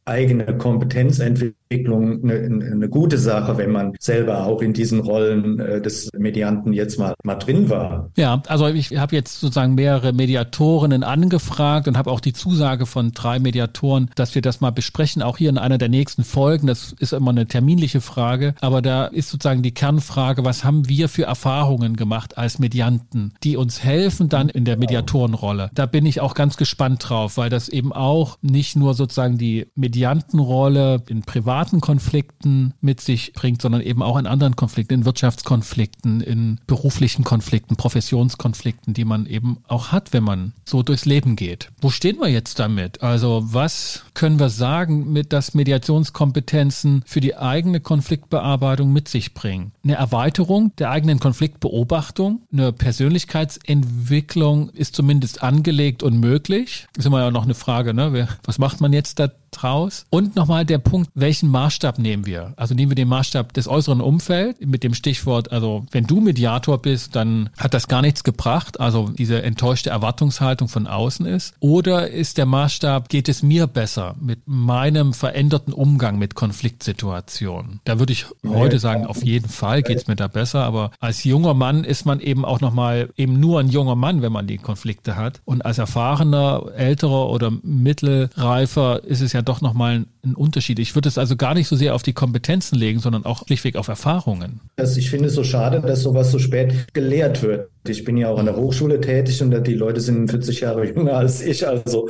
eigene 0.06 0.56
Kompetenzentwicklung 0.56 2.22
eine, 2.22 2.34
eine, 2.34 2.88
gute 2.88 3.18
Sache, 3.18 3.58
wenn 3.58 3.72
man 3.72 3.94
selber 3.98 4.46
auch 4.46 4.62
in 4.62 4.72
diesen 4.72 5.00
Rollen 5.00 5.58
äh, 5.58 5.80
des 5.80 6.08
Medianten 6.16 6.72
jetzt 6.72 6.96
mal, 6.98 7.14
mal 7.24 7.34
drin 7.34 7.68
war. 7.68 8.10
Ja, 8.16 8.40
also 8.46 8.68
ich 8.68 8.96
habe 8.96 9.16
jetzt 9.16 9.40
sozusagen 9.40 9.74
mehrere 9.74 10.12
Mediatorinnen 10.12 11.02
angefragt 11.02 11.88
und 11.88 11.98
habe 11.98 12.12
auch 12.12 12.20
die 12.20 12.32
Zusage 12.32 12.86
von 12.86 13.10
drei 13.10 13.40
Mediatoren, 13.40 14.08
dass 14.14 14.36
wir 14.36 14.42
das 14.42 14.60
mal 14.60 14.70
besprechen, 14.70 15.22
auch 15.22 15.38
hier 15.38 15.50
in 15.50 15.58
einer 15.58 15.76
der 15.76 15.88
nächsten 15.88 16.22
Folgen. 16.22 16.68
Das 16.68 16.94
ist 17.00 17.12
immer 17.12 17.32
eine 17.32 17.46
terminliche 17.46 18.00
Frage, 18.00 18.54
aber 18.60 18.82
da 18.82 19.06
ist 19.06 19.30
sozusagen 19.30 19.62
die 19.62 19.74
Kernfrage, 19.74 20.44
was 20.44 20.62
haben 20.62 20.88
wir 20.88 21.08
für 21.08 21.24
Erfahrungen 21.24 21.96
gemacht 21.96 22.38
als 22.38 22.60
Medianten, 22.60 23.34
die 23.42 23.56
uns 23.56 23.82
helfen 23.82 24.28
dann 24.28 24.48
in 24.50 24.64
der 24.64 24.76
Mediatorenrolle. 24.76 25.70
Da 25.74 25.86
bin 25.86 26.06
ich 26.06 26.20
auch 26.20 26.34
ganz 26.34 26.56
gespannt 26.56 27.08
drauf, 27.08 27.36
weil 27.38 27.50
das 27.50 27.68
eben 27.68 27.92
auch 27.92 28.38
nicht 28.40 28.76
nur 28.76 28.94
sozusagen 28.94 29.36
die 29.36 29.66
Mediatoren 29.74 29.95
Mediantenrolle 29.96 31.02
in 31.08 31.22
privaten 31.22 31.80
Konflikten 31.80 32.74
mit 32.82 33.00
sich 33.00 33.32
bringt, 33.32 33.62
sondern 33.62 33.80
eben 33.80 34.02
auch 34.02 34.18
in 34.18 34.26
anderen 34.26 34.54
Konflikten, 34.54 34.92
in 34.92 35.04
Wirtschaftskonflikten, 35.06 36.20
in 36.20 36.60
beruflichen 36.66 37.24
Konflikten, 37.24 37.76
Professionskonflikten, 37.76 38.92
die 38.92 39.06
man 39.06 39.24
eben 39.24 39.56
auch 39.66 39.92
hat, 39.92 40.12
wenn 40.12 40.22
man 40.22 40.52
so 40.66 40.82
durchs 40.82 41.06
Leben 41.06 41.34
geht. 41.34 41.70
Wo 41.80 41.88
stehen 41.88 42.18
wir 42.20 42.28
jetzt 42.28 42.58
damit? 42.58 43.02
Also 43.02 43.42
was 43.46 44.04
können 44.12 44.38
wir 44.38 44.50
sagen, 44.50 45.14
mit 45.14 45.32
dass 45.32 45.54
Mediationskompetenzen 45.54 47.02
für 47.06 47.20
die 47.20 47.34
eigene 47.34 47.80
Konfliktbearbeitung 47.80 48.92
mit 48.92 49.08
sich 49.08 49.32
bringen? 49.32 49.72
Eine 49.82 49.94
Erweiterung 49.94 50.76
der 50.76 50.90
eigenen 50.90 51.20
Konfliktbeobachtung, 51.20 52.42
eine 52.52 52.74
Persönlichkeitsentwicklung 52.74 54.68
ist 54.68 54.94
zumindest 54.94 55.42
angelegt 55.42 56.02
und 56.02 56.20
möglich. 56.20 56.86
Ist 56.98 57.06
immer 57.06 57.20
ja 57.20 57.30
noch 57.30 57.44
eine 57.44 57.54
Frage, 57.54 57.94
ne? 57.94 58.28
Was 58.44 58.58
macht 58.58 58.82
man 58.82 58.92
jetzt 58.92 59.18
da 59.18 59.30
draus. 59.50 60.06
Und 60.10 60.36
nochmal 60.36 60.64
der 60.64 60.78
Punkt, 60.78 61.10
welchen 61.14 61.48
Maßstab 61.50 61.98
nehmen 61.98 62.26
wir? 62.26 62.52
Also 62.56 62.74
nehmen 62.74 62.90
wir 62.90 62.96
den 62.96 63.08
Maßstab 63.08 63.52
des 63.52 63.68
äußeren 63.68 64.00
Umfelds 64.00 64.60
mit 64.64 64.82
dem 64.82 64.94
Stichwort, 64.94 65.52
also 65.52 65.86
wenn 65.90 66.06
du 66.06 66.20
Mediator 66.20 66.80
bist, 66.80 67.16
dann 67.16 67.50
hat 67.58 67.74
das 67.74 67.88
gar 67.88 68.02
nichts 68.02 68.24
gebracht, 68.24 68.80
also 68.80 69.08
diese 69.08 69.42
enttäuschte 69.42 69.90
Erwartungshaltung 69.90 70.68
von 70.68 70.86
außen 70.86 71.26
ist. 71.26 71.54
Oder 71.60 72.10
ist 72.10 72.38
der 72.38 72.46
Maßstab, 72.46 73.08
geht 73.08 73.28
es 73.28 73.42
mir 73.42 73.66
besser 73.66 74.14
mit 74.20 74.40
meinem 74.46 75.12
veränderten 75.12 75.72
Umgang 75.72 76.18
mit 76.18 76.34
Konfliktsituationen? 76.34 77.80
Da 77.84 77.98
würde 77.98 78.12
ich 78.12 78.26
heute 78.46 78.78
sagen, 78.78 79.06
auf 79.06 79.24
jeden 79.24 79.48
Fall 79.48 79.82
geht 79.82 79.98
es 79.98 80.06
mir 80.06 80.16
da 80.16 80.28
besser, 80.28 80.64
aber 80.64 80.90
als 81.00 81.24
junger 81.24 81.54
Mann 81.54 81.84
ist 81.84 82.06
man 82.06 82.20
eben 82.20 82.44
auch 82.44 82.60
nochmal 82.60 83.10
eben 83.16 83.40
nur 83.40 83.60
ein 83.60 83.68
junger 83.68 83.96
Mann, 83.96 84.22
wenn 84.22 84.32
man 84.32 84.46
die 84.46 84.58
Konflikte 84.58 85.16
hat. 85.16 85.40
Und 85.44 85.64
als 85.64 85.78
erfahrener, 85.78 86.64
älterer 86.76 87.30
oder 87.30 87.52
mittelreifer 87.62 89.04
ist 89.04 89.20
es 89.20 89.32
ja 89.32 89.42
doch 89.48 89.60
nochmal 89.60 90.04
ein 90.24 90.34
Unterschied. 90.34 90.78
Ich 90.78 90.94
würde 90.94 91.08
es 91.08 91.18
also 91.18 91.36
gar 91.36 91.54
nicht 91.54 91.68
so 91.68 91.76
sehr 91.76 91.94
auf 91.94 92.02
die 92.02 92.12
Kompetenzen 92.12 92.76
legen, 92.76 92.98
sondern 92.98 93.24
auch 93.24 93.46
schlichtweg 93.46 93.76
auf 93.76 93.88
Erfahrungen. 93.88 94.60
Also 94.76 94.98
ich 94.98 95.10
finde 95.10 95.28
es 95.28 95.34
so 95.34 95.44
schade, 95.44 95.80
dass 95.80 96.02
sowas 96.02 96.30
so 96.30 96.38
spät 96.38 96.92
gelehrt 96.92 97.42
wird. 97.42 97.70
Ich 97.88 98.04
bin 98.04 98.16
ja 98.16 98.28
auch 98.28 98.38
an 98.38 98.46
der 98.46 98.56
Hochschule 98.56 99.00
tätig 99.00 99.40
und 99.42 99.66
die 99.66 99.74
Leute 99.74 100.00
sind 100.00 100.28
40 100.30 100.60
Jahre 100.60 100.86
jünger 100.86 101.14
als 101.14 101.40
ich, 101.40 101.66
also 101.66 102.08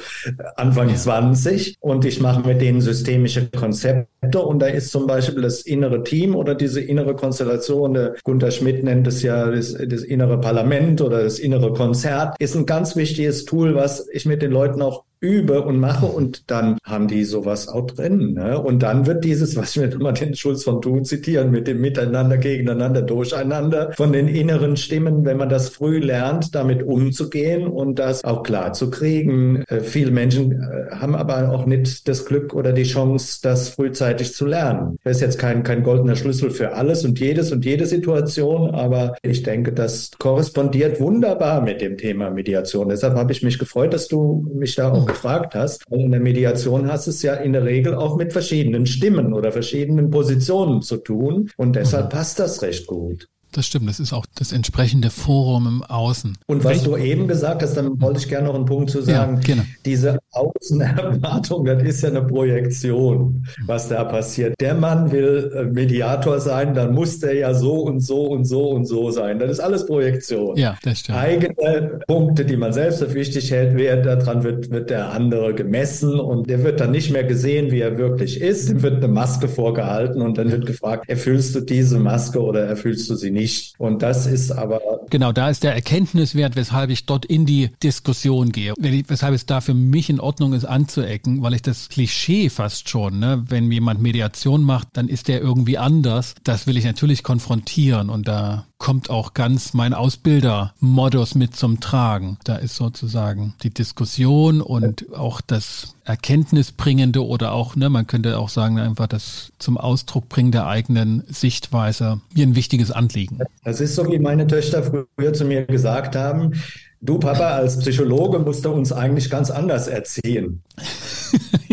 Anfang 0.56 0.88
ja. 0.88 0.94
20. 0.94 1.76
Und 1.80 2.04
ich 2.04 2.20
mache 2.20 2.46
mit 2.46 2.60
denen 2.60 2.80
systemische 2.80 3.48
Konzepte. 3.48 4.40
Und 4.40 4.60
da 4.60 4.66
ist 4.66 4.90
zum 4.90 5.06
Beispiel 5.06 5.42
das 5.42 5.62
innere 5.62 6.02
Team 6.02 6.34
oder 6.34 6.54
diese 6.54 6.80
innere 6.80 7.14
Konstellation, 7.14 7.94
der 7.94 8.14
Gunter 8.24 8.50
Schmidt 8.50 8.82
nennt 8.84 9.06
es 9.06 9.22
ja 9.22 9.50
das, 9.50 9.72
das 9.72 10.02
innere 10.02 10.40
Parlament 10.40 11.00
oder 11.00 11.22
das 11.22 11.38
innere 11.38 11.72
Konzert, 11.72 12.36
ist 12.38 12.56
ein 12.56 12.66
ganz 12.66 12.96
wichtiges 12.96 13.44
Tool, 13.44 13.74
was 13.74 14.08
ich 14.12 14.26
mit 14.26 14.42
den 14.42 14.50
Leuten 14.50 14.82
auch 14.82 15.04
übe 15.20 15.62
und 15.62 15.80
mache 15.80 16.06
und 16.06 16.50
dann 16.50 16.76
haben 16.84 17.08
die 17.08 17.24
sowas 17.24 17.68
auch 17.68 17.86
drin. 17.86 18.34
Ne? 18.34 18.60
Und 18.60 18.82
dann 18.82 19.06
wird 19.06 19.24
dieses, 19.24 19.56
was 19.56 19.76
wir 19.76 19.90
immer 19.90 20.12
den 20.12 20.34
Schulz 20.34 20.64
von 20.64 20.82
Thun 20.82 21.04
zitieren, 21.04 21.50
mit 21.50 21.66
dem 21.66 21.80
Miteinander, 21.80 22.36
Gegeneinander, 22.36 23.02
Durcheinander, 23.02 23.92
von 23.92 24.12
den 24.12 24.28
inneren 24.28 24.76
Stimmen, 24.76 25.24
wenn 25.24 25.38
man 25.38 25.48
das 25.48 25.70
früh 25.70 25.98
lernt, 25.98 26.54
damit 26.54 26.82
umzugehen 26.82 27.66
und 27.66 27.98
das 27.98 28.24
auch 28.24 28.42
klar 28.42 28.74
zu 28.74 28.90
kriegen. 28.90 29.64
Äh, 29.68 29.80
viele 29.80 30.10
Menschen 30.10 30.52
äh, 30.52 30.94
haben 30.94 31.14
aber 31.14 31.50
auch 31.50 31.64
nicht 31.64 32.06
das 32.08 32.26
Glück 32.26 32.54
oder 32.54 32.72
die 32.72 32.84
Chance, 32.84 33.40
das 33.42 33.70
frühzeitig 33.70 34.34
zu 34.34 34.44
lernen. 34.44 34.98
Das 35.02 35.16
ist 35.16 35.22
jetzt 35.22 35.38
kein, 35.38 35.62
kein 35.62 35.82
goldener 35.82 36.16
Schlüssel 36.16 36.50
für 36.50 36.74
alles 36.74 37.04
und 37.04 37.18
jedes 37.18 37.52
und 37.52 37.64
jede 37.64 37.86
Situation, 37.86 38.74
aber 38.74 39.14
ich 39.22 39.42
denke, 39.42 39.72
das 39.72 40.10
korrespondiert 40.18 41.00
wunderbar 41.00 41.62
mit 41.62 41.80
dem 41.80 41.96
Thema 41.96 42.30
Mediation. 42.30 42.90
Deshalb 42.90 43.14
habe 43.14 43.32
ich 43.32 43.42
mich 43.42 43.58
gefreut, 43.58 43.94
dass 43.94 44.08
du 44.08 44.46
mich 44.54 44.74
da 44.74 44.92
auch 44.92 45.05
gefragt 45.06 45.54
hast. 45.54 45.84
Weil 45.88 46.00
in 46.00 46.10
der 46.10 46.20
Mediation 46.20 46.90
hast 46.90 47.06
es 47.06 47.22
ja 47.22 47.34
in 47.34 47.52
der 47.52 47.64
Regel 47.64 47.94
auch 47.94 48.16
mit 48.16 48.32
verschiedenen 48.32 48.86
Stimmen 48.86 49.32
oder 49.32 49.52
verschiedenen 49.52 50.10
Positionen 50.10 50.82
zu 50.82 50.98
tun. 50.98 51.50
Und 51.56 51.76
deshalb 51.76 52.06
mhm. 52.06 52.10
passt 52.10 52.38
das 52.38 52.62
recht 52.62 52.86
gut. 52.86 53.28
Das 53.52 53.66
stimmt, 53.66 53.88
das 53.88 54.00
ist 54.00 54.12
auch 54.12 54.26
das 54.34 54.52
entsprechende 54.52 55.08
Forum 55.10 55.66
im 55.66 55.82
Außen. 55.82 56.36
Und 56.46 56.64
was 56.64 56.82
du 56.82 56.96
eben 56.96 57.26
gesagt 57.26 57.62
hast, 57.62 57.76
dann 57.76 58.00
wollte 58.00 58.18
ich 58.20 58.28
gerne 58.28 58.48
noch 58.48 58.54
einen 58.54 58.66
Punkt 58.66 58.90
zu 58.90 59.00
sagen. 59.00 59.40
Ja, 59.46 59.56
Diese 59.84 60.18
Außenerwartung, 60.32 61.64
das 61.64 61.82
ist 61.82 62.02
ja 62.02 62.10
eine 62.10 62.22
Projektion, 62.22 63.46
was 63.66 63.88
da 63.88 64.04
passiert. 64.04 64.54
Der 64.60 64.74
Mann 64.74 65.10
will 65.10 65.50
äh, 65.54 65.64
Mediator 65.64 66.38
sein, 66.40 66.74
dann 66.74 66.92
muss 66.92 67.20
der 67.20 67.34
ja 67.34 67.54
so 67.54 67.82
und 67.82 68.00
so 68.00 68.26
und 68.26 68.44
so 68.44 68.70
und 68.70 68.84
so 68.84 69.10
sein. 69.10 69.38
Das 69.38 69.50
ist 69.50 69.60
alles 69.60 69.86
Projektion. 69.86 70.56
Ja, 70.56 70.76
das 70.82 71.00
stimmt. 71.00 71.18
Eigene 71.18 72.00
Punkte, 72.06 72.44
die 72.44 72.56
man 72.56 72.72
selbst 72.72 72.98
für 72.98 73.14
wichtig 73.14 73.50
hält, 73.50 73.76
wer 73.76 73.96
daran 73.96 74.44
wird, 74.44 74.70
wird 74.70 74.90
der 74.90 75.12
andere 75.12 75.54
gemessen 75.54 76.20
und 76.20 76.50
der 76.50 76.62
wird 76.62 76.80
dann 76.80 76.90
nicht 76.90 77.10
mehr 77.10 77.24
gesehen, 77.24 77.70
wie 77.70 77.80
er 77.80 77.96
wirklich 77.96 78.40
ist. 78.40 78.68
Dem 78.68 78.82
wird 78.82 78.96
eine 78.96 79.08
Maske 79.08 79.48
vorgehalten 79.48 80.20
und 80.20 80.36
dann 80.36 80.50
wird 80.50 80.66
gefragt, 80.66 81.08
erfüllst 81.08 81.54
du 81.54 81.60
diese 81.60 81.98
Maske 81.98 82.42
oder 82.42 82.66
erfüllst 82.66 83.08
du 83.08 83.14
sie 83.14 83.30
nicht. 83.36 83.74
Und 83.78 84.02
das 84.02 84.26
ist 84.26 84.50
aber. 84.50 84.80
Genau, 85.10 85.32
da 85.32 85.48
ist 85.48 85.62
der 85.62 85.74
Erkenntniswert, 85.74 86.56
weshalb 86.56 86.90
ich 86.90 87.06
dort 87.06 87.24
in 87.24 87.46
die 87.46 87.70
Diskussion 87.82 88.50
gehe. 88.50 88.74
Weshalb 88.78 89.34
es 89.34 89.46
da 89.46 89.60
für 89.60 89.74
mich 89.74 90.10
in 90.10 90.18
Ordnung 90.18 90.52
ist, 90.52 90.64
anzuecken, 90.64 91.42
weil 91.42 91.54
ich 91.54 91.62
das 91.62 91.88
Klischee 91.88 92.48
fast 92.50 92.88
schon, 92.88 93.20
ne, 93.20 93.44
wenn 93.48 93.70
jemand 93.70 94.02
Mediation 94.02 94.62
macht, 94.62 94.88
dann 94.94 95.08
ist 95.08 95.28
der 95.28 95.40
irgendwie 95.40 95.78
anders. 95.78 96.34
Das 96.42 96.66
will 96.66 96.76
ich 96.76 96.84
natürlich 96.84 97.22
konfrontieren 97.22 98.10
und 98.10 98.26
da 98.26 98.66
kommt 98.78 99.08
auch 99.08 99.34
ganz 99.34 99.74
mein 99.74 99.94
Ausbilder-Modus 99.94 101.34
mit 101.34 101.56
zum 101.56 101.80
Tragen. 101.80 102.38
Da 102.44 102.56
ist 102.56 102.76
sozusagen 102.76 103.54
die 103.62 103.70
Diskussion 103.70 104.60
und 104.60 105.14
auch 105.14 105.40
das 105.40 105.94
Erkenntnisbringende 106.04 107.24
oder 107.24 107.52
auch, 107.52 107.74
ne, 107.74 107.88
man 107.88 108.06
könnte 108.06 108.38
auch 108.38 108.48
sagen, 108.48 108.78
einfach 108.78 109.06
das 109.06 109.52
zum 109.58 109.78
Ausdruck 109.78 110.28
bringen 110.28 110.52
der 110.52 110.66
eigenen 110.66 111.24
Sichtweise 111.26 112.20
mir 112.34 112.46
ein 112.46 112.54
wichtiges 112.54 112.90
Anliegen. 112.90 113.38
Das 113.64 113.80
ist 113.80 113.94
so, 113.94 114.10
wie 114.10 114.18
meine 114.18 114.46
Töchter 114.46 114.82
früher 114.82 115.32
zu 115.32 115.46
mir 115.46 115.64
gesagt 115.64 116.14
haben, 116.14 116.52
du 117.00 117.18
Papa 117.18 117.56
als 117.56 117.78
Psychologe 117.78 118.38
musst 118.38 118.64
du 118.64 118.70
uns 118.70 118.92
eigentlich 118.92 119.30
ganz 119.30 119.50
anders 119.50 119.88
erziehen. 119.88 120.62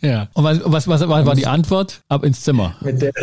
ja. 0.00 0.28
Und 0.32 0.44
was, 0.44 0.60
was, 0.64 0.88
was 0.88 1.08
war, 1.08 1.26
war 1.26 1.34
die 1.34 1.46
Antwort? 1.46 2.02
Ab 2.08 2.24
ins 2.24 2.40
Zimmer. 2.40 2.76
Mit 2.80 3.02
der 3.02 3.12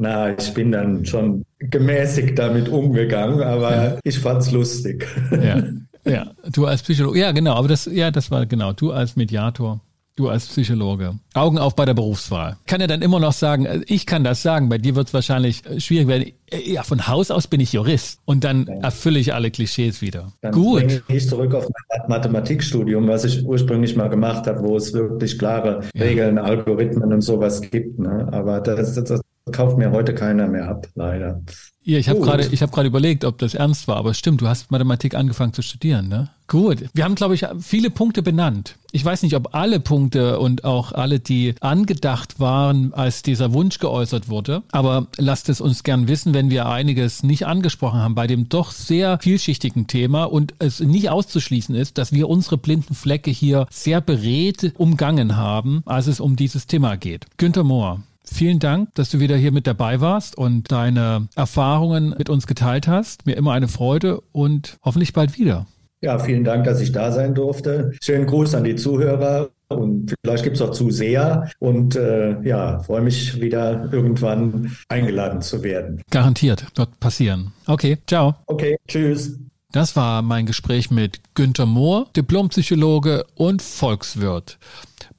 Na, 0.00 0.34
ich 0.34 0.54
bin 0.54 0.72
dann 0.72 1.04
schon 1.04 1.44
gemäßigt 1.58 2.38
damit 2.38 2.70
umgegangen, 2.70 3.42
aber 3.42 3.70
ja. 3.70 3.98
ich 4.02 4.18
fand's 4.18 4.50
lustig. 4.50 5.06
Ja. 5.30 5.62
ja, 6.10 6.30
du 6.50 6.64
als 6.64 6.82
Psychologe, 6.82 7.20
ja 7.20 7.32
genau, 7.32 7.52
aber 7.52 7.68
das, 7.68 7.84
ja, 7.84 8.10
das 8.10 8.30
war 8.30 8.46
genau, 8.46 8.72
du 8.72 8.92
als 8.92 9.16
Mediator. 9.16 9.80
Du 10.16 10.28
als 10.28 10.46
Psychologe. 10.48 11.14
Augen 11.34 11.58
auf 11.58 11.76
bei 11.76 11.84
der 11.84 11.94
Berufswahl. 11.94 12.56
Kann 12.66 12.80
er 12.80 12.88
dann 12.88 13.00
immer 13.00 13.20
noch 13.20 13.32
sagen, 13.32 13.64
äh, 13.64 13.80
ich 13.86 14.06
kann 14.06 14.24
das 14.24 14.42
sagen, 14.42 14.68
bei 14.70 14.78
dir 14.78 14.96
wird 14.96 15.08
es 15.08 15.14
wahrscheinlich 15.14 15.64
äh, 15.66 15.80
schwierig 15.80 16.08
werden. 16.08 16.32
Äh, 16.50 16.72
ja, 16.72 16.82
von 16.82 17.06
Haus 17.06 17.30
aus 17.30 17.46
bin 17.46 17.60
ich 17.60 17.74
Jurist 17.74 18.20
und 18.24 18.42
dann 18.42 18.66
erfülle 18.68 19.18
ich 19.18 19.34
alle 19.34 19.50
Klischees 19.50 20.02
wieder. 20.02 20.32
Dann 20.40 20.52
Gut. 20.52 21.02
Ich 21.08 21.28
zurück 21.28 21.54
auf 21.54 21.64
mein 21.64 22.08
Mathematikstudium, 22.08 23.06
was 23.06 23.24
ich 23.24 23.44
ursprünglich 23.44 23.96
mal 23.96 24.08
gemacht 24.08 24.46
habe, 24.46 24.62
wo 24.62 24.76
es 24.76 24.92
wirklich 24.92 25.38
klare 25.38 25.80
ja. 25.94 26.02
Regeln, 26.02 26.38
Algorithmen 26.38 27.12
und 27.12 27.20
sowas 27.20 27.60
gibt. 27.60 27.98
Ne? 27.98 28.28
Aber 28.32 28.60
das, 28.60 28.94
das, 28.94 29.04
das 29.04 29.20
kauft 29.52 29.78
mir 29.78 29.90
heute 29.90 30.14
keiner 30.14 30.46
mehr 30.46 30.68
ab, 30.68 30.86
leider. 30.94 31.40
Ja, 31.82 31.98
ich 31.98 32.10
habe 32.10 32.20
gerade 32.20 32.46
ich 32.46 32.60
gerade 32.60 32.88
überlegt, 32.88 33.24
ob 33.24 33.38
das 33.38 33.54
ernst 33.54 33.88
war, 33.88 33.96
aber 33.96 34.12
stimmt, 34.12 34.42
du 34.42 34.48
hast 34.48 34.70
Mathematik 34.70 35.14
angefangen 35.14 35.54
zu 35.54 35.62
studieren, 35.62 36.08
ne? 36.08 36.28
Gut. 36.46 36.84
Wir 36.92 37.04
haben 37.04 37.14
glaube 37.14 37.34
ich 37.34 37.46
viele 37.60 37.90
Punkte 37.90 38.22
benannt. 38.22 38.76
Ich 38.92 39.04
weiß 39.04 39.22
nicht, 39.22 39.34
ob 39.34 39.54
alle 39.54 39.80
Punkte 39.80 40.40
und 40.40 40.64
auch 40.64 40.92
alle, 40.92 41.20
die 41.20 41.54
angedacht 41.60 42.38
waren, 42.38 42.92
als 42.92 43.22
dieser 43.22 43.52
Wunsch 43.54 43.78
geäußert 43.78 44.28
wurde, 44.28 44.62
aber 44.72 45.06
lasst 45.16 45.48
es 45.48 45.60
uns 45.60 45.82
gern 45.82 46.06
wissen, 46.06 46.34
wenn 46.34 46.50
wir 46.50 46.66
einiges 46.66 47.22
nicht 47.22 47.46
angesprochen 47.46 48.00
haben 48.00 48.14
bei 48.14 48.26
dem 48.26 48.48
doch 48.48 48.72
sehr 48.72 49.18
vielschichtigen 49.18 49.86
Thema 49.86 50.24
und 50.24 50.54
es 50.58 50.80
nicht 50.80 51.08
auszuschließen 51.08 51.74
ist, 51.74 51.96
dass 51.96 52.12
wir 52.12 52.28
unsere 52.28 52.58
blinden 52.58 52.94
Flecke 52.94 53.30
hier 53.30 53.66
sehr 53.70 54.02
beredt 54.02 54.74
umgangen 54.76 55.36
haben, 55.36 55.82
als 55.86 56.08
es 56.08 56.20
um 56.20 56.36
dieses 56.36 56.66
Thema 56.66 56.96
geht. 56.96 57.26
Günter 57.38 57.64
Mohr, 57.64 58.02
Vielen 58.32 58.58
Dank, 58.58 58.94
dass 58.94 59.10
du 59.10 59.20
wieder 59.20 59.36
hier 59.36 59.52
mit 59.52 59.66
dabei 59.66 60.00
warst 60.00 60.38
und 60.38 60.70
deine 60.72 61.28
Erfahrungen 61.34 62.14
mit 62.16 62.30
uns 62.30 62.46
geteilt 62.46 62.88
hast. 62.88 63.26
Mir 63.26 63.36
immer 63.36 63.52
eine 63.52 63.68
Freude 63.68 64.20
und 64.32 64.78
hoffentlich 64.82 65.12
bald 65.12 65.38
wieder. 65.38 65.66
Ja, 66.00 66.18
vielen 66.18 66.44
Dank, 66.44 66.64
dass 66.64 66.80
ich 66.80 66.92
da 66.92 67.12
sein 67.12 67.34
durfte. 67.34 67.92
Schönen 68.02 68.26
Gruß 68.26 68.54
an 68.54 68.64
die 68.64 68.76
Zuhörer 68.76 69.50
und 69.68 70.14
vielleicht 70.24 70.44
gibt 70.44 70.56
es 70.56 70.62
auch 70.62 70.70
Zuseher. 70.70 71.50
Und 71.58 71.96
äh, 71.96 72.40
ja, 72.42 72.78
freue 72.78 73.02
mich 73.02 73.40
wieder 73.40 73.92
irgendwann 73.92 74.74
eingeladen 74.88 75.42
zu 75.42 75.62
werden. 75.62 76.00
Garantiert, 76.10 76.66
wird 76.76 76.98
passieren. 77.00 77.52
Okay, 77.66 77.98
ciao. 78.06 78.36
Okay, 78.46 78.78
tschüss. 78.88 79.38
Das 79.72 79.94
war 79.94 80.22
mein 80.22 80.46
Gespräch 80.46 80.90
mit 80.90 81.20
Günter 81.34 81.66
Mohr, 81.66 82.08
Diplompsychologe 82.16 83.24
und 83.34 83.62
Volkswirt. 83.62 84.58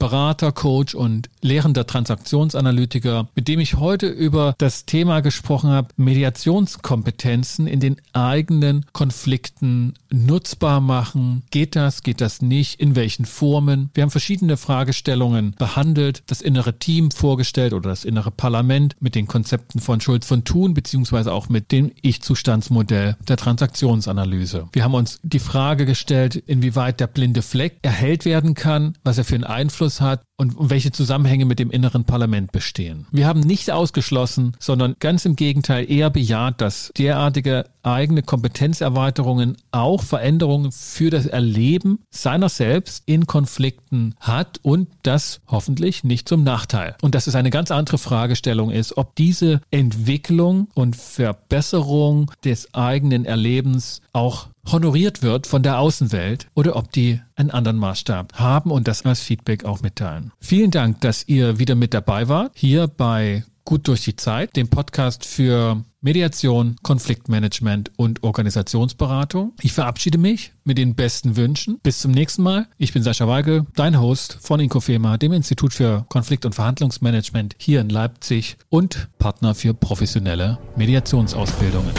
Berater, 0.02 0.52
Coach 0.52 0.96
und 0.96 1.30
lehrender 1.42 1.86
Transaktionsanalytiker, 1.86 3.28
mit 3.36 3.48
dem 3.48 3.60
ich 3.60 3.76
heute 3.76 4.08
über 4.08 4.56
das 4.58 4.88
Thema 4.88 5.20
gesprochen 5.20 5.70
habe, 5.70 5.90
Mediationskompetenzen 5.96 7.68
in 7.68 7.80
den 7.80 7.98
eigenen 8.12 8.88
Konflikten 8.94 9.94
nutzbar 10.10 10.82
machen. 10.82 11.44
Geht 11.52 11.76
das, 11.76 12.02
geht 12.02 12.20
das 12.20 12.42
nicht? 12.42 12.80
In 12.80 12.96
welchen 12.96 13.26
Formen? 13.26 13.92
Wir 13.94 14.02
haben 14.02 14.10
verschiedene 14.10 14.58
Fragestellungen 14.58 15.54
behandelt, 15.60 16.24
das 16.26 16.42
innere 16.42 16.80
Team 16.80 17.12
vorgestellt 17.12 17.74
oder 17.74 17.92
das 17.92 18.04
innere 18.04 18.32
Parlament 18.32 18.96
mit 19.02 19.14
den 19.14 19.28
Konzepten 19.28 19.80
von 19.80 20.02
Schulz 20.02 20.26
von 20.26 20.44
Thun 20.44 20.74
beziehungsweise 20.74 21.32
auch 21.32 21.48
mit 21.48 21.72
dem 21.72 21.92
Ich-Zustandsmodell 22.02 23.18
der 23.28 23.38
Transaktionsanalyse. 23.38 24.68
Wir 24.74 24.84
haben 24.84 24.96
uns 24.96 25.20
die 25.22 25.38
Frage 25.38 25.86
gestellt, 25.86 26.38
inwieweit 26.48 27.00
der 27.00 27.06
blinde 27.06 27.44
Fleck 27.44 27.78
erhellt 27.84 28.26
werden 28.26 28.56
kann, 28.56 28.98
was 29.04 29.20
er 29.20 29.26
für 29.26 29.36
einen 29.36 29.44
Einfluss 29.44 29.91
Einfluss 29.92 30.02
hat 30.02 30.24
und 30.42 30.56
welche 30.58 30.92
Zusammenhänge 30.92 31.46
mit 31.46 31.60
dem 31.60 31.70
inneren 31.70 32.04
Parlament 32.04 32.52
bestehen. 32.52 33.06
Wir 33.12 33.28
haben 33.28 33.42
nicht 33.42 33.70
ausgeschlossen, 33.70 34.54
sondern 34.60 34.96
ganz 35.00 35.24
im 35.26 35.36
Gegenteil 35.36 35.90
eher 35.90 36.10
bejaht, 36.10 36.62
dass 36.62 36.92
derartige 36.98 37.66
eigene 37.84 38.24
Kompetenzerweiterungen 38.24 39.58
auch 39.72 40.02
Veränderungen 40.02 40.72
für 40.72 41.12
das 41.12 41.28
Erleben 41.28 42.00
seiner 42.10 42.50
selbst 42.50 43.04
in 43.06 43.28
Konflikten 43.28 44.16
hat 44.20 44.60
und 44.64 44.90
das 45.04 45.42
hoffentlich 45.48 46.04
nicht 46.04 46.28
zum 46.28 46.44
Nachteil. 46.44 46.96
Und 47.02 47.14
dass 47.14 47.28
es 47.28 47.36
eine 47.36 47.52
ganz 47.52 47.70
andere 47.70 48.00
Fragestellung 48.00 48.72
ist, 48.72 48.98
ob 48.98 49.16
diese 49.16 49.62
Entwicklung 49.70 50.70
und 50.74 50.96
Verbesserung 50.96 52.32
des 52.44 52.74
eigenen 52.74 53.26
Erlebens 53.26 54.02
auch 54.12 54.48
honoriert 54.72 55.22
wird 55.22 55.48
von 55.48 55.64
der 55.64 55.80
Außenwelt 55.80 56.48
oder 56.54 56.76
ob 56.76 56.92
die 56.92 57.20
einen 57.36 57.52
anderen 57.52 57.78
Maßstab 57.78 58.34
haben 58.34 58.72
und 58.72 58.88
das 58.88 59.06
als 59.06 59.22
Feedback 59.22 59.66
auch 59.66 59.82
mitteilen. 59.82 60.31
Vielen 60.40 60.72
Dank, 60.72 61.02
dass 61.02 61.28
ihr 61.28 61.60
wieder 61.60 61.76
mit 61.76 61.94
dabei 61.94 62.28
wart, 62.28 62.54
hier 62.56 62.88
bei 62.88 63.44
Gut 63.64 63.88
durch 63.88 64.04
die 64.04 64.16
Zeit, 64.16 64.56
dem 64.56 64.70
Podcast 64.70 65.24
für 65.24 65.84
Mediation, 66.02 66.78
Konfliktmanagement 66.82 67.92
und 67.96 68.24
Organisationsberatung. 68.24 69.54
Ich 69.62 69.72
verabschiede 69.72 70.18
mich 70.18 70.52
mit 70.64 70.80
den 70.80 70.96
besten 70.96 71.36
Wünschen. 71.36 71.80
Bis 71.84 72.00
zum 72.00 72.12
nächsten 72.12 72.42
Mal. 72.42 72.68
Ich 72.80 72.92
bin 72.92 73.04
Sascha 73.04 73.28
Weigel, 73.28 73.68
dein 73.76 74.00
Host 74.00 74.40
von 74.42 74.60
Inkofema, 74.60 75.18
dem 75.18 75.32
Institut 75.32 75.74
für 75.74 76.06
Konflikt- 76.10 76.46
und 76.46 76.56
Verhandlungsmanagement 76.56 77.56
hier 77.60 77.82
in 77.82 77.90
Leipzig 77.90 78.58
und 78.70 79.10
Partner 79.20 79.54
für 79.54 79.76
professionelle 79.76 80.58
Mediationsausbildungen. 80.76 81.94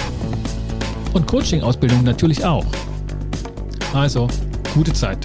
Und 1.13 1.29
Coaching-Ausbildungen 1.29 2.05
natürlich 2.05 2.45
auch. 2.45 2.67
Also, 3.95 4.27
gute 4.75 4.93
Zeit. 4.93 5.19